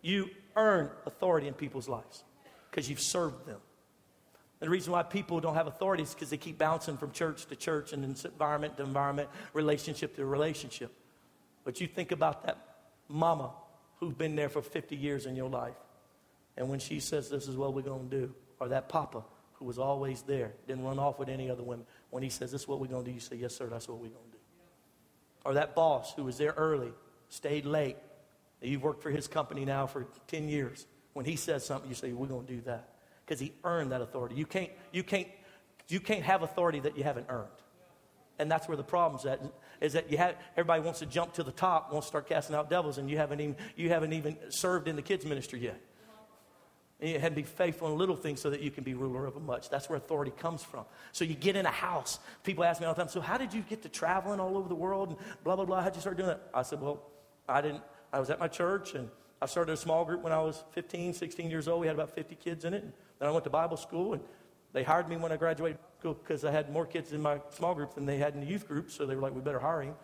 You 0.00 0.30
earn 0.56 0.90
authority 1.06 1.48
in 1.48 1.54
people's 1.54 1.88
lives 1.88 2.24
because 2.70 2.88
you've 2.88 3.00
served 3.00 3.46
them. 3.46 3.60
And 4.60 4.68
the 4.68 4.70
reason 4.70 4.92
why 4.92 5.02
people 5.02 5.40
don't 5.40 5.54
have 5.54 5.66
authority 5.66 6.04
is 6.04 6.14
because 6.14 6.30
they 6.30 6.36
keep 6.36 6.58
bouncing 6.58 6.96
from 6.96 7.10
church 7.10 7.46
to 7.46 7.56
church 7.56 7.92
and 7.92 8.04
environment 8.04 8.76
to 8.76 8.84
environment, 8.84 9.28
relationship 9.52 10.16
to 10.16 10.24
relationship. 10.24 10.92
But 11.64 11.80
you 11.80 11.86
think 11.86 12.12
about 12.12 12.46
that 12.46 12.58
mama 13.08 13.50
who's 13.98 14.14
been 14.14 14.36
there 14.36 14.48
for 14.48 14.62
50 14.62 14.96
years 14.96 15.26
in 15.26 15.36
your 15.36 15.48
life. 15.48 15.74
And 16.56 16.68
when 16.68 16.78
she 16.78 17.00
says, 17.00 17.28
This 17.28 17.48
is 17.48 17.56
what 17.56 17.74
we're 17.74 17.82
going 17.82 18.08
to 18.08 18.16
do, 18.20 18.34
or 18.60 18.68
that 18.68 18.88
papa 18.88 19.22
who 19.54 19.64
was 19.64 19.78
always 19.78 20.22
there, 20.22 20.52
didn't 20.66 20.84
run 20.84 20.98
off 20.98 21.18
with 21.18 21.28
any 21.28 21.50
other 21.50 21.62
women, 21.62 21.86
when 22.10 22.22
he 22.22 22.28
says, 22.28 22.52
This 22.52 22.62
is 22.62 22.68
what 22.68 22.80
we're 22.80 22.88
going 22.88 23.04
to 23.04 23.10
do, 23.10 23.14
you 23.14 23.20
say, 23.20 23.36
Yes, 23.36 23.54
sir, 23.54 23.66
that's 23.66 23.88
what 23.88 23.98
we're 23.98 24.08
going 24.08 24.30
to 24.30 24.32
do. 24.32 24.38
or 25.44 25.54
that 25.54 25.74
boss 25.74 26.14
who 26.14 26.24
was 26.24 26.38
there 26.38 26.54
early, 26.56 26.92
stayed 27.28 27.64
late. 27.64 27.96
You've 28.62 28.82
worked 28.82 29.02
for 29.02 29.10
his 29.10 29.28
company 29.28 29.64
now 29.64 29.86
for 29.86 30.06
10 30.28 30.48
years. 30.48 30.86
When 31.12 31.26
he 31.26 31.36
says 31.36 31.64
something, 31.64 31.88
you 31.88 31.94
say, 31.94 32.12
We're 32.12 32.26
going 32.26 32.46
to 32.46 32.52
do 32.52 32.60
that. 32.62 32.90
Because 33.24 33.40
he 33.40 33.52
earned 33.64 33.92
that 33.92 34.00
authority. 34.00 34.34
You 34.34 34.46
can't, 34.46 34.70
you, 34.92 35.02
can't, 35.02 35.28
you 35.88 36.00
can't 36.00 36.22
have 36.22 36.42
authority 36.42 36.80
that 36.80 36.96
you 36.96 37.04
haven't 37.04 37.26
earned. 37.28 37.48
And 38.38 38.50
that's 38.50 38.66
where 38.66 38.76
the 38.76 38.82
problem's 38.82 39.24
at, 39.26 39.40
is 39.80 39.92
that 39.92 40.10
you 40.10 40.18
have, 40.18 40.36
everybody 40.56 40.82
wants 40.82 41.00
to 41.00 41.06
jump 41.06 41.34
to 41.34 41.42
the 41.42 41.52
top, 41.52 41.92
wants 41.92 42.06
to 42.06 42.08
start 42.08 42.28
casting 42.28 42.56
out 42.56 42.70
devils, 42.70 42.98
and 42.98 43.08
you 43.08 43.16
haven't 43.16 43.40
even, 43.40 43.56
you 43.76 43.90
haven't 43.90 44.12
even 44.12 44.36
served 44.48 44.88
in 44.88 44.96
the 44.96 45.02
kids' 45.02 45.24
ministry 45.24 45.60
yet. 45.60 45.80
And 47.00 47.10
you 47.10 47.18
had 47.18 47.32
to 47.32 47.36
be 47.36 47.42
faithful 47.42 47.88
in 47.88 47.98
little 47.98 48.16
things 48.16 48.40
so 48.40 48.50
that 48.50 48.60
you 48.60 48.70
can 48.70 48.84
be 48.84 48.94
ruler 48.94 49.26
over 49.26 49.40
much. 49.40 49.68
That's 49.70 49.88
where 49.88 49.96
authority 49.96 50.30
comes 50.30 50.62
from. 50.62 50.84
So 51.10 51.24
you 51.24 51.34
get 51.34 51.56
in 51.56 51.66
a 51.66 51.70
house. 51.70 52.20
People 52.44 52.64
ask 52.64 52.80
me 52.80 52.86
all 52.86 52.94
the 52.94 53.02
time, 53.02 53.10
so 53.10 53.20
how 53.20 53.38
did 53.38 53.52
you 53.52 53.62
get 53.62 53.82
to 53.82 53.88
traveling 53.88 54.40
all 54.40 54.56
over 54.56 54.68
the 54.68 54.74
world 54.74 55.10
and 55.10 55.18
blah, 55.42 55.56
blah, 55.56 55.64
blah? 55.64 55.82
How'd 55.82 55.94
you 55.94 56.00
start 56.00 56.16
doing 56.16 56.28
that? 56.28 56.48
I 56.54 56.62
said, 56.62 56.80
well, 56.80 57.02
I 57.48 57.60
didn't, 57.60 57.82
I 58.12 58.20
was 58.20 58.30
at 58.30 58.38
my 58.38 58.48
church 58.48 58.94
and 58.94 59.08
I 59.40 59.46
started 59.46 59.72
a 59.72 59.76
small 59.76 60.04
group 60.04 60.22
when 60.22 60.32
I 60.32 60.38
was 60.38 60.62
15, 60.72 61.14
16 61.14 61.50
years 61.50 61.66
old. 61.66 61.80
We 61.80 61.86
had 61.86 61.96
about 61.96 62.14
50 62.14 62.36
kids 62.36 62.64
in 62.64 62.74
it. 62.74 62.82
And 62.82 62.92
then 63.18 63.28
I 63.28 63.32
went 63.32 63.44
to 63.44 63.50
Bible 63.50 63.76
school 63.76 64.12
and 64.12 64.22
they 64.72 64.82
hired 64.82 65.08
me 65.08 65.16
when 65.16 65.32
I 65.32 65.36
graduated 65.36 65.78
school 65.98 66.14
because 66.14 66.44
I 66.44 66.50
had 66.50 66.70
more 66.70 66.86
kids 66.86 67.12
in 67.12 67.20
my 67.20 67.40
small 67.50 67.74
group 67.74 67.94
than 67.94 68.06
they 68.06 68.18
had 68.18 68.34
in 68.34 68.40
the 68.40 68.46
youth 68.46 68.68
group. 68.68 68.90
So 68.90 69.06
they 69.06 69.14
were 69.14 69.22
like, 69.22 69.34
we 69.34 69.40
better 69.40 69.58
hire 69.58 69.82
him. 69.82 69.94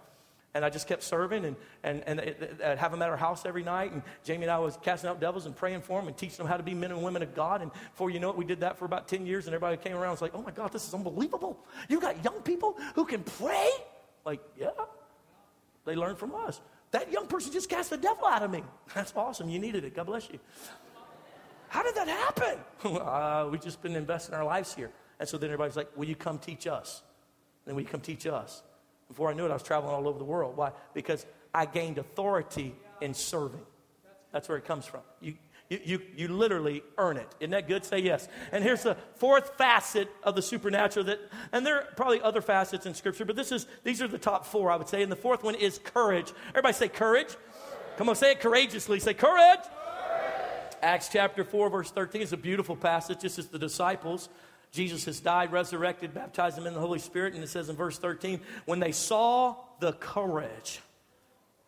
And 0.55 0.65
I 0.65 0.71
just 0.71 0.89
kept 0.89 1.03
serving 1.03 1.45
and, 1.45 1.57
and, 1.85 2.03
and 2.07 2.21
I'd 2.65 2.79
have 2.79 2.91
them 2.91 3.03
at 3.03 3.11
our 3.11 3.17
house 3.17 3.45
every 3.45 3.63
night. 3.63 3.93
And 3.93 4.03
Jamie 4.25 4.45
and 4.45 4.51
I 4.51 4.59
was 4.59 4.79
casting 4.83 5.11
out 5.11 5.21
devils 5.21 5.47
and 5.47 5.55
praying 5.55 5.83
for 5.83 6.01
them 6.01 6.09
and 6.09 6.17
teaching 6.17 6.39
them 6.39 6.47
how 6.47 6.57
to 6.57 6.63
be 6.63 6.75
men 6.75 6.91
and 6.91 7.03
women 7.03 7.23
of 7.23 7.35
God. 7.35 7.63
And 7.63 7.71
before 7.73 8.11
you 8.11 8.19
know 8.19 8.31
it, 8.31 8.37
we 8.37 8.45
did 8.45 8.61
that 8.61 8.79
for 8.79 8.87
about 8.87 9.09
10 9.09 9.27
years. 9.27 9.47
And 9.47 9.55
everybody 9.55 9.77
came 9.77 9.93
around 9.93 10.05
and 10.05 10.13
was 10.13 10.23
like, 10.23 10.35
oh 10.35 10.43
my 10.43 10.51
God, 10.51 10.73
this 10.73 10.89
is 10.89 10.95
unbelievable. 10.95 11.59
You 11.89 12.01
got 12.01 12.25
young 12.25 12.41
people 12.41 12.77
who 12.95 13.05
can 13.05 13.23
pray? 13.23 13.71
Like, 14.25 14.41
yeah. 14.59 14.71
They 15.85 15.95
learned 15.95 16.19
from 16.19 16.35
us. 16.35 16.61
That 16.91 17.13
young 17.13 17.27
person 17.27 17.53
just 17.53 17.69
cast 17.69 17.91
the 17.91 17.97
devil 17.97 18.27
out 18.27 18.43
of 18.43 18.51
me. 18.51 18.63
That's 18.95 19.13
awesome. 19.15 19.49
You 19.49 19.59
needed 19.59 19.85
it. 19.85 19.95
God 19.95 20.07
bless 20.07 20.29
you. 20.31 20.39
How 21.69 21.83
did 21.83 21.95
that 21.97 22.09
happen? 22.09 22.59
uh, 22.97 23.49
we've 23.51 23.63
just 23.63 23.83
been 23.83 23.95
investing 23.95 24.35
our 24.35 24.45
lives 24.45 24.75
here. 24.75 24.91
And 25.21 25.29
so 25.29 25.37
then 25.37 25.51
everybody's 25.51 25.77
like, 25.77 25.95
Will 25.97 26.07
you 26.07 26.17
come 26.17 26.39
teach 26.39 26.67
us? 26.67 27.03
Then 27.67 27.75
will 27.75 27.83
you 27.83 27.89
come 27.89 28.01
teach 28.01 28.27
us? 28.27 28.63
Before 29.09 29.31
I 29.31 29.35
knew 29.35 29.45
it, 29.45 29.51
I 29.51 29.55
was 29.55 29.63
traveling 29.63 29.95
all 29.95 30.09
over 30.09 30.19
the 30.19 30.25
world. 30.25 30.57
Why? 30.57 30.73
Because 30.95 31.27
I 31.55 31.67
gained 31.67 31.99
authority 31.99 32.75
in 33.01 33.15
serving. 33.15 33.65
That's 34.33 34.49
where 34.49 34.59
it 34.59 34.65
comes 34.65 34.85
from. 34.87 35.01
You, 35.21 35.35
you, 35.69 35.81
you, 35.85 36.03
you 36.17 36.29
literally 36.29 36.83
earn 36.97 37.17
it. 37.19 37.29
Isn't 37.41 37.51
that 37.51 37.69
good? 37.69 37.85
Say 37.85 37.99
yes. 37.99 38.27
And 38.53 38.65
here's 38.65 38.83
the 38.83 38.97
fourth 39.17 39.57
facet 39.59 40.09
of 40.23 40.35
the 40.35 40.43
supernatural 40.43 41.07
that, 41.07 41.21
and 41.53 41.67
there 41.67 41.77
are 41.77 41.89
probably 41.97 42.21
other 42.23 42.41
facets 42.41 42.87
in 42.87 42.95
Scripture, 42.95 43.25
but 43.25 43.37
this 43.37 43.53
is, 43.53 43.67
these 43.85 44.01
are 44.01 44.09
the 44.09 44.19
top 44.19 44.47
four, 44.47 44.71
I 44.71 44.77
would 44.77 44.89
say. 44.89 45.03
And 45.03 45.13
the 45.13 45.17
fourth 45.17 45.43
one 45.43 45.55
is 45.55 45.79
courage. 45.79 46.33
Everybody 46.51 46.75
say 46.75 46.89
courage. 46.89 47.29
courage. 47.29 47.39
Come 47.99 48.09
on, 48.09 48.17
say 48.17 48.33
it 48.33 48.41
courageously. 48.41 49.01
Say 49.01 49.15
courage. 49.15 49.61
courage. 49.61 50.75
Acts 50.81 51.11
chapter 51.13 51.45
4, 51.45 51.69
verse 51.69 51.91
13 51.91 52.23
is 52.23 52.33
a 52.33 52.37
beautiful 52.37 52.77
passage. 52.77 53.21
This 53.21 53.39
is 53.39 53.49
the 53.49 53.59
disciples 53.59 54.29
Jesus 54.71 55.05
has 55.07 55.21
died, 55.21 55.53
resurrected, 55.53 56.15
baptized 56.15 56.57
them 56.57 56.67
in 56.67 56.75
the 56.75 56.81
Holy 56.81 56.99
Spirit. 56.99 57.35
And 57.35 57.43
it 57.43 57.49
says 57.49 57.69
in 57.69 57.77
verse 57.77 57.99
13, 57.99 58.41
when 58.67 58.81
they 58.81 58.93
saw 58.93 59.57
the 59.81 59.95
courage 59.95 60.81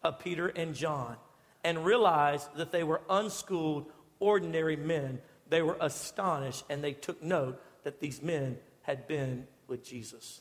of 0.02 0.18
Peter 0.18 0.48
and 0.48 0.74
John 0.74 1.16
and 1.64 1.84
realized 1.84 2.54
that 2.56 2.72
they 2.72 2.82
were 2.82 3.02
unschooled, 3.08 3.90
ordinary 4.18 4.76
men, 4.76 5.20
they 5.48 5.62
were 5.62 5.76
astonished 5.80 6.64
and 6.70 6.82
they 6.82 6.92
took 6.92 7.22
note 7.22 7.60
that 7.84 8.00
these 8.00 8.22
men 8.22 8.58
had 8.82 9.06
been 9.06 9.46
with 9.66 9.84
Jesus. 9.84 10.40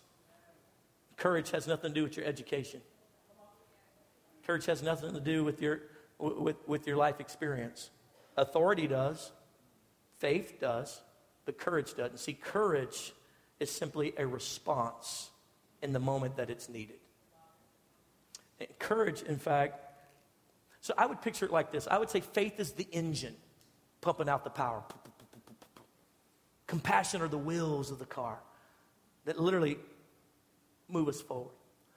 Courage 1.18 1.52
has 1.52 1.68
nothing 1.68 1.92
to 1.92 1.96
do 1.96 2.04
with 2.04 2.16
your 2.16 2.26
education. 2.26 2.82
Courage 4.46 4.66
has 4.66 4.82
nothing 4.82 5.14
to 5.14 5.20
do 5.20 5.44
with 5.44 5.62
your, 5.62 5.82
with, 6.18 6.56
with 6.68 6.88
your 6.88 6.98
life 6.98 7.20
experience. 7.20 7.90
Authority 8.38 8.88
does, 8.88 9.32
faith 10.18 10.60
does, 10.60 11.02
but 11.46 11.58
courage 11.58 11.96
doesn't. 11.96 12.20
See, 12.20 12.34
courage 12.34 13.14
is 13.60 13.70
simply 13.70 14.14
a 14.18 14.26
response 14.26 15.30
in 15.82 15.94
the 15.94 16.00
moment 16.00 16.38
that 16.38 16.50
it's 16.50 16.70
needed. 16.70 16.98
And 18.60 18.68
courage, 18.80 19.22
in 19.24 19.38
fact, 19.38 19.89
so 20.82 20.94
I 20.98 21.06
would 21.06 21.22
picture 21.22 21.46
it 21.46 21.52
like 21.52 21.72
this 21.72 21.88
I 21.88 21.98
would 21.98 22.10
say 22.10 22.22
faith 22.22 22.60
is 22.60 22.74
the 22.74 22.88
engine 22.92 23.36
pumping 24.02 24.30
out 24.30 24.44
the 24.44 24.50
power. 24.50 24.84
Compassion 26.68 27.22
are 27.22 27.28
the 27.28 27.38
wheels 27.38 27.92
of 27.92 28.00
the 28.00 28.06
car 28.06 28.40
that 29.26 29.40
literally 29.40 29.78
move 30.88 31.08
us 31.08 31.20
forward. 31.22 31.54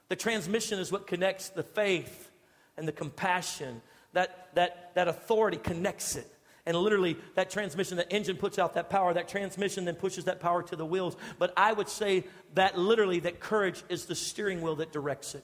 The 0.09 0.15
transmission 0.15 0.79
is 0.79 0.91
what 0.91 1.07
connects 1.07 1.49
the 1.49 1.63
faith 1.63 2.31
and 2.77 2.87
the 2.87 2.91
compassion. 2.91 3.81
That, 4.13 4.49
that, 4.55 4.91
that 4.95 5.07
authority 5.07 5.57
connects 5.57 6.15
it. 6.15 6.27
And 6.65 6.77
literally, 6.77 7.17
that 7.35 7.49
transmission, 7.49 7.97
the 7.97 8.09
engine 8.11 8.37
puts 8.37 8.57
out 8.57 8.75
that 8.75 8.89
power. 8.89 9.13
That 9.13 9.27
transmission 9.27 9.85
then 9.85 9.95
pushes 9.95 10.25
that 10.25 10.39
power 10.39 10.63
to 10.63 10.75
the 10.75 10.85
wheels. 10.85 11.17
But 11.37 11.53
I 11.57 11.73
would 11.73 11.89
say 11.89 12.25
that 12.53 12.77
literally, 12.77 13.19
that 13.21 13.39
courage 13.39 13.83
is 13.89 14.05
the 14.05 14.15
steering 14.15 14.61
wheel 14.61 14.75
that 14.77 14.91
directs 14.91 15.35
it. 15.35 15.43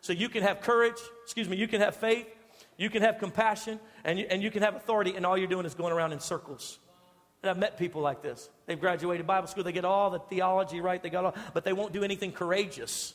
So 0.00 0.12
you 0.12 0.28
can 0.28 0.42
have 0.42 0.60
courage, 0.60 0.98
excuse 1.24 1.48
me, 1.48 1.56
you 1.56 1.68
can 1.68 1.80
have 1.80 1.96
faith, 1.96 2.26
you 2.76 2.90
can 2.90 3.02
have 3.02 3.18
compassion, 3.18 3.80
and 4.04 4.18
you, 4.18 4.26
and 4.28 4.42
you 4.42 4.50
can 4.50 4.62
have 4.62 4.74
authority, 4.74 5.14
and 5.16 5.24
all 5.24 5.36
you're 5.36 5.48
doing 5.48 5.66
is 5.66 5.74
going 5.74 5.92
around 5.92 6.12
in 6.12 6.20
circles. 6.20 6.78
And 7.42 7.50
I've 7.50 7.58
met 7.58 7.78
people 7.78 8.02
like 8.02 8.22
this. 8.22 8.48
They've 8.66 8.80
graduated 8.80 9.26
Bible 9.26 9.48
school, 9.48 9.64
they 9.64 9.72
get 9.72 9.84
all 9.84 10.10
the 10.10 10.18
theology 10.18 10.80
right, 10.80 11.02
they 11.02 11.10
got 11.10 11.24
all, 11.24 11.34
but 11.54 11.64
they 11.64 11.72
won't 11.72 11.92
do 11.92 12.02
anything 12.02 12.32
courageous. 12.32 13.14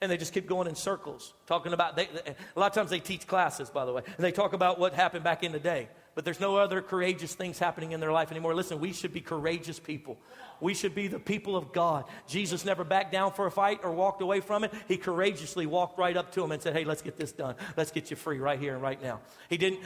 And 0.00 0.12
they 0.12 0.16
just 0.16 0.32
keep 0.32 0.46
going 0.46 0.68
in 0.68 0.76
circles 0.76 1.34
talking 1.46 1.72
about 1.72 1.96
they, 1.96 2.04
a 2.04 2.60
lot 2.60 2.68
of 2.68 2.72
times 2.72 2.88
they 2.88 3.00
teach 3.00 3.26
classes 3.26 3.68
by 3.68 3.84
the 3.84 3.92
way. 3.92 4.02
And 4.04 4.24
they 4.24 4.30
talk 4.30 4.52
about 4.52 4.78
what 4.78 4.94
happened 4.94 5.24
back 5.24 5.42
in 5.42 5.50
the 5.50 5.58
day 5.58 5.88
but 6.18 6.24
there's 6.24 6.40
no 6.40 6.56
other 6.56 6.82
courageous 6.82 7.32
things 7.32 7.60
happening 7.60 7.92
in 7.92 8.00
their 8.00 8.10
life 8.10 8.32
anymore. 8.32 8.52
Listen, 8.52 8.80
we 8.80 8.92
should 8.92 9.12
be 9.12 9.20
courageous 9.20 9.78
people. 9.78 10.18
We 10.60 10.74
should 10.74 10.92
be 10.92 11.06
the 11.06 11.20
people 11.20 11.56
of 11.56 11.72
God. 11.72 12.06
Jesus 12.26 12.64
never 12.64 12.82
backed 12.82 13.12
down 13.12 13.30
for 13.34 13.46
a 13.46 13.52
fight 13.52 13.82
or 13.84 13.92
walked 13.92 14.20
away 14.20 14.40
from 14.40 14.64
it. 14.64 14.72
He 14.88 14.96
courageously 14.96 15.66
walked 15.66 15.96
right 15.96 16.16
up 16.16 16.32
to 16.32 16.42
him 16.42 16.50
and 16.50 16.60
said, 16.60 16.74
Hey, 16.74 16.82
let's 16.82 17.02
get 17.02 17.16
this 17.16 17.30
done. 17.30 17.54
Let's 17.76 17.92
get 17.92 18.10
you 18.10 18.16
free 18.16 18.40
right 18.40 18.58
here 18.58 18.74
and 18.74 18.82
right 18.82 19.00
now. 19.00 19.20
He 19.48 19.58
didn't, 19.58 19.78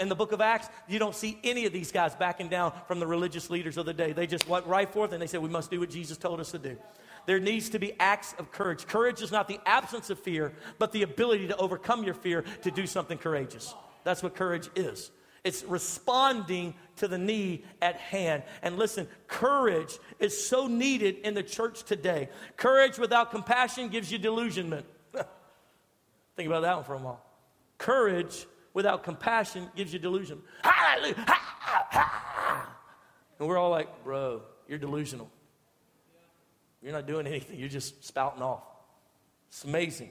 in 0.00 0.08
the 0.08 0.16
book 0.16 0.32
of 0.32 0.40
Acts, 0.40 0.68
you 0.88 0.98
don't 0.98 1.14
see 1.14 1.38
any 1.44 1.64
of 1.64 1.72
these 1.72 1.92
guys 1.92 2.12
backing 2.16 2.48
down 2.48 2.72
from 2.88 2.98
the 2.98 3.06
religious 3.06 3.48
leaders 3.48 3.76
of 3.76 3.86
the 3.86 3.94
day. 3.94 4.10
They 4.10 4.26
just 4.26 4.48
went 4.48 4.66
right 4.66 4.92
forth 4.92 5.12
and 5.12 5.22
they 5.22 5.28
said, 5.28 5.40
We 5.42 5.48
must 5.48 5.70
do 5.70 5.78
what 5.78 5.90
Jesus 5.90 6.18
told 6.18 6.40
us 6.40 6.50
to 6.50 6.58
do 6.58 6.76
there 7.26 7.38
needs 7.38 7.68
to 7.68 7.78
be 7.78 7.92
acts 8.00 8.34
of 8.40 8.50
courage. 8.50 8.84
Courage 8.88 9.22
is 9.22 9.30
not 9.30 9.46
the 9.46 9.60
absence 9.64 10.10
of 10.10 10.18
fear, 10.18 10.54
but 10.80 10.90
the 10.90 11.04
ability 11.04 11.46
to 11.46 11.56
overcome 11.56 12.02
your 12.02 12.14
fear 12.14 12.42
to 12.62 12.72
do 12.72 12.84
something 12.84 13.18
courageous. 13.18 13.76
That's 14.02 14.24
what 14.24 14.34
courage 14.34 14.68
is. 14.74 15.12
It's 15.48 15.64
responding 15.64 16.74
to 16.96 17.08
the 17.08 17.16
need 17.16 17.64
at 17.80 17.96
hand. 17.96 18.42
And 18.60 18.76
listen, 18.76 19.08
courage 19.28 19.98
is 20.18 20.46
so 20.46 20.66
needed 20.66 21.20
in 21.24 21.32
the 21.32 21.42
church 21.42 21.84
today. 21.84 22.28
Courage 22.58 22.98
without 22.98 23.30
compassion 23.30 23.88
gives 23.88 24.12
you 24.12 24.18
delusionment. 24.18 24.84
Think 26.36 26.48
about 26.48 26.60
that 26.60 26.76
one 26.76 26.84
for 26.84 26.96
a 26.96 26.98
moment. 26.98 27.20
Courage 27.78 28.46
without 28.74 29.02
compassion 29.02 29.70
gives 29.74 29.90
you 29.90 29.98
delusion. 29.98 30.42
Hallelujah! 30.60 31.24
Ha, 31.26 31.86
ha. 31.88 32.76
And 33.38 33.48
we're 33.48 33.56
all 33.56 33.70
like, 33.70 34.04
bro, 34.04 34.42
you're 34.68 34.76
delusional. 34.76 35.30
You're 36.82 36.92
not 36.92 37.06
doing 37.06 37.26
anything, 37.26 37.58
you're 37.58 37.70
just 37.70 38.04
spouting 38.04 38.42
off. 38.42 38.64
It's 39.48 39.64
amazing. 39.64 40.10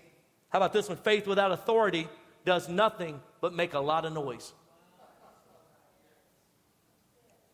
How 0.49 0.57
about 0.57 0.73
this 0.73 0.89
one? 0.89 0.97
Faith 0.97 1.27
without 1.27 1.51
authority 1.51 2.07
does 2.43 2.67
nothing 2.67 3.21
but 3.39 3.53
make 3.53 3.75
a 3.75 3.79
lot 3.79 4.03
of 4.03 4.13
noise. 4.13 4.51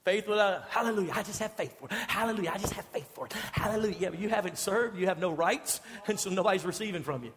Faith 0.04 0.28
without, 0.28 0.66
hallelujah, 0.70 1.14
I 1.16 1.24
just 1.24 1.39
have 1.39 1.54
faith 1.54 1.80
for 1.80 1.88
it. 1.88 1.93
Hallelujah, 1.93 2.51
I 2.54 2.58
just 2.58 2.74
have 2.74 2.86
faith 2.86 3.10
for 3.14 3.26
it. 3.26 3.34
Hallelujah. 3.54 3.95
Yeah, 3.99 4.10
but 4.10 4.20
you 4.20 4.28
haven't 4.28 4.58
served, 4.58 4.97
you 4.97 5.08
have 5.08 5.20
no 5.20 5.32
rights, 5.32 5.80
and 6.08 6.20
so 6.20 6.30
nobody's 6.30 6.66
receiving 6.66 7.04
from 7.04 7.24
you. 7.24 7.32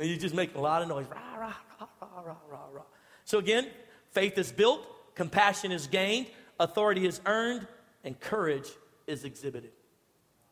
And 0.00 0.08
you 0.08 0.16
just 0.16 0.34
make 0.34 0.56
a 0.56 0.60
lot 0.60 0.82
of 0.82 0.88
noise. 0.88 1.06
Rah, 1.08 1.38
rah, 1.38 1.54
rah, 1.80 2.22
rah, 2.24 2.36
rah, 2.50 2.58
rah. 2.72 2.82
So 3.24 3.38
again, 3.38 3.68
faith 4.10 4.36
is 4.36 4.50
built, 4.50 4.84
compassion 5.14 5.70
is 5.70 5.86
gained, 5.86 6.26
authority 6.58 7.06
is 7.06 7.20
earned, 7.24 7.66
and 8.02 8.18
courage 8.18 8.68
is 9.06 9.24
exhibited. 9.24 9.70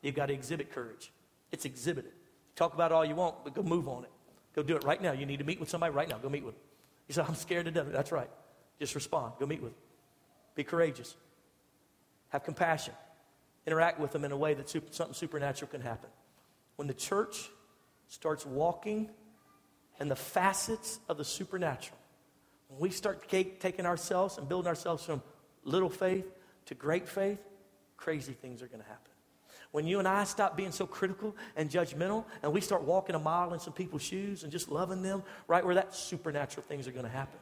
You've 0.02 0.14
got 0.14 0.26
to 0.26 0.34
exhibit 0.34 0.70
courage. 0.70 1.10
It's 1.50 1.64
exhibited. 1.64 2.12
Talk 2.54 2.74
about 2.74 2.92
all 2.92 3.04
you 3.04 3.16
want, 3.16 3.42
but 3.42 3.54
go 3.54 3.62
move 3.62 3.88
on 3.88 4.04
it. 4.04 4.10
Go 4.54 4.62
do 4.62 4.76
it 4.76 4.84
right 4.84 5.02
now. 5.02 5.12
You 5.12 5.26
need 5.26 5.38
to 5.38 5.44
meet 5.44 5.58
with 5.58 5.68
somebody 5.68 5.92
right 5.92 6.08
now. 6.08 6.18
Go 6.18 6.28
meet 6.28 6.44
with 6.44 6.54
them. 6.54 6.62
You 7.08 7.14
say, 7.14 7.22
I'm 7.26 7.34
scared 7.34 7.64
to 7.64 7.70
death. 7.70 7.86
That's 7.90 8.12
right. 8.12 8.30
Just 8.78 8.94
respond. 8.94 9.32
Go 9.40 9.46
meet 9.46 9.62
with 9.62 9.72
them. 9.72 9.80
Be 10.54 10.64
courageous. 10.64 11.16
Have 12.28 12.44
compassion. 12.44 12.94
Interact 13.66 14.00
with 14.00 14.10
them 14.10 14.24
in 14.24 14.32
a 14.32 14.36
way 14.36 14.54
that 14.54 14.68
super, 14.68 14.92
something 14.92 15.14
supernatural 15.14 15.70
can 15.70 15.80
happen. 15.80 16.10
When 16.76 16.88
the 16.88 16.94
church 16.94 17.50
starts 18.08 18.44
walking 18.44 19.10
in 20.00 20.08
the 20.08 20.16
facets 20.16 20.98
of 21.08 21.16
the 21.16 21.24
supernatural, 21.24 21.98
when 22.68 22.80
we 22.80 22.90
start 22.90 23.28
take, 23.28 23.60
taking 23.60 23.86
ourselves 23.86 24.38
and 24.38 24.48
building 24.48 24.68
ourselves 24.68 25.04
from 25.04 25.22
little 25.64 25.90
faith 25.90 26.26
to 26.66 26.74
great 26.74 27.08
faith, 27.08 27.38
crazy 27.96 28.32
things 28.32 28.62
are 28.62 28.66
going 28.66 28.82
to 28.82 28.88
happen. 28.88 29.12
when 29.72 29.86
you 29.86 29.98
and 29.98 30.06
I 30.06 30.24
stop 30.24 30.56
being 30.56 30.70
so 30.70 30.86
critical 30.86 31.34
and 31.56 31.68
judgmental 31.70 32.24
and 32.42 32.52
we 32.52 32.60
start 32.60 32.82
walking 32.82 33.14
a 33.14 33.18
mile 33.18 33.52
in 33.54 33.60
some 33.60 33.72
people's 33.72 34.02
shoes 34.02 34.42
and 34.42 34.52
just 34.52 34.70
loving 34.70 35.02
them, 35.02 35.22
right 35.48 35.64
where 35.64 35.74
that 35.74 35.94
supernatural 35.94 36.62
things 36.62 36.86
are 36.86 36.92
going 36.92 37.06
to 37.06 37.10
happen. 37.10 37.40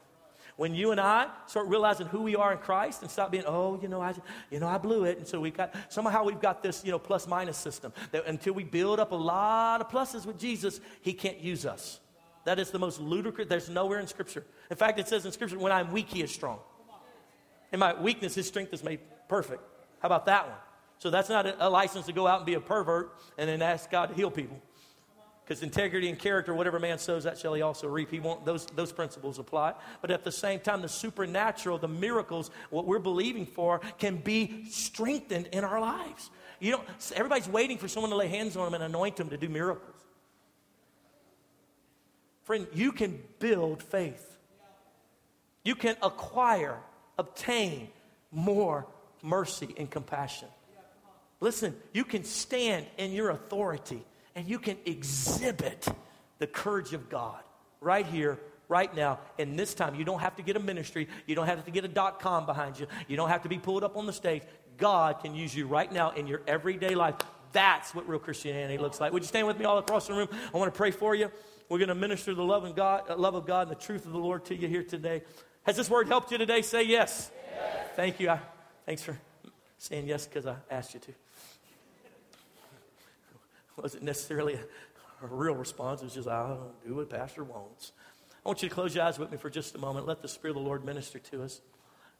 When 0.57 0.75
you 0.75 0.91
and 0.91 1.01
I 1.01 1.29
start 1.47 1.69
realizing 1.69 2.07
who 2.07 2.23
we 2.23 2.37
are 2.37 2.53
in 2.53 2.59
Christ 2.59 3.03
and 3.03 3.11
stop 3.11 3.31
being, 3.31 3.45
oh, 3.47 3.79
you 3.81 3.89
know, 3.89 4.01
I, 4.01 4.15
you 4.51 4.61
know, 4.61 4.69
I 4.69 4.79
blew 4.79 5.05
it. 5.05 5.19
And 5.19 5.27
so 5.27 5.41
we've 5.41 5.57
got, 5.57 5.75
somehow 5.89 6.25
we've 6.25 6.41
got 6.41 6.63
this, 6.63 6.85
you 6.85 6.91
know, 6.91 6.99
plus 6.99 7.27
minus 7.27 7.57
system 7.57 7.93
that 8.13 8.27
until 8.27 8.53
we 8.53 8.65
build 8.65 9.01
up 9.01 9.13
a 9.13 9.17
lot 9.17 9.81
of 9.81 9.89
pluses 9.89 10.27
with 10.27 10.39
Jesus, 10.39 10.81
he 11.01 11.13
can't 11.13 11.41
use 11.41 11.65
us. 11.65 12.01
That 12.45 12.59
is 12.59 12.71
the 12.71 12.79
most 12.79 13.01
ludicrous. 13.01 13.49
There's 13.49 13.69
nowhere 13.69 14.01
in 14.01 14.07
Scripture. 14.07 14.45
In 14.71 14.77
fact, 14.77 14.99
it 14.99 15.09
says 15.09 15.27
in 15.27 15.33
Scripture, 15.33 15.59
when 15.59 15.73
I'm 15.73 15.93
weak, 15.93 16.09
he 16.09 16.23
is 16.23 16.31
strong. 16.31 16.59
In 17.73 17.79
my 17.79 18.01
weakness, 18.01 18.35
his 18.35 18.47
strength 18.47 18.73
is 18.73 18.83
made 18.83 19.01
perfect. 19.29 19.63
How 20.01 20.07
about 20.07 20.27
that 20.27 20.49
one? 20.49 20.57
So 20.99 21.11
that's 21.11 21.29
not 21.29 21.47
a, 21.47 21.67
a 21.67 21.69
license 21.69 22.07
to 22.07 22.13
go 22.13 22.27
out 22.27 22.39
and 22.39 22.47
be 22.47 22.55
a 22.55 22.61
pervert 22.61 23.15
and 23.39 23.49
then 23.49 23.63
ask 23.63 23.91
God 23.91 24.07
to 24.07 24.15
heal 24.15 24.31
people. 24.31 24.61
Because 25.51 25.65
integrity 25.65 26.09
and 26.09 26.17
character, 26.17 26.55
whatever 26.55 26.79
man 26.79 26.97
sows, 27.01 27.25
that 27.25 27.37
shall 27.37 27.55
he 27.55 27.61
also 27.61 27.89
reap. 27.89 28.09
He 28.13 28.21
won't, 28.21 28.45
those, 28.45 28.67
those 28.67 28.93
principles 28.93 29.41
apply. 29.41 29.75
But 30.01 30.13
at 30.13 30.23
the 30.23 30.31
same 30.31 30.61
time, 30.61 30.81
the 30.81 30.89
supernatural, 30.89 31.77
the 31.77 31.89
miracles, 31.89 32.53
what 32.71 32.87
we're 32.87 33.01
believing 33.01 33.47
for, 33.47 33.81
can 33.99 34.19
be 34.19 34.67
strengthened 34.67 35.49
in 35.49 35.65
our 35.65 35.81
lives. 35.81 36.31
You 36.61 36.71
don't, 36.71 36.85
everybody's 37.17 37.49
waiting 37.49 37.79
for 37.79 37.89
someone 37.89 38.11
to 38.11 38.17
lay 38.17 38.29
hands 38.29 38.57
on 38.57 38.65
them 38.65 38.75
and 38.75 38.85
anoint 38.85 39.17
them 39.17 39.31
to 39.31 39.37
do 39.37 39.49
miracles. 39.49 39.97
Friend, 42.45 42.69
you 42.73 42.93
can 42.93 43.21
build 43.41 43.83
faith. 43.83 44.39
You 45.65 45.75
can 45.75 45.97
acquire, 46.01 46.79
obtain 47.19 47.89
more 48.31 48.87
mercy 49.21 49.75
and 49.77 49.91
compassion. 49.91 50.47
Listen, 51.41 51.75
you 51.93 52.05
can 52.05 52.23
stand 52.23 52.87
in 52.99 53.11
your 53.11 53.31
authority 53.31 54.05
and 54.35 54.49
you 54.49 54.59
can 54.59 54.77
exhibit 54.85 55.89
the 56.39 56.47
courage 56.47 56.93
of 56.93 57.09
God 57.09 57.41
right 57.81 58.07
here, 58.07 58.39
right 58.69 58.95
now, 58.95 59.19
And 59.39 59.59
this 59.59 59.75
time. 59.75 59.95
You 59.95 60.05
don't 60.05 60.21
have 60.21 60.37
to 60.37 60.43
get 60.43 60.57
a 60.57 60.61
ministry, 60.61 61.09
you 61.27 61.35
don't 61.35 61.47
have 61.47 61.65
to 61.65 61.71
get 61.71 61.85
a 61.85 61.89
dot 61.89 62.21
com 62.21 62.47
behind 62.47 62.79
you, 62.79 62.87
you 63.09 63.17
don't 63.17 63.29
have 63.29 63.43
to 63.43 63.49
be 63.49 63.59
pulled 63.59 63.85
up 63.85 63.97
on 63.97 64.07
the 64.07 64.13
stage. 64.13 64.43
God 64.77 65.21
can 65.21 65.35
use 65.35 65.55
you 65.55 65.67
right 65.67 65.93
now 65.93 66.11
in 66.13 66.27
your 66.27 66.43
everyday 66.47 66.95
life. 66.95 67.17
That's 67.53 67.95
what 67.95 68.09
real 68.09 68.21
Christianity 68.21 68.79
looks 68.79 69.01
like. 69.01 69.13
Would 69.13 69.23
you 69.23 69.29
stand 69.29 69.47
with 69.47 69.59
me 69.59 69.65
all 69.65 69.79
across 69.79 70.07
the 70.07 70.15
room? 70.15 70.29
I 70.55 70.57
want 70.57 70.73
to 70.73 70.77
pray 70.77 70.93
for 70.93 71.15
you. 71.15 71.31
We're 71.69 71.79
going 71.79 71.89
to 71.89 71.95
minister 71.95 72.35
the 72.35 72.45
love, 72.45 72.65
and 72.65 72.75
God, 72.75 73.11
uh, 73.11 73.17
love 73.17 73.35
of 73.35 73.45
God 73.47 73.69
and 73.69 73.77
the 73.77 73.81
truth 73.81 74.07
of 74.07 74.13
the 74.13 74.19
Lord 74.19 74.45
to 74.47 74.57
you 74.57 74.69
here 74.69 74.85
today. 74.85 75.23
Has 75.65 75.77
this 75.77 75.91
word 75.91 76.09
helped 76.09 76.31
you 76.33 76.39
today? 76.39 76.63
Say 76.63 76.85
yes. 76.85 77.31
yes. 77.53 77.89
Thank 77.97 78.21
you. 78.21 78.31
I, 78.31 78.41
thanks 78.87 79.03
for 79.03 79.19
saying 79.79 80.07
yes 80.07 80.27
because 80.27 80.47
I 80.47 80.57
asked 80.71 80.95
you 80.95 81.01
to. 81.01 81.13
Wasn't 83.77 84.03
necessarily 84.03 84.55
a, 84.55 85.25
a, 85.25 85.29
real 85.29 85.55
response. 85.55 86.01
It 86.03 86.05
was 86.05 86.15
just, 86.15 86.29
I'll 86.29 86.73
do 86.87 86.95
what 86.97 87.11
Pastor 87.11 87.45
wants. 87.45 87.93
I 88.45 88.49
want 88.49 88.63
you 88.63 88.69
to 88.69 88.75
close 88.75 88.95
your 88.95 89.05
eyes 89.05 89.19
with 89.19 89.31
me 89.31 89.37
for 89.37 89.51
just 89.51 89.75
a 89.75 89.79
moment. 89.79 90.07
Let 90.07 90.23
the 90.23 90.29
Spirit 90.29 90.57
of 90.57 90.63
the 90.63 90.69
Lord 90.69 90.85
minister 90.85 91.19
to 91.19 91.43
us. 91.43 91.61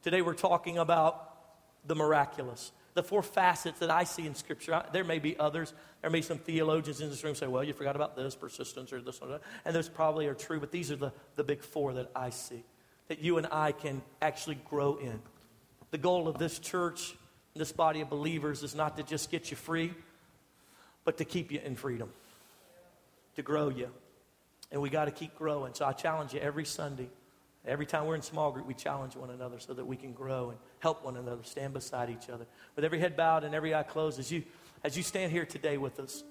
Today 0.03 0.21
we're 0.21 0.33
talking 0.33 0.77
about 0.77 1.29
the 1.85 1.95
miraculous 1.95 2.71
the 2.93 3.03
four 3.03 3.23
facets 3.23 3.79
that 3.79 3.89
I 3.89 4.03
see 4.03 4.25
in 4.27 4.35
Scripture. 4.35 4.83
There 4.91 5.03
may 5.03 5.19
be 5.19 5.39
others. 5.39 5.73
There 6.01 6.09
may 6.09 6.19
be 6.19 6.23
some 6.23 6.39
theologians 6.39 7.01
in 7.01 7.09
this 7.09 7.23
room 7.23 7.35
say, 7.35 7.47
well, 7.47 7.63
you 7.63 7.73
forgot 7.73 7.95
about 7.95 8.15
this, 8.15 8.35
persistence, 8.35 8.91
or 8.91 9.01
this 9.01 9.21
one. 9.21 9.39
And 9.65 9.75
those 9.75 9.89
probably 9.89 10.27
are 10.27 10.33
true, 10.33 10.59
but 10.59 10.71
these 10.71 10.91
are 10.91 10.95
the, 10.95 11.13
the 11.35 11.43
big 11.43 11.61
four 11.61 11.93
that 11.93 12.11
I 12.15 12.29
see 12.29 12.63
that 13.07 13.19
you 13.19 13.37
and 13.37 13.47
I 13.51 13.73
can 13.73 14.01
actually 14.21 14.57
grow 14.69 14.95
in. 14.95 15.19
The 15.89 15.97
goal 15.97 16.29
of 16.29 16.37
this 16.37 16.59
church, 16.59 17.13
this 17.53 17.73
body 17.73 17.99
of 17.99 18.09
believers, 18.09 18.63
is 18.63 18.73
not 18.73 18.95
to 18.95 19.03
just 19.03 19.29
get 19.29 19.51
you 19.51 19.57
free, 19.57 19.93
but 21.03 21.17
to 21.17 21.25
keep 21.25 21.51
you 21.51 21.59
in 21.63 21.75
freedom, 21.75 22.09
to 23.35 23.41
grow 23.41 23.69
you. 23.69 23.89
And 24.71 24.81
we 24.81 24.89
got 24.89 25.05
to 25.05 25.11
keep 25.11 25.35
growing. 25.35 25.73
So 25.73 25.85
I 25.85 25.91
challenge 25.91 26.33
you 26.33 26.39
every 26.39 26.65
Sunday 26.65 27.09
Every 27.65 27.85
time 27.85 28.07
we're 28.07 28.15
in 28.15 28.23
small 28.23 28.51
group, 28.51 28.65
we 28.65 28.73
challenge 28.73 29.15
one 29.15 29.29
another 29.29 29.59
so 29.59 29.73
that 29.73 29.85
we 29.85 29.95
can 29.95 30.13
grow 30.13 30.49
and 30.49 30.57
help 30.79 31.05
one 31.05 31.15
another, 31.15 31.43
stand 31.43 31.73
beside 31.73 32.09
each 32.09 32.27
other. 32.29 32.47
With 32.75 32.83
every 32.83 32.99
head 32.99 33.15
bowed 33.15 33.43
and 33.43 33.53
every 33.53 33.75
eye 33.75 33.83
closed, 33.83 34.19
as 34.19 34.31
you, 34.31 34.43
as 34.83 34.97
you 34.97 35.03
stand 35.03 35.31
here 35.31 35.45
today 35.45 35.77
with 35.77 35.99
us, 35.99 36.23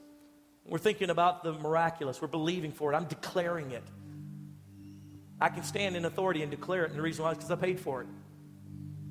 we're 0.66 0.78
thinking 0.78 1.08
about 1.08 1.44
the 1.44 1.52
miraculous. 1.52 2.20
We're 2.20 2.28
believing 2.28 2.72
for 2.72 2.92
it. 2.92 2.96
I'm 2.96 3.04
declaring 3.04 3.70
it. 3.70 3.84
I 5.40 5.50
can 5.50 5.62
stand 5.62 5.94
in 5.96 6.04
authority 6.04 6.42
and 6.42 6.50
declare 6.50 6.84
it. 6.84 6.90
And 6.90 6.98
the 6.98 7.02
reason 7.02 7.24
why 7.24 7.30
is 7.30 7.38
because 7.38 7.50
I 7.50 7.56
paid 7.56 7.78
for 7.78 8.02
it. 8.02 8.08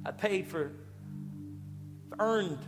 I 0.06 0.12
paid 0.12 0.48
for, 0.48 0.74
I've 2.12 2.20
earned, 2.20 2.60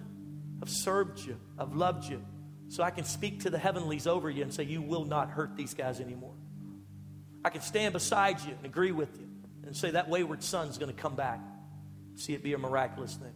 I've 0.62 0.70
served 0.70 1.20
you, 1.20 1.38
I've 1.60 1.76
loved 1.76 2.10
you. 2.10 2.24
So 2.72 2.84
I 2.84 2.90
can 2.90 3.04
speak 3.04 3.42
to 3.42 3.50
the 3.50 3.58
heavenlies 3.58 4.08
over 4.08 4.30
you 4.30 4.44
and 4.44 4.54
say, 4.54 4.64
You 4.64 4.82
will 4.82 5.04
not 5.04 5.30
hurt 5.30 5.58
these 5.58 5.74
guys 5.74 6.00
anymore. 6.00 6.36
I 7.44 7.50
can 7.50 7.60
stand 7.60 7.92
beside 7.92 8.40
you 8.40 8.54
and 8.54 8.66
agree 8.66 8.94
with 8.94 9.20
you 9.20 9.28
and 9.66 9.76
say 9.76 9.92
that 9.92 10.08
wayward 10.08 10.42
son's 10.42 10.78
going 10.78 10.94
to 10.94 11.00
come 11.00 11.16
back. 11.16 11.42
See 12.16 12.34
it 12.34 12.42
be 12.42 12.54
a 12.54 12.58
miraculous 12.58 13.14
thing. 13.14 13.34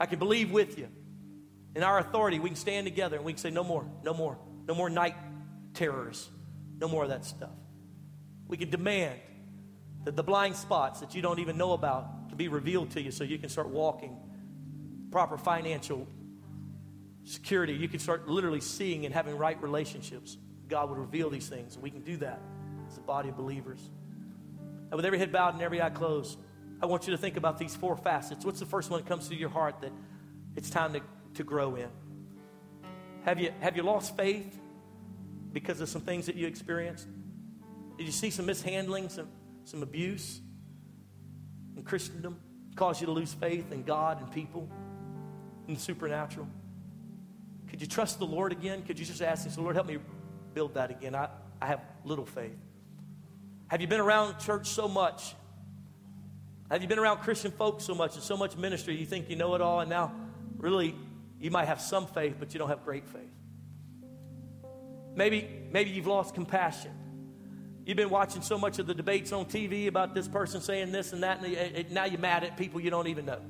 I 0.00 0.06
can 0.06 0.18
believe 0.18 0.50
with 0.50 0.78
you. 0.78 0.88
In 1.76 1.82
our 1.82 1.98
authority, 1.98 2.38
we 2.38 2.48
can 2.48 2.56
stand 2.56 2.86
together 2.86 3.16
and 3.16 3.26
we 3.26 3.34
can 3.34 3.40
say, 3.40 3.50
no 3.50 3.62
more, 3.62 3.84
no 4.04 4.14
more, 4.14 4.38
no 4.66 4.74
more 4.74 4.88
night 4.88 5.16
terrors, 5.74 6.30
no 6.80 6.88
more 6.88 7.02
of 7.02 7.10
that 7.10 7.26
stuff. 7.26 7.50
We 8.48 8.56
can 8.56 8.70
demand 8.70 9.20
that 10.04 10.16
the 10.16 10.22
blind 10.22 10.56
spots 10.56 11.00
that 11.00 11.14
you 11.14 11.20
don't 11.20 11.40
even 11.40 11.58
know 11.58 11.72
about 11.72 12.30
to 12.30 12.36
be 12.36 12.48
revealed 12.48 12.92
to 12.92 13.02
you 13.02 13.10
so 13.10 13.22
you 13.22 13.38
can 13.38 13.50
start 13.50 13.68
walking 13.68 14.16
proper 15.10 15.36
financial 15.36 16.08
security. 17.24 17.72
You 17.72 17.88
can 17.88 17.98
start 17.98 18.28
literally 18.28 18.60
seeing 18.60 19.04
and 19.04 19.14
having 19.14 19.36
right 19.36 19.60
relationships. 19.62 20.36
God 20.68 20.88
would 20.90 20.98
reveal 20.98 21.30
these 21.30 21.48
things, 21.48 21.78
we 21.78 21.90
can 21.90 22.02
do 22.02 22.16
that 22.18 22.40
as 22.88 22.96
a 22.96 23.00
body 23.02 23.28
of 23.28 23.36
believers. 23.36 23.78
And 24.90 24.96
with 24.96 25.04
every 25.04 25.18
head 25.18 25.32
bowed 25.32 25.54
and 25.54 25.62
every 25.62 25.80
eye 25.80 25.90
closed, 25.90 26.38
I 26.82 26.86
want 26.86 27.06
you 27.06 27.12
to 27.12 27.18
think 27.18 27.36
about 27.36 27.58
these 27.58 27.74
four 27.74 27.96
facets. 27.96 28.44
What's 28.44 28.60
the 28.60 28.66
first 28.66 28.90
one 28.90 29.00
that 29.00 29.08
comes 29.08 29.28
to 29.28 29.34
your 29.34 29.48
heart 29.48 29.80
that 29.80 29.92
it's 30.56 30.68
time 30.68 30.92
to, 30.94 31.00
to 31.34 31.44
grow 31.44 31.76
in? 31.76 31.88
Have 33.24 33.38
you, 33.38 33.52
have 33.60 33.76
you 33.76 33.84
lost 33.84 34.16
faith 34.16 34.58
because 35.52 35.80
of 35.80 35.88
some 35.88 36.02
things 36.02 36.26
that 36.26 36.34
you 36.34 36.46
experienced? 36.46 37.06
Did 37.96 38.06
you 38.06 38.12
see 38.12 38.30
some 38.30 38.46
mishandling, 38.46 39.10
some, 39.10 39.28
some 39.64 39.82
abuse 39.82 40.40
in 41.76 41.84
Christendom? 41.84 42.40
Cause 42.74 43.00
you 43.00 43.06
to 43.06 43.12
lose 43.12 43.32
faith 43.32 43.70
in 43.70 43.84
God 43.84 44.20
and 44.20 44.32
people 44.32 44.68
and 45.68 45.76
the 45.76 45.80
supernatural? 45.80 46.48
Could 47.72 47.80
you 47.80 47.86
trust 47.86 48.18
the 48.18 48.26
Lord 48.26 48.52
again? 48.52 48.82
Could 48.82 48.98
you 48.98 49.06
just 49.06 49.22
ask 49.22 49.46
Him, 49.46 49.52
so 49.52 49.62
Lord, 49.62 49.76
help 49.76 49.86
me 49.86 49.96
build 50.52 50.74
that 50.74 50.90
again? 50.90 51.14
I, 51.14 51.30
I 51.58 51.68
have 51.68 51.80
little 52.04 52.26
faith. 52.26 52.58
Have 53.68 53.80
you 53.80 53.86
been 53.86 53.98
around 53.98 54.38
church 54.38 54.68
so 54.68 54.86
much? 54.86 55.34
Have 56.70 56.82
you 56.82 56.88
been 56.88 56.98
around 56.98 57.20
Christian 57.20 57.50
folks 57.50 57.84
so 57.84 57.94
much 57.94 58.12
and 58.14 58.22
so 58.22 58.36
much 58.36 58.58
ministry 58.58 58.94
you 58.94 59.06
think 59.06 59.30
you 59.30 59.36
know 59.36 59.54
it 59.54 59.62
all 59.62 59.80
and 59.80 59.88
now 59.88 60.14
really 60.58 60.94
you 61.40 61.50
might 61.50 61.64
have 61.64 61.80
some 61.80 62.06
faith 62.06 62.36
but 62.38 62.52
you 62.52 62.58
don't 62.58 62.68
have 62.68 62.84
great 62.84 63.08
faith? 63.08 63.22
Maybe 65.14 65.48
maybe 65.70 65.88
you've 65.88 66.06
lost 66.06 66.34
compassion. 66.34 66.92
You've 67.86 67.96
been 67.96 68.10
watching 68.10 68.42
so 68.42 68.58
much 68.58 68.78
of 68.80 68.86
the 68.86 68.94
debates 68.94 69.32
on 69.32 69.46
TV 69.46 69.86
about 69.86 70.14
this 70.14 70.28
person 70.28 70.60
saying 70.60 70.92
this 70.92 71.14
and 71.14 71.22
that 71.22 71.42
and 71.42 71.90
now 71.90 72.04
you're 72.04 72.20
mad 72.20 72.44
at 72.44 72.58
people 72.58 72.82
you 72.82 72.90
don't 72.90 73.08
even 73.08 73.24
know. 73.24 73.40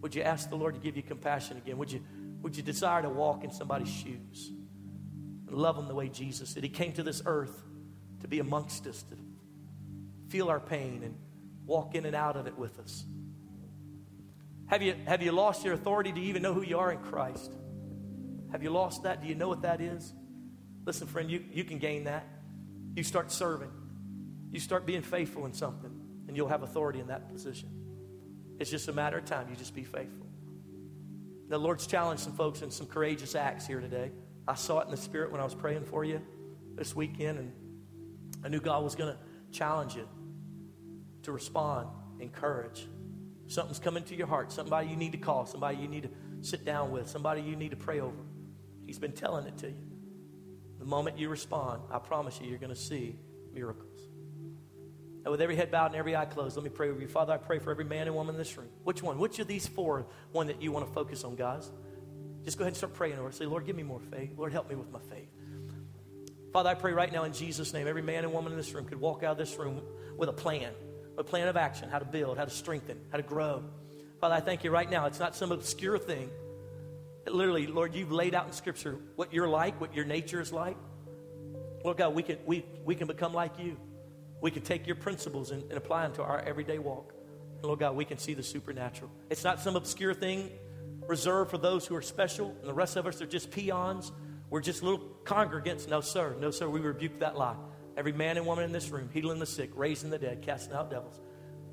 Would 0.00 0.16
you 0.16 0.22
ask 0.22 0.50
the 0.50 0.56
Lord 0.56 0.74
to 0.74 0.80
give 0.80 0.96
you 0.96 1.04
compassion 1.04 1.56
again? 1.56 1.78
Would 1.78 1.92
you 1.92 2.02
would 2.42 2.56
you 2.56 2.62
desire 2.62 3.02
to 3.02 3.08
walk 3.08 3.44
in 3.44 3.52
somebody's 3.52 3.88
shoes 3.88 4.50
and 5.46 5.56
love 5.56 5.76
them 5.76 5.88
the 5.88 5.94
way 5.94 6.08
Jesus 6.08 6.54
did? 6.54 6.64
He 6.64 6.68
came 6.68 6.92
to 6.94 7.02
this 7.02 7.22
earth 7.24 7.62
to 8.20 8.28
be 8.28 8.40
amongst 8.40 8.86
us, 8.86 9.02
to 9.04 9.16
feel 10.28 10.48
our 10.48 10.60
pain 10.60 11.02
and 11.04 11.16
walk 11.64 11.94
in 11.94 12.04
and 12.04 12.16
out 12.16 12.36
of 12.36 12.46
it 12.46 12.58
with 12.58 12.78
us. 12.80 13.04
Have 14.66 14.82
you, 14.82 14.94
have 15.06 15.22
you 15.22 15.32
lost 15.32 15.64
your 15.64 15.74
authority 15.74 16.12
to 16.12 16.20
even 16.20 16.42
know 16.42 16.54
who 16.54 16.62
you 16.62 16.78
are 16.78 16.90
in 16.90 16.98
Christ? 16.98 17.52
Have 18.50 18.62
you 18.62 18.70
lost 18.70 19.04
that? 19.04 19.22
Do 19.22 19.28
you 19.28 19.34
know 19.34 19.48
what 19.48 19.62
that 19.62 19.80
is? 19.80 20.12
Listen, 20.84 21.06
friend, 21.06 21.30
you, 21.30 21.44
you 21.52 21.64
can 21.64 21.78
gain 21.78 22.04
that. 22.04 22.26
You 22.94 23.02
start 23.02 23.32
serving, 23.32 23.70
you 24.50 24.60
start 24.60 24.84
being 24.84 25.00
faithful 25.00 25.46
in 25.46 25.54
something, 25.54 25.90
and 26.28 26.36
you'll 26.36 26.48
have 26.48 26.62
authority 26.62 27.00
in 27.00 27.06
that 27.06 27.32
position. 27.32 27.70
It's 28.58 28.70
just 28.70 28.88
a 28.88 28.92
matter 28.92 29.18
of 29.18 29.24
time. 29.24 29.48
You 29.48 29.56
just 29.56 29.74
be 29.74 29.84
faithful. 29.84 30.26
The 31.52 31.58
Lord's 31.58 31.86
challenged 31.86 32.22
some 32.22 32.32
folks 32.32 32.62
in 32.62 32.70
some 32.70 32.86
courageous 32.86 33.34
acts 33.34 33.66
here 33.66 33.78
today. 33.78 34.10
I 34.48 34.54
saw 34.54 34.78
it 34.78 34.86
in 34.86 34.90
the 34.90 34.96
Spirit 34.96 35.30
when 35.30 35.38
I 35.38 35.44
was 35.44 35.54
praying 35.54 35.84
for 35.84 36.02
you 36.02 36.22
this 36.76 36.96
weekend, 36.96 37.38
and 37.38 37.52
I 38.42 38.48
knew 38.48 38.58
God 38.58 38.82
was 38.82 38.94
going 38.94 39.12
to 39.12 39.18
challenge 39.54 39.94
you 39.94 40.08
to 41.24 41.30
respond, 41.30 41.88
encourage. 42.20 42.88
Something's 43.48 43.78
coming 43.78 44.02
to 44.04 44.14
your 44.14 44.28
heart, 44.28 44.50
somebody 44.50 44.88
you 44.88 44.96
need 44.96 45.12
to 45.12 45.18
call, 45.18 45.44
somebody 45.44 45.76
you 45.76 45.88
need 45.88 46.04
to 46.04 46.10
sit 46.40 46.64
down 46.64 46.90
with, 46.90 47.06
somebody 47.06 47.42
you 47.42 47.54
need 47.54 47.72
to 47.72 47.76
pray 47.76 48.00
over. 48.00 48.24
He's 48.86 48.98
been 48.98 49.12
telling 49.12 49.46
it 49.46 49.58
to 49.58 49.68
you. 49.68 49.90
The 50.78 50.86
moment 50.86 51.18
you 51.18 51.28
respond, 51.28 51.82
I 51.90 51.98
promise 51.98 52.40
you, 52.40 52.48
you're 52.48 52.56
going 52.56 52.74
to 52.74 52.80
see 52.80 53.18
miracles. 53.52 54.00
And 55.24 55.30
with 55.30 55.40
every 55.40 55.54
head 55.54 55.70
bowed 55.70 55.86
and 55.86 55.96
every 55.96 56.16
eye 56.16 56.24
closed, 56.24 56.56
let 56.56 56.64
me 56.64 56.70
pray 56.70 56.90
with 56.90 57.00
you. 57.00 57.06
Father, 57.06 57.32
I 57.32 57.36
pray 57.36 57.58
for 57.60 57.70
every 57.70 57.84
man 57.84 58.06
and 58.08 58.16
woman 58.16 58.34
in 58.34 58.38
this 58.38 58.56
room. 58.56 58.68
Which 58.82 59.02
one? 59.02 59.18
Which 59.18 59.38
of 59.38 59.46
these 59.46 59.66
four, 59.66 60.06
one 60.32 60.48
that 60.48 60.60
you 60.60 60.72
want 60.72 60.86
to 60.86 60.92
focus 60.92 61.22
on, 61.22 61.36
guys? 61.36 61.70
Just 62.44 62.58
go 62.58 62.62
ahead 62.62 62.72
and 62.72 62.76
start 62.76 62.94
praying 62.94 63.18
over. 63.18 63.30
Say, 63.30 63.46
Lord, 63.46 63.64
give 63.64 63.76
me 63.76 63.84
more 63.84 64.00
faith. 64.00 64.32
Lord, 64.36 64.52
help 64.52 64.68
me 64.68 64.74
with 64.74 64.90
my 64.90 64.98
faith. 64.98 65.28
Father, 66.52 66.70
I 66.70 66.74
pray 66.74 66.92
right 66.92 67.10
now 67.10 67.22
in 67.24 67.32
Jesus' 67.32 67.72
name, 67.72 67.86
every 67.86 68.02
man 68.02 68.24
and 68.24 68.32
woman 68.32 68.52
in 68.52 68.58
this 68.58 68.74
room 68.74 68.84
could 68.84 69.00
walk 69.00 69.22
out 69.22 69.32
of 69.32 69.38
this 69.38 69.56
room 69.56 69.80
with 70.18 70.28
a 70.28 70.32
plan, 70.32 70.72
a 71.16 71.24
plan 71.24 71.48
of 71.48 71.56
action, 71.56 71.88
how 71.88 71.98
to 71.98 72.04
build, 72.04 72.36
how 72.36 72.44
to 72.44 72.50
strengthen, 72.50 72.98
how 73.10 73.16
to 73.16 73.22
grow. 73.22 73.62
Father, 74.20 74.34
I 74.34 74.40
thank 74.40 74.64
you 74.64 74.70
right 74.70 74.90
now. 74.90 75.06
It's 75.06 75.20
not 75.20 75.34
some 75.34 75.52
obscure 75.52 75.98
thing. 75.98 76.30
It 77.26 77.32
literally, 77.32 77.68
Lord, 77.68 77.94
you've 77.94 78.12
laid 78.12 78.34
out 78.34 78.46
in 78.46 78.52
Scripture 78.52 78.98
what 79.14 79.32
you're 79.32 79.48
like, 79.48 79.80
what 79.80 79.94
your 79.94 80.04
nature 80.04 80.40
is 80.40 80.52
like. 80.52 80.76
Lord 81.84 81.96
God, 81.96 82.14
we 82.14 82.22
can, 82.22 82.38
we, 82.44 82.64
we 82.84 82.96
can 82.96 83.06
become 83.06 83.32
like 83.32 83.58
you. 83.58 83.76
We 84.42 84.50
can 84.50 84.60
take 84.60 84.86
your 84.86 84.96
principles 84.96 85.50
and, 85.50 85.62
and 85.62 85.72
apply 85.72 86.02
them 86.02 86.12
to 86.16 86.22
our 86.22 86.40
everyday 86.40 86.78
walk. 86.78 87.14
And 87.56 87.64
Lord 87.64 87.78
God, 87.78 87.96
we 87.96 88.04
can 88.04 88.18
see 88.18 88.34
the 88.34 88.42
supernatural. 88.42 89.10
It's 89.30 89.44
not 89.44 89.60
some 89.60 89.76
obscure 89.76 90.12
thing 90.12 90.50
reserved 91.08 91.50
for 91.50 91.58
those 91.58 91.86
who 91.86 91.96
are 91.96 92.02
special, 92.02 92.54
and 92.60 92.68
the 92.68 92.74
rest 92.74 92.96
of 92.96 93.06
us 93.06 93.22
are 93.22 93.26
just 93.26 93.50
peons 93.50 94.12
we're 94.52 94.60
just 94.60 94.82
little 94.82 95.00
congregants. 95.24 95.88
No, 95.88 96.02
sir. 96.02 96.36
No, 96.38 96.50
sir. 96.50 96.68
We 96.68 96.80
rebuke 96.80 97.20
that 97.20 97.38
lie. 97.38 97.56
Every 97.96 98.12
man 98.12 98.36
and 98.36 98.44
woman 98.44 98.66
in 98.66 98.72
this 98.72 98.90
room, 98.90 99.08
healing 99.10 99.38
the 99.38 99.46
sick, 99.46 99.70
raising 99.74 100.10
the 100.10 100.18
dead, 100.18 100.42
casting 100.42 100.74
out 100.74 100.90
devils. 100.90 101.18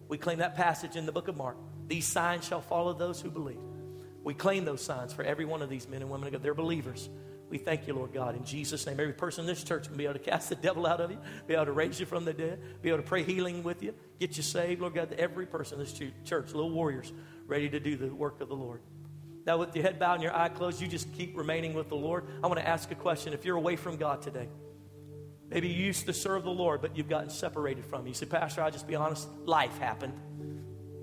We 0.08 0.18
claim 0.18 0.38
that 0.38 0.56
passage 0.56 0.96
in 0.96 1.06
the 1.06 1.12
book 1.12 1.28
of 1.28 1.36
Mark. 1.36 1.58
These 1.88 2.08
signs 2.08 2.48
shall 2.48 2.62
follow 2.62 2.94
those 2.94 3.20
who 3.20 3.32
believe. 3.32 3.60
We 4.24 4.34
claim 4.34 4.64
those 4.64 4.82
signs 4.82 5.12
for 5.12 5.24
every 5.24 5.44
one 5.44 5.62
of 5.62 5.70
these 5.70 5.90
men 5.90 6.02
and 6.02 6.10
women. 6.10 6.34
They're 6.42 6.54
believers. 6.54 7.10
We 7.50 7.58
thank 7.58 7.88
you, 7.88 7.96
Lord 7.96 8.14
God, 8.14 8.36
in 8.36 8.44
Jesus' 8.44 8.86
name. 8.86 9.00
Every 9.00 9.14
person 9.14 9.42
in 9.42 9.48
this 9.48 9.64
church 9.64 9.88
can 9.88 9.98
be 9.98 10.04
able 10.04 10.14
to 10.14 10.20
cast 10.20 10.50
the 10.50 10.56
devil 10.56 10.86
out 10.86 11.02
of 11.02 11.10
you, 11.10 11.18
be 11.48 11.56
able 11.56 11.66
to 11.66 11.72
raise 11.72 12.00
you 12.00 12.06
from 12.06 12.26
the 12.26 12.34
dead, 12.34 12.62
be 12.82 12.90
able 12.90 13.00
to 13.00 13.08
pray 13.08 13.24
healing 13.24 13.64
with 13.64 13.82
you, 13.82 13.94
get 14.20 14.38
you 14.38 14.44
saved, 14.44 14.82
Lord 14.82 14.94
God. 14.94 15.14
Every 15.14 15.48
person 15.48 15.80
in 15.80 15.86
this 15.86 15.94
church, 16.26 16.54
little 16.54 16.70
warriors, 16.70 17.12
ready 17.48 17.68
to 17.70 17.80
do 17.80 17.98
the 17.98 18.14
work 18.14 18.40
of 18.42 18.50
the 18.50 18.56
Lord. 18.56 18.82
Now, 19.46 19.58
with 19.58 19.76
your 19.76 19.84
head 19.84 19.98
bowed 19.98 20.16
and 20.16 20.24
your 20.24 20.36
eye 20.36 20.50
closed, 20.50 20.80
you 20.80 20.88
just 20.88 21.12
keep 21.14 21.36
remaining 21.36 21.74
with 21.74 21.90
the 21.90 21.96
Lord. 21.96 22.26
I 22.44 22.48
want 22.48 22.60
to 22.60 22.68
ask 22.68 22.92
a 22.92 22.96
question. 22.96 23.34
If 23.34 23.46
you're 23.46 23.58
away 23.58 23.78
from 23.78 23.98
God 23.98 24.22
today, 24.22 24.48
maybe 25.50 25.70
you 25.70 25.86
used 25.86 26.06
to 26.06 26.14
serve 26.14 26.44
the 26.44 26.52
Lord, 26.52 26.82
but 26.82 26.96
you've 26.96 27.10
gotten 27.10 27.32
separated 27.32 27.86
from 27.86 28.02
Him. 28.02 28.08
You 28.10 28.14
say, 28.14 28.28
Pastor, 28.28 28.62
I'll 28.62 28.70
just 28.70 28.88
be 28.88 28.96
honest, 28.96 29.28
life 29.46 29.76
happened. 29.80 30.14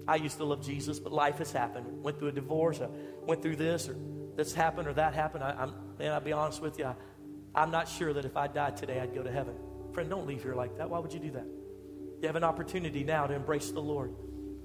I 0.07 0.17
used 0.17 0.37
to 0.37 0.45
love 0.45 0.65
Jesus, 0.65 1.01
but 1.01 1.13
life 1.13 1.39
has 1.39 1.51
happened. 1.51 2.05
Went 2.05 2.21
through 2.21 2.29
a 2.29 2.33
divorce, 2.33 2.81
I 2.81 2.89
went 3.23 3.43
through 3.43 3.57
this, 3.57 3.89
or 3.89 3.97
this 4.37 4.55
happened, 4.55 4.87
or 4.87 4.93
that 4.93 5.15
happened. 5.15 5.43
I, 5.43 5.65
am 5.65 5.75
man, 5.99 6.13
I'll 6.13 6.21
be 6.21 6.33
honest 6.33 6.61
with 6.61 6.79
you. 6.79 6.87
I, 6.87 6.95
I'm 7.55 7.71
not 7.71 7.89
sure 7.89 8.13
that 8.13 8.25
if 8.25 8.37
I 8.37 8.49
died 8.49 8.77
today, 8.77 9.01
I'd 9.01 9.15
go 9.15 9.23
to 9.23 9.33
heaven. 9.33 9.55
Friend, 9.93 10.09
don't 10.09 10.27
leave 10.27 10.43
here 10.43 10.55
like 10.55 10.77
that. 10.77 10.91
Why 10.91 10.99
would 10.99 11.13
you 11.13 11.21
do 11.21 11.31
that? 11.33 11.47
You 12.21 12.27
have 12.27 12.37
an 12.37 12.45
opportunity 12.45 13.05
now 13.05 13.27
to 13.27 13.35
embrace 13.35 13.71
the 13.71 13.81
Lord. 13.81 14.15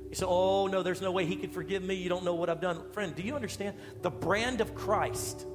You 0.10 0.16
say, 0.16 0.26
oh, 0.28 0.68
no, 0.68 0.84
there's 0.84 1.02
no 1.02 1.12
way 1.12 1.26
he 1.26 1.38
could 1.38 1.54
forgive 1.54 1.84
me. 1.84 1.96
You 1.96 2.10
don't 2.10 2.26
know 2.26 2.36
what 2.36 2.50
I've 2.50 2.60
done. 2.60 2.92
Friend, 2.92 3.16
do 3.16 3.24
you 3.24 3.34
understand? 3.34 3.78
The 4.02 4.10
brand 4.10 4.60
of 4.60 4.76
Christ, 4.76 5.48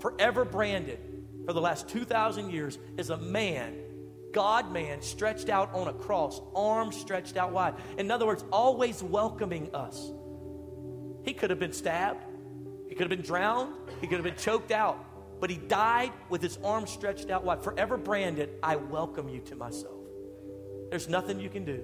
forever 0.00 0.44
branded 0.44 0.98
for 1.46 1.52
the 1.52 1.60
last 1.60 1.88
2,000 1.88 2.50
years, 2.50 2.78
is 2.98 3.10
a 3.10 3.16
man, 3.16 3.76
God 4.32 4.72
man, 4.72 5.02
stretched 5.02 5.48
out 5.48 5.72
on 5.72 5.86
a 5.86 5.92
cross, 5.92 6.40
arms 6.52 6.96
stretched 6.96 7.36
out 7.36 7.52
wide. 7.52 7.74
In 7.96 8.10
other 8.10 8.26
words, 8.26 8.44
always 8.50 9.04
welcoming 9.04 9.72
us. 9.72 10.10
He 11.24 11.32
could 11.32 11.50
have 11.50 11.60
been 11.60 11.72
stabbed, 11.72 12.24
he 12.88 12.96
could 12.96 13.08
have 13.08 13.16
been 13.16 13.26
drowned, 13.26 13.72
he 14.00 14.06
could 14.06 14.16
have 14.16 14.24
been 14.24 14.36
choked 14.36 14.70
out, 14.70 14.98
but 15.40 15.50
he 15.50 15.56
died 15.56 16.12
with 16.28 16.42
his 16.42 16.58
arms 16.64 16.90
stretched 16.90 17.30
out 17.30 17.44
wide. 17.44 17.62
Forever 17.62 17.96
branded, 17.96 18.50
I 18.62 18.76
welcome 18.76 19.28
you 19.28 19.40
to 19.40 19.56
myself. 19.56 19.94
There's 20.90 21.08
nothing 21.08 21.40
you 21.40 21.48
can 21.48 21.64
do 21.64 21.82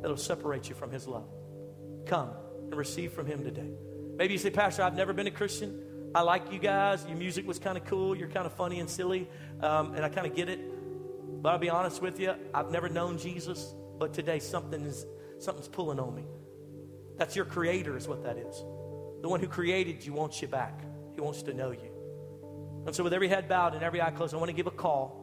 that'll 0.00 0.16
separate 0.16 0.68
you 0.68 0.74
from 0.74 0.90
His 0.90 1.06
love. 1.06 1.28
Come 2.06 2.30
and 2.64 2.74
receive 2.74 3.12
from 3.12 3.26
Him 3.26 3.42
today. 3.42 3.70
Maybe 4.16 4.34
you 4.34 4.38
say, 4.38 4.50
Pastor, 4.50 4.82
I've 4.82 4.96
never 4.96 5.12
been 5.12 5.26
a 5.26 5.32
Christian. 5.32 5.82
I 6.14 6.22
like 6.22 6.52
you 6.52 6.58
guys. 6.58 7.04
Your 7.06 7.16
music 7.16 7.46
was 7.46 7.58
kind 7.58 7.76
of 7.76 7.84
cool. 7.84 8.16
You're 8.16 8.28
kind 8.28 8.46
of 8.46 8.52
funny 8.54 8.80
and 8.80 8.88
silly, 8.88 9.28
um, 9.60 9.94
and 9.94 10.04
I 10.04 10.08
kind 10.08 10.26
of 10.26 10.34
get 10.34 10.48
it. 10.48 10.60
But 11.42 11.50
I'll 11.50 11.58
be 11.58 11.70
honest 11.70 12.02
with 12.02 12.20
you, 12.20 12.34
I've 12.52 12.70
never 12.70 12.88
known 12.88 13.18
Jesus, 13.18 13.74
but 13.98 14.12
today 14.12 14.38
something 14.38 14.82
is 14.82 15.06
something's 15.38 15.68
pulling 15.68 15.98
on 15.98 16.14
me. 16.14 16.24
That's 17.16 17.36
your 17.36 17.44
creator, 17.44 17.96
is 17.96 18.08
what 18.08 18.24
that 18.24 18.36
is. 18.36 18.56
The 19.22 19.28
one 19.28 19.40
who 19.40 19.46
created 19.46 20.04
you 20.04 20.12
wants 20.12 20.40
you 20.42 20.48
back. 20.48 20.82
He 21.14 21.20
wants 21.20 21.42
to 21.42 21.54
know 21.54 21.70
you. 21.70 21.90
And 22.86 22.94
so, 22.94 23.04
with 23.04 23.12
every 23.12 23.28
head 23.28 23.48
bowed 23.48 23.74
and 23.74 23.82
every 23.82 24.00
eye 24.00 24.10
closed, 24.10 24.34
I 24.34 24.38
want 24.38 24.48
to 24.48 24.56
give 24.56 24.66
a 24.66 24.70
call. 24.70 25.16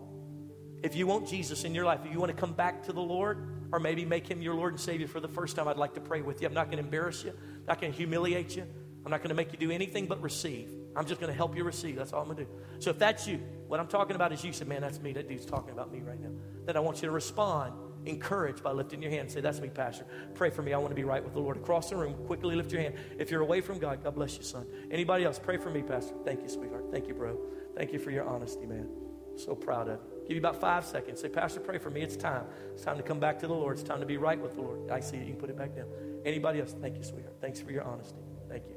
If 0.83 0.95
you 0.95 1.07
want 1.07 1.27
Jesus 1.27 1.63
in 1.63 1.73
your 1.73 1.85
life, 1.85 2.01
if 2.05 2.11
you 2.11 2.19
want 2.19 2.31
to 2.31 2.37
come 2.37 2.53
back 2.53 2.83
to 2.83 2.93
the 2.93 3.01
Lord, 3.01 3.67
or 3.71 3.79
maybe 3.79 4.05
make 4.05 4.27
him 4.27 4.41
your 4.41 4.53
Lord 4.53 4.73
and 4.73 4.79
Savior 4.79 5.07
for 5.07 5.19
the 5.19 5.27
first 5.27 5.55
time, 5.55 5.67
I'd 5.67 5.77
like 5.77 5.95
to 5.95 6.01
pray 6.01 6.21
with 6.21 6.41
you. 6.41 6.47
I'm 6.47 6.53
not 6.53 6.65
going 6.65 6.77
to 6.77 6.83
embarrass 6.83 7.23
you, 7.23 7.31
I'm 7.31 7.65
not 7.67 7.81
going 7.81 7.91
to 7.91 7.97
humiliate 7.97 8.55
you, 8.55 8.63
I'm 9.03 9.11
not 9.11 9.19
going 9.19 9.29
to 9.29 9.35
make 9.35 9.51
you 9.51 9.57
do 9.57 9.71
anything 9.71 10.05
but 10.05 10.21
receive. 10.21 10.69
I'm 10.95 11.05
just 11.05 11.21
going 11.21 11.31
to 11.31 11.37
help 11.37 11.55
you 11.55 11.63
receive. 11.63 11.95
That's 11.95 12.11
all 12.11 12.21
I'm 12.21 12.25
going 12.25 12.37
to 12.37 12.43
do. 12.45 12.49
So 12.79 12.89
if 12.89 12.97
that's 12.97 13.27
you, 13.27 13.37
what 13.67 13.79
I'm 13.79 13.87
talking 13.87 14.15
about 14.15 14.33
is 14.33 14.43
you. 14.43 14.51
said, 14.51 14.67
man, 14.67 14.81
that's 14.81 14.99
me. 14.99 15.13
That 15.13 15.29
dude's 15.29 15.45
talking 15.45 15.71
about 15.71 15.91
me 15.91 16.01
right 16.01 16.19
now. 16.19 16.31
Then 16.65 16.75
I 16.75 16.79
want 16.79 16.97
you 16.97 17.07
to 17.07 17.11
respond, 17.11 17.73
encourage 18.07 18.63
by 18.63 18.71
lifting 18.71 19.01
your 19.01 19.11
hand 19.11 19.21
and 19.21 19.31
say, 19.31 19.41
that's 19.41 19.59
me, 19.59 19.69
Pastor. 19.69 20.05
Pray 20.33 20.49
for 20.49 20.61
me. 20.61 20.73
I 20.73 20.77
want 20.77 20.89
to 20.91 20.95
be 20.95 21.03
right 21.03 21.23
with 21.23 21.33
the 21.33 21.39
Lord. 21.39 21.57
Across 21.57 21.89
the 21.89 21.95
room, 21.95 22.13
quickly 22.25 22.55
lift 22.55 22.71
your 22.71 22.81
hand. 22.81 22.95
If 23.19 23.31
you're 23.31 23.41
away 23.41 23.61
from 23.61 23.79
God, 23.79 24.03
God 24.03 24.15
bless 24.15 24.37
you, 24.37 24.43
son. 24.43 24.65
Anybody 24.91 25.25
else, 25.25 25.39
pray 25.39 25.57
for 25.57 25.69
me, 25.69 25.81
Pastor. 25.81 26.15
Thank 26.23 26.41
you, 26.41 26.49
sweetheart. 26.49 26.85
Thank 26.91 27.07
you, 27.07 27.13
bro. 27.13 27.39
Thank 27.75 27.93
you 27.93 27.99
for 27.99 28.11
your 28.11 28.27
honesty, 28.27 28.65
man. 28.65 28.89
So 29.35 29.55
proud 29.55 29.87
of 29.87 29.99
you. 29.99 30.17
Give 30.27 30.35
you 30.35 30.41
about 30.41 30.59
five 30.59 30.83
seconds. 30.85 31.21
Say, 31.21 31.29
Pastor, 31.29 31.59
pray 31.59 31.77
for 31.77 31.89
me. 31.89 32.01
It's 32.01 32.17
time. 32.17 32.45
It's 32.73 32.83
time 32.83 32.97
to 32.97 33.03
come 33.03 33.19
back 33.19 33.39
to 33.39 33.47
the 33.47 33.53
Lord. 33.53 33.77
It's 33.77 33.87
time 33.87 33.99
to 33.99 34.05
be 34.05 34.17
right 34.17 34.39
with 34.39 34.55
the 34.55 34.61
Lord. 34.61 34.89
I 34.91 34.99
see 34.99 35.17
it. 35.17 35.21
You 35.21 35.33
can 35.33 35.39
put 35.39 35.49
it 35.49 35.57
back 35.57 35.75
down. 35.75 35.87
Anybody 36.25 36.59
else? 36.59 36.75
Thank 36.81 36.97
you, 36.97 37.03
sweetheart. 37.03 37.35
Thanks 37.39 37.61
for 37.61 37.71
your 37.71 37.83
honesty. 37.83 38.19
Thank 38.49 38.63
you. 38.67 38.75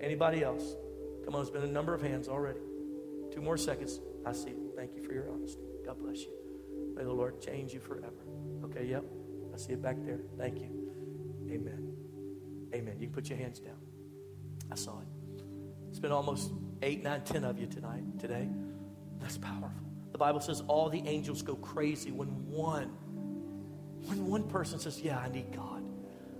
Anybody 0.00 0.44
else? 0.44 0.76
Come 1.24 1.34
on, 1.34 1.42
there's 1.42 1.50
been 1.50 1.68
a 1.68 1.72
number 1.72 1.94
of 1.94 2.02
hands 2.02 2.28
already. 2.28 2.60
Two 3.32 3.40
more 3.40 3.56
seconds. 3.56 4.00
I 4.24 4.32
see 4.32 4.50
it. 4.50 4.58
Thank 4.76 4.94
you 4.94 5.02
for 5.02 5.12
your 5.12 5.30
honesty. 5.30 5.62
God 5.84 5.98
bless 5.98 6.20
you. 6.20 6.32
May 6.94 7.04
the 7.04 7.12
Lord 7.12 7.40
change 7.40 7.72
you 7.72 7.80
forever. 7.80 8.29
Okay, 8.80 8.88
yep. 8.88 9.04
I 9.52 9.58
see 9.58 9.74
it 9.74 9.82
back 9.82 9.96
there. 10.06 10.20
Thank 10.38 10.58
you. 10.58 10.70
Amen. 11.50 11.92
Amen. 12.74 12.94
You 12.98 13.08
can 13.08 13.14
put 13.14 13.28
your 13.28 13.38
hands 13.38 13.58
down. 13.58 13.76
I 14.72 14.74
saw 14.74 15.00
it. 15.00 15.42
It's 15.90 15.98
been 15.98 16.12
almost 16.12 16.52
eight, 16.80 17.02
nine, 17.02 17.22
ten 17.22 17.44
of 17.44 17.58
you 17.58 17.66
tonight, 17.66 18.18
today. 18.18 18.48
That's 19.20 19.36
powerful. 19.36 19.70
The 20.12 20.18
Bible 20.18 20.40
says 20.40 20.62
all 20.66 20.88
the 20.88 21.02
angels 21.06 21.42
go 21.42 21.56
crazy 21.56 22.10
when 22.10 22.28
one, 22.48 22.88
when 24.06 24.26
one 24.26 24.44
person 24.44 24.78
says, 24.78 24.98
Yeah, 25.00 25.18
I 25.18 25.28
need 25.28 25.52
God. 25.54 25.82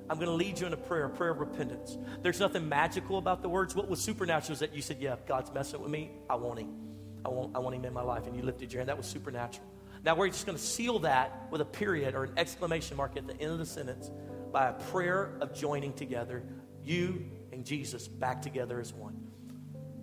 I'm 0.09 0.16
going 0.16 0.28
to 0.28 0.34
lead 0.34 0.59
you 0.59 0.66
in 0.66 0.72
a 0.72 0.78
prayer, 0.78 1.05
a 1.05 1.11
prayer 1.11 1.30
of 1.30 1.41
repentance. 1.41 1.99
There's 2.22 2.41
nothing 2.41 2.68
magical 2.68 3.18
about 3.18 3.43
the 3.43 3.51
words. 3.51 3.74
What 3.74 3.88
was 3.88 4.01
supernatural 4.01 4.55
is 4.55 4.61
that 4.61 4.74
you 4.74 4.80
said, 4.80 4.97
Yeah, 4.99 5.16
God's 5.28 5.53
messing 5.53 5.82
with 5.82 5.91
me. 5.91 6.12
I 6.30 6.36
want 6.36 6.61
him. 6.61 6.74
I 7.22 7.28
want, 7.28 7.55
I 7.55 7.59
want 7.59 7.76
him 7.76 7.84
in 7.84 7.93
my 7.93 8.03
life. 8.03 8.26
And 8.26 8.34
you 8.34 8.43
lifted 8.43 8.72
your 8.72 8.80
hand. 8.80 8.88
That 8.88 8.97
was 8.97 9.07
supernatural. 9.07 9.70
Now 10.05 10.14
we're 10.14 10.28
just 10.28 10.46
going 10.46 10.57
to 10.57 10.64
seal 10.64 11.01
that 11.01 11.48
with 11.51 11.61
a 11.61 11.66
period 11.66 12.14
or 12.14 12.24
an 12.24 12.32
exclamation 12.36 12.96
mark 12.96 13.16
at 13.16 13.26
the 13.26 13.34
end 13.34 13.53
of 13.53 13.59
the 13.59 13.66
sentence 13.66 14.11
by 14.53 14.68
a 14.68 14.72
prayer 14.72 15.32
of 15.40 15.55
joining 15.55 15.92
together, 15.92 16.42
you 16.82 17.24
and 17.53 17.64
Jesus 17.64 18.09
back 18.09 18.42
together 18.42 18.80
as 18.80 18.92
one. 18.92 19.16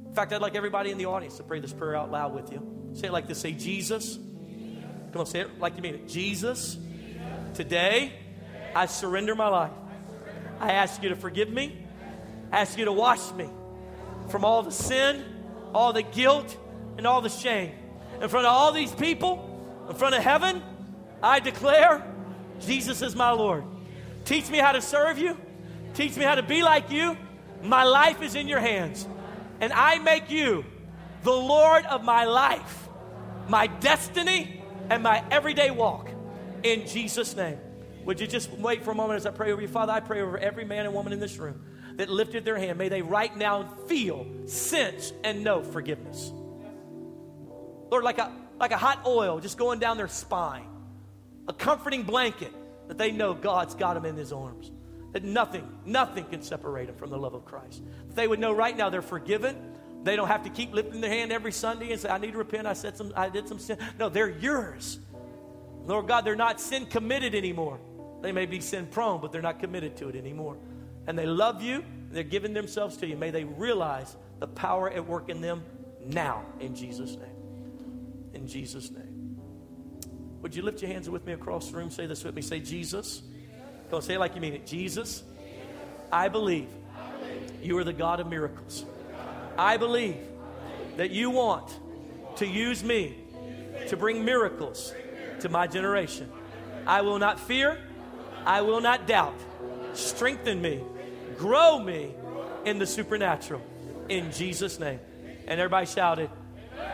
In 0.06 0.14
fact, 0.14 0.34
I'd 0.34 0.42
like 0.42 0.56
everybody 0.56 0.92
in 0.92 0.98
the 0.98 1.06
audience 1.06 1.38
to 1.38 1.44
pray 1.44 1.60
this 1.60 1.74
prayer 1.74 1.96
out 1.96 2.12
loud 2.12 2.34
with 2.34 2.52
you. 2.52 2.92
Say 2.94 3.08
it 3.08 3.12
like 3.12 3.28
this 3.28 3.40
say, 3.40 3.52
Jesus. 3.52 4.16
Come 4.16 5.22
on, 5.22 5.26
say 5.26 5.42
it 5.42 5.60
like 5.60 5.76
you 5.76 5.82
mean 5.82 5.96
it. 5.96 6.08
Jesus, 6.08 6.78
today 7.54 8.14
I 8.76 8.86
surrender 8.86 9.36
my 9.36 9.48
life. 9.48 9.72
I 10.60 10.74
ask 10.74 11.02
you 11.02 11.10
to 11.10 11.16
forgive 11.16 11.50
me. 11.50 11.86
I 12.52 12.62
ask 12.62 12.78
you 12.78 12.86
to 12.86 12.92
wash 12.92 13.32
me 13.34 13.50
from 14.30 14.46
all 14.46 14.64
the 14.64 14.72
sin, 14.72 15.24
all 15.74 15.94
the 15.94 16.04
guilt, 16.04 16.56
and 16.98 17.06
all 17.06 17.22
the 17.22 17.30
shame. 17.30 17.72
In 18.22 18.30
front 18.30 18.46
of 18.46 18.54
all 18.54 18.72
these 18.72 18.92
people, 18.94 19.57
in 19.90 19.96
front 19.96 20.16
of 20.16 20.24
heaven, 20.24 20.62
I 21.22 21.40
declare 21.40 22.06
Jesus 22.60 23.02
is 23.02 23.16
my 23.16 23.32
Lord. 23.32 23.64
Teach 24.26 24.50
me 24.50 24.58
how 24.58 24.72
to 24.74 24.82
serve 24.82 25.18
you. 25.18 25.38
Teach 25.94 26.16
me 26.18 26.24
how 26.24 26.36
to 26.36 26.44
be 26.44 26.64
like 26.64 26.92
you. 26.92 27.18
My 27.64 27.84
life 27.84 28.22
is 28.22 28.36
in 28.36 28.48
your 28.48 28.60
hands. 28.60 29.08
And 29.62 29.74
I 29.74 30.00
make 30.00 30.30
you 30.30 30.66
the 31.24 31.32
Lord 31.32 31.86
of 31.86 32.04
my 32.04 32.26
life 32.26 32.88
my 33.50 33.68
destiny, 33.68 34.62
and 34.90 35.04
my 35.04 35.24
everyday 35.32 35.72
walk 35.72 36.10
in 36.64 36.88
Jesus' 36.88 37.36
name. 37.36 37.58
Would 38.06 38.20
you 38.20 38.28
just 38.28 38.52
wait 38.52 38.84
for 38.84 38.92
a 38.92 38.96
moment 38.96 39.18
as 39.18 39.26
I 39.26 39.32
pray 39.32 39.52
over 39.52 39.62
you? 39.62 39.68
Father, 39.68 39.92
I 39.92 40.00
pray 40.00 40.22
over 40.22 40.38
every 40.38 40.66
man 40.66 40.86
and 40.86 40.94
woman 40.94 41.12
in 41.14 41.20
this 41.20 41.38
room 41.38 41.62
that 41.96 42.10
lifted 42.10 42.46
their 42.46 42.58
hand. 42.58 42.78
May 42.78 42.90
they 42.90 43.02
right 43.02 43.36
now 43.36 43.68
feel, 43.88 44.26
sense, 44.46 45.12
and 45.24 45.44
know 45.44 45.62
forgiveness. 45.62 46.32
Lord, 47.90 48.04
like 48.04 48.18
a, 48.18 48.32
like 48.60 48.72
a 48.72 48.78
hot 48.78 49.06
oil 49.06 49.40
just 49.40 49.58
going 49.58 49.80
down 49.80 49.98
their 49.98 50.08
spine, 50.08 50.68
a 51.48 51.54
comforting 51.54 52.04
blanket 52.04 52.54
that 52.88 52.98
they 52.98 53.12
know 53.12 53.34
God's 53.34 53.76
got 53.76 53.94
them 53.94 54.06
in 54.06 54.16
his 54.16 54.32
arms. 54.32 54.72
That 55.14 55.24
nothing, 55.24 55.68
nothing 55.86 56.26
can 56.26 56.42
separate 56.42 56.88
them 56.88 56.96
from 56.96 57.10
the 57.10 57.18
love 57.18 57.34
of 57.34 57.46
Christ. 57.46 57.82
That 58.08 58.16
they 58.16 58.28
would 58.28 58.40
know 58.40 58.54
right 58.54 58.76
now 58.76 58.90
they're 58.90 59.02
forgiven 59.02 59.56
they 60.08 60.16
don't 60.16 60.30
have 60.30 60.44
to 60.44 60.50
keep 60.50 60.74
lifting 60.74 61.02
their 61.02 61.10
hand 61.10 61.34
every 61.34 61.52
Sunday 61.52 61.92
and 61.92 62.00
say, 62.00 62.10
I 62.10 62.18
need 62.18 62.32
to 62.32 62.38
repent. 62.38 62.66
I 62.66 62.74
said 62.74 62.96
some, 62.96 63.12
I 63.16 63.28
did 63.28 63.48
some 63.48 63.60
sin. 63.60 63.78
No, 64.00 64.08
they're 64.08 64.30
yours. 64.30 65.00
Lord 65.86 66.08
God, 66.08 66.22
they're 66.22 66.36
not 66.36 66.62
sin 66.62 66.86
committed 66.86 67.36
anymore. 67.36 67.80
They 68.22 68.32
may 68.32 68.46
be 68.46 68.62
sin 68.62 68.88
prone, 68.88 69.22
but 69.22 69.34
they're 69.34 69.42
not 69.42 69.60
committed 69.60 69.98
to 69.98 70.08
it 70.08 70.16
anymore. 70.16 70.58
And 71.08 71.20
they 71.20 71.26
love 71.26 71.62
you, 71.62 71.84
they're 72.10 72.24
giving 72.24 72.54
themselves 72.54 72.96
to 72.98 73.08
you. 73.08 73.16
May 73.18 73.32
they 73.32 73.44
realize 73.44 74.16
the 74.40 74.48
power 74.48 74.90
at 74.90 75.06
work 75.06 75.30
in 75.30 75.42
them 75.42 75.64
now 76.06 76.46
in 76.60 76.76
Jesus' 76.76 77.18
name. 77.18 77.37
In 78.38 78.48
Jesus' 78.48 78.92
name. 78.92 79.40
Would 80.44 80.56
you 80.56 80.62
lift 80.62 80.82
your 80.84 80.92
hands 80.92 81.10
with 81.10 81.26
me 81.26 81.34
across 81.34 81.72
the 81.72 81.78
room? 81.78 81.90
Say 81.90 82.06
this 82.06 82.24
with 82.24 82.36
me. 82.36 82.44
Say, 82.44 82.60
Jesus. 82.60 83.24
Go 83.90 84.00
say 84.00 84.14
it 84.14 84.20
like 84.20 84.36
you 84.36 84.42
mean 84.42 84.54
it. 84.54 84.68
Jesus, 84.68 85.24
I 86.12 86.28
believe 86.28 86.68
you 87.64 87.76
are 87.80 87.84
the 87.84 87.94
God 87.94 88.20
of 88.20 88.28
miracles. 88.28 88.86
I 89.58 89.78
believe 89.78 90.18
that 90.98 91.10
you 91.10 91.32
want 91.32 91.80
to 92.36 92.46
use 92.46 92.84
me 92.84 93.16
to 93.88 93.98
bring 93.98 94.24
miracles 94.24 94.94
to 95.40 95.50
my 95.50 95.66
generation. 95.66 96.30
I 96.86 97.02
will 97.02 97.18
not 97.18 97.40
fear. 97.40 97.80
I 98.46 98.62
will 98.62 98.82
not 98.82 99.08
doubt. 99.08 99.40
Strengthen 99.94 100.62
me. 100.62 100.84
Grow 101.38 101.80
me 101.80 102.14
in 102.66 102.78
the 102.78 102.86
supernatural. 102.86 103.62
In 104.10 104.32
Jesus' 104.32 104.80
name. 104.80 105.00
And 105.48 105.60
everybody 105.60 105.88
shouted, 105.88 106.30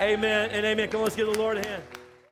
Amen 0.01 0.49
and 0.51 0.65
amen. 0.65 0.89
Come 0.89 0.99
on, 0.99 1.03
let's 1.05 1.15
give 1.15 1.31
the 1.31 1.39
Lord 1.39 1.57
a 1.57 1.67
hand. 1.67 1.83